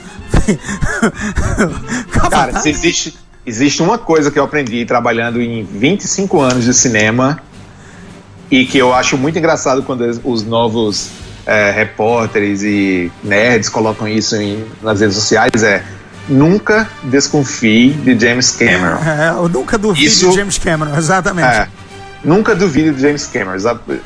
[2.29, 3.15] Cara, se existe,
[3.45, 7.39] existe uma coisa que eu aprendi trabalhando em 25 anos de cinema
[8.49, 11.09] e que eu acho muito engraçado quando os novos
[11.45, 15.83] é, repórteres e nerds colocam isso em, nas redes sociais é
[16.27, 18.97] nunca desconfie de James Cameron.
[19.03, 21.47] É, eu nunca duvide isso, de James Cameron, exatamente.
[21.47, 21.67] É,
[22.24, 23.57] Nunca duvide de James Cameron,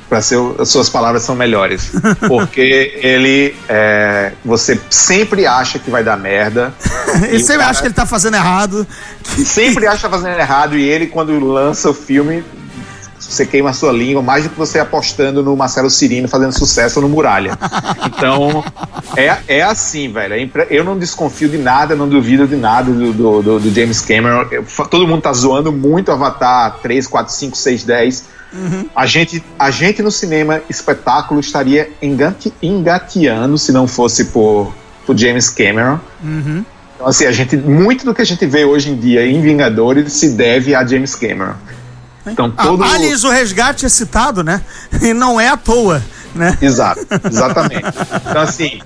[0.10, 1.92] para ser as suas palavras são melhores,
[2.28, 6.74] porque ele é, você sempre acha que vai dar merda.
[7.30, 8.88] ele sempre cara, acha que ele tá fazendo errado.
[9.24, 12.44] Sempre acha que tá fazendo errado e ele quando lança o filme
[13.20, 17.02] você queima a sua língua mais do que você apostando no Marcelo Cirino fazendo sucesso
[17.02, 17.58] no Muralha.
[18.06, 18.64] Então,
[19.16, 20.34] é, é assim, velho.
[20.34, 24.46] É eu não desconfio de nada, não duvido de nada do, do, do James Cameron.
[24.90, 28.26] todo mundo tá zoando muito Avatar 3, 4, 5, 6, 10.
[28.54, 28.86] Uhum.
[28.96, 34.74] A, gente, a gente no cinema espetáculo estaria engate, engateando se não fosse por,
[35.06, 36.00] por James Cameron.
[36.24, 36.64] Uhum.
[36.96, 40.14] Então, assim, a gente, muito do que a gente vê hoje em dia em Vingadores
[40.14, 41.54] se deve a James Cameron.
[42.32, 42.84] Então, todo...
[42.84, 44.62] Aliens, o resgate é citado, né?
[45.02, 46.04] E não é à toa,
[46.36, 46.58] né?
[46.62, 47.84] Exato, exatamente.
[48.30, 48.80] Então, assim,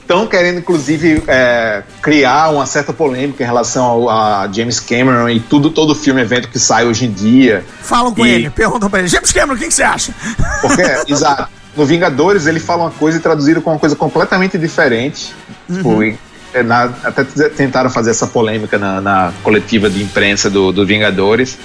[0.00, 5.40] estão querendo, inclusive, é, criar uma certa polêmica em relação ao, a James Cameron e
[5.40, 7.64] tudo, todo filme, evento que sai hoje em dia.
[7.82, 10.14] Falam com E- ele, perguntam pra ele, James Cameron, o que, que você acha?
[10.60, 11.48] Porque, exato.
[11.76, 15.34] No Vingadores, ele fala uma coisa e traduziram com uma coisa completamente diferente.
[15.70, 16.16] Tipo, e,
[16.54, 21.58] é, na- até tentaram fazer essa polêmica na, na coletiva de imprensa do, do Vingadores.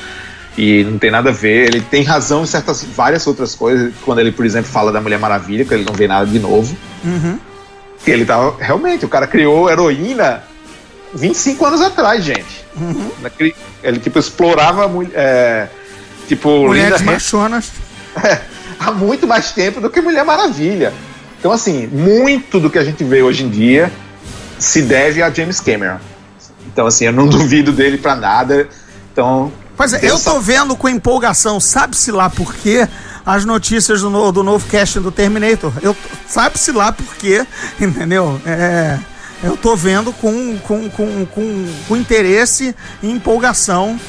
[0.58, 1.68] E não tem nada a ver.
[1.68, 3.94] Ele tem razão em certas, várias outras coisas.
[4.04, 6.76] Quando ele, por exemplo, fala da Mulher Maravilha, que ele não vê nada de novo.
[8.04, 8.56] Que ele tava.
[8.60, 10.44] Realmente, o cara criou heroína
[11.14, 12.66] 25 anos atrás, gente.
[13.22, 14.90] Naquele- ele, tipo, explorava.
[15.14, 15.68] É,
[16.28, 17.72] tipo, Mulheres Linda machonas.
[18.80, 20.92] há muito mais tempo do que Mulher Maravilha.
[21.40, 23.92] Então, assim, muito do que a gente vê hoje em dia
[24.60, 25.98] se deve a James Cameron.
[26.68, 28.68] Então, assim, eu não duvido dele pra nada.
[29.14, 29.52] Então.
[29.82, 32.88] Pois é, eu tô vendo com empolgação, sabe-se lá por quê,
[33.26, 35.74] as notícias do, no- do novo casting do Terminator.
[35.82, 35.98] Eu
[36.28, 37.44] Sabe-se lá por quê,
[37.82, 38.40] entendeu?
[38.46, 39.00] É,
[39.44, 44.00] eu tô vendo com, com, com, com, com interesse e empolgação.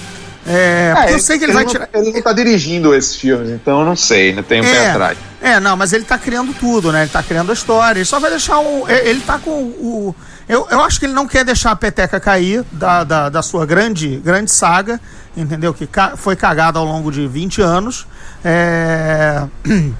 [0.47, 1.89] É, porque eu sei que ele, vai não, tirar.
[1.95, 5.17] Ele não tá dirigindo esses filmes, então eu não sei, ainda tem um pé atrás.
[5.41, 7.03] É, não, mas ele tá criando tudo, né?
[7.03, 7.99] Ele tá criando a história.
[7.99, 8.87] Ele só vai deixar o.
[8.87, 10.15] é, Ele tá com o.
[10.53, 13.65] Eu, eu acho que ele não quer deixar a peteca cair da, da, da sua
[13.65, 15.01] grande, grande saga,
[15.37, 15.73] entendeu?
[15.73, 18.07] Que ca- foi cagada ao longo de 20 anos.
[18.45, 19.45] É.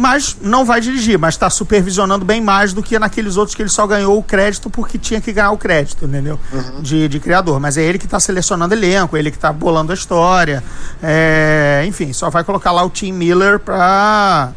[0.00, 3.68] Mas não vai dirigir, mas está supervisionando bem mais do que naqueles outros que ele
[3.68, 6.38] só ganhou o crédito porque tinha que ganhar o crédito, entendeu?
[6.80, 7.58] De, de criador.
[7.58, 10.62] Mas é ele que está selecionando elenco, ele que está bolando a história.
[11.02, 14.52] É, enfim, só vai colocar lá o Tim Miller para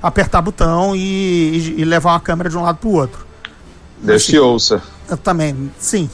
[0.00, 3.26] apertar botão e, e- e levar uma câmera de um lado para o outro.
[4.04, 4.82] Deus te ouça.
[5.10, 6.08] Eu também, sim.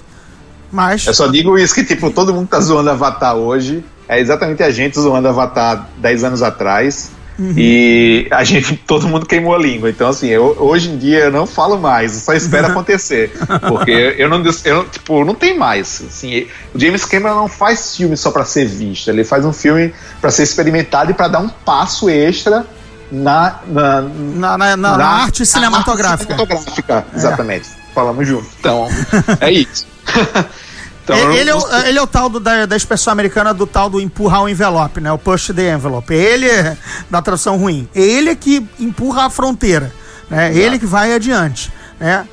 [0.73, 1.07] Mas.
[1.07, 3.85] Eu só digo isso que, tipo, todo mundo tá zoando Avatar hoje.
[4.09, 7.11] É exatamente a gente zoando Avatar 10 anos atrás.
[7.57, 9.89] E a gente, todo mundo queimou a língua.
[9.89, 13.33] Então, assim, eu, hoje em dia eu não falo mais, eu só espero acontecer.
[13.67, 16.03] Porque eu não, eu tipo, não tem mais.
[16.07, 19.95] Assim, o James Cameron não faz filme só pra ser visto, ele faz um filme
[20.21, 22.67] pra ser experimentado e pra dar um passo extra
[23.11, 26.35] na, na, Na, na- na- arte cinematográfica.
[26.35, 27.80] arte cinematográfica, exatamente.
[27.95, 28.47] Falamos junto.
[28.59, 28.89] Então,
[29.41, 29.87] é isso.
[31.03, 33.53] Então, ele, eu ele é o, ele é o tal do, da, da expressão americana
[33.53, 35.11] do tal do empurrar o envelope, né?
[35.11, 36.13] O push the envelope.
[36.15, 36.77] Ele é
[37.09, 37.89] da tradução ruim.
[37.93, 39.93] Ele é que empurra a fronteira,
[40.29, 40.55] né?
[40.55, 42.29] Ele que vai adiante, né?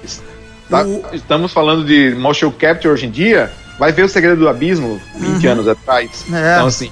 [0.70, 3.52] Tá- O- Estamos falando de motion capture hoje em dia.
[3.80, 6.26] Vai ver o Segredo do Abismo 20 anos atrás.
[6.32, 6.54] É.
[6.56, 6.92] Então, assim,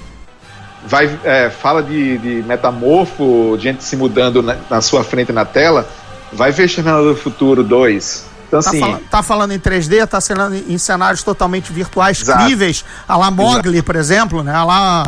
[0.84, 5.88] vai, é, fala de, de metamorfo, gente se mudando na, na sua frente na tela.
[6.32, 8.34] Vai ver Exterminador do Futuro 2.
[8.46, 12.44] Então, Tá, assim, fala- tá falando em 3D, tá falando em cenários totalmente virtuais, Exato.
[12.44, 14.54] críveis, a la Mogli, por exemplo, né?
[14.54, 15.02] A lá,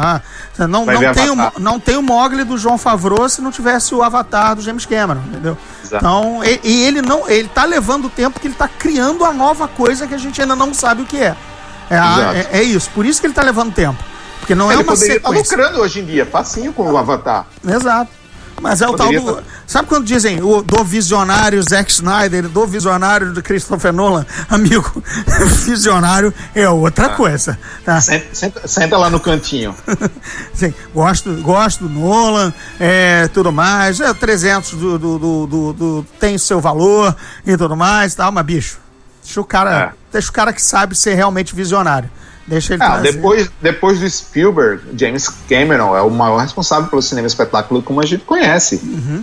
[0.59, 3.53] ah, não, Vai não, tem o, não tem o Mogli do João Favreau se não
[3.53, 5.57] tivesse o Avatar do James Cameron, entendeu?
[5.85, 6.05] Exato.
[6.05, 9.33] Então, e, e ele não, ele tá levando o tempo que ele tá criando a
[9.33, 11.37] nova coisa que a gente ainda não sabe o que é.
[11.91, 14.03] É, a- é, é isso, por isso que ele tá levando tempo.
[14.41, 15.57] Porque não é ele uma poderia estar sequência.
[15.57, 17.47] lucrando hoje em dia, facinho com o Avatar.
[17.67, 18.11] Exato.
[18.61, 19.37] Mas é o Poderia tal do.
[19.37, 24.25] tá- Sabe quando dizem o do visionário Zack Snyder, do visionário do Christopher Nolan?
[24.49, 25.03] Amigo,
[25.67, 27.59] visionário é outra coisa.
[27.85, 28.01] Tá?
[28.01, 29.75] Senta, senta- senta lá no cantinho.
[30.55, 32.51] Sim, gosto, gosto do Nolan,
[32.81, 34.01] é, tudo mais.
[34.01, 37.15] É, 300 do, do, do, do- do- tem seu valor
[37.47, 38.79] e tudo mais, tal, mas bicho,
[39.23, 39.93] deixa o cara, É.
[40.11, 42.09] deixa o cara que sabe ser realmente visionário.
[42.47, 47.27] Deixa ele Ah, depois, depois do Spielberg, James Cameron é o maior responsável pelo cinema
[47.27, 48.77] espetáculo como a gente conhece.
[48.83, 49.23] Uhum.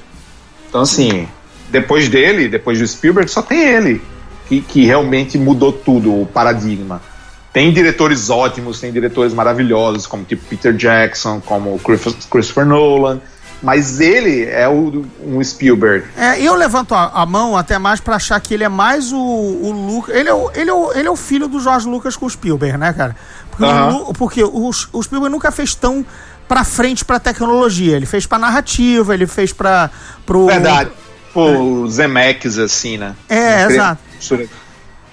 [0.75, 1.25] Então, assim,
[1.69, 4.01] depois dele, depois do Spielberg, só tem ele
[4.49, 7.01] que, que realmente mudou tudo, o paradigma.
[7.53, 13.21] Tem diretores ótimos, tem diretores maravilhosos, como tipo Peter Jackson, como o Christopher- Nolan,
[13.63, 16.07] mas ele é o, um Spielberg.
[16.17, 19.17] É, eu levanto a, a mão até mais pra achar que ele é mais o,
[19.17, 20.13] o Lucas.
[20.13, 22.29] Ele é o, ele, é o, ele é o filho do Jorge Lucas com o
[22.29, 23.15] Spielberg, né, cara?
[23.49, 23.89] Porque, o Aham.
[23.91, 26.05] Lu- porque o, o Spielberg nunca fez tão
[26.47, 27.95] pra frente pra tecnologia.
[27.95, 29.89] Ele fez pra narrativa, ele fez pra.
[30.25, 30.91] Pro, Verdade.
[31.33, 33.13] Pô, os Zemeckis, assim, né?
[33.27, 34.01] É, exato.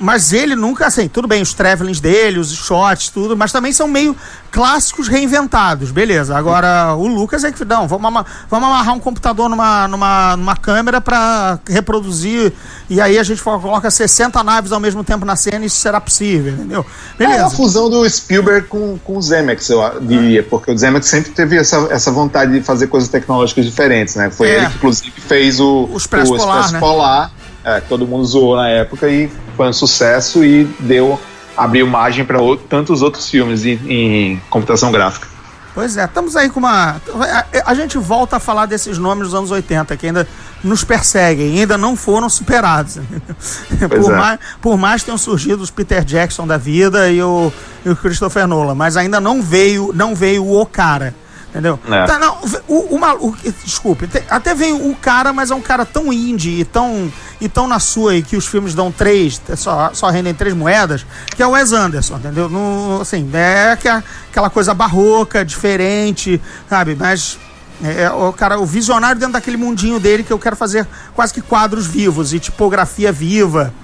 [0.03, 3.87] Mas ele nunca, assim, tudo bem, os travelings dele, os shots, tudo, mas também são
[3.87, 4.17] meio
[4.51, 6.37] clássicos reinventados, beleza.
[6.37, 11.01] Agora, o Lucas é que, não, vamos, vamos amarrar um computador numa, numa, numa câmera
[11.01, 12.53] pra reproduzir,
[12.91, 16.01] e aí a gente coloca 60 naves ao mesmo tempo na cena e isso será
[16.01, 16.85] possível, entendeu?
[17.19, 17.51] É a Beleza.
[17.51, 21.77] fusão do Spielberg com, com o Zemeckis, eu diria, porque o Zemeckis sempre teve essa,
[21.91, 24.31] essa vontade de fazer coisas tecnológicas diferentes, né?
[24.31, 24.57] Foi É.
[24.57, 26.81] ele que, inclusive, fez o, O Expresso Polar, Expresso né?
[26.81, 27.31] Polar,
[27.65, 31.19] é, todo mundo zoou na época e foi um sucesso e deu
[31.57, 35.29] abriu margem para tantos outros filmes em, em computação gráfica.
[35.75, 36.97] Pois é, estamos aí com uma.
[36.97, 40.29] A, a, gente volta a falar desses nomes dos anos 80, que ainda
[40.63, 42.99] nos perseguem, ainda não foram superados.
[43.89, 44.17] por, é.
[44.17, 47.51] mais, por mais tenham surgido os Peter Jackson da vida e o,
[47.87, 51.15] e o Christopher Nolan, mas ainda não veio, não veio o cara.
[51.53, 51.79] Entendeu?
[51.87, 52.07] É.
[52.07, 56.11] Tá, não, o, o, o, desculpe, até vem o cara, mas é um cara tão
[56.11, 60.09] indie e tão, e tão na sua e que os filmes dão três, só, só
[60.09, 61.05] rendem três moedas,
[61.37, 62.49] que é o Wes Anderson, entendeu?
[62.49, 66.97] No, assim, é aquela coisa barroca, diferente, sabe?
[66.99, 67.39] Mas
[67.85, 71.35] é, é, o cara, o visionário dentro daquele mundinho dele que eu quero fazer quase
[71.35, 73.75] que quadros vivos e tipografia viva.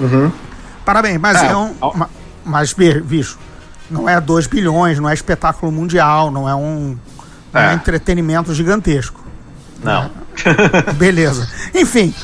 [0.00, 0.32] Uhum.
[0.84, 1.72] Parabéns, mas é, é um.
[2.44, 2.74] Mas,
[3.04, 3.38] bicho,
[3.88, 6.96] não é 2 bilhões, não é espetáculo mundial, não é um
[7.54, 7.68] é.
[7.68, 9.20] um entretenimento gigantesco.
[9.82, 10.10] Não.
[10.96, 11.48] Beleza.
[11.74, 12.14] Enfim,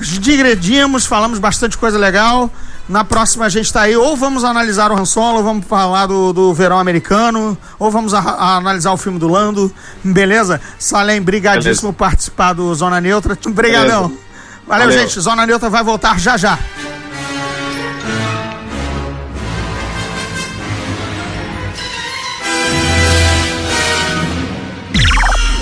[0.00, 2.50] digredimos, falamos bastante coisa legal.
[2.88, 6.06] Na próxima a gente está aí, ou vamos analisar o Han Solo, ou vamos falar
[6.06, 9.72] do, do verão americano, ou vamos a, a analisar o filme do Lando.
[10.02, 10.58] Beleza?
[10.78, 13.36] Salem, brigadíssimo por participar do Zona Neutra.
[13.48, 14.10] Brigadão.
[14.66, 15.20] Valeu, Valeu, gente.
[15.20, 16.58] Zona Neutra vai voltar já já.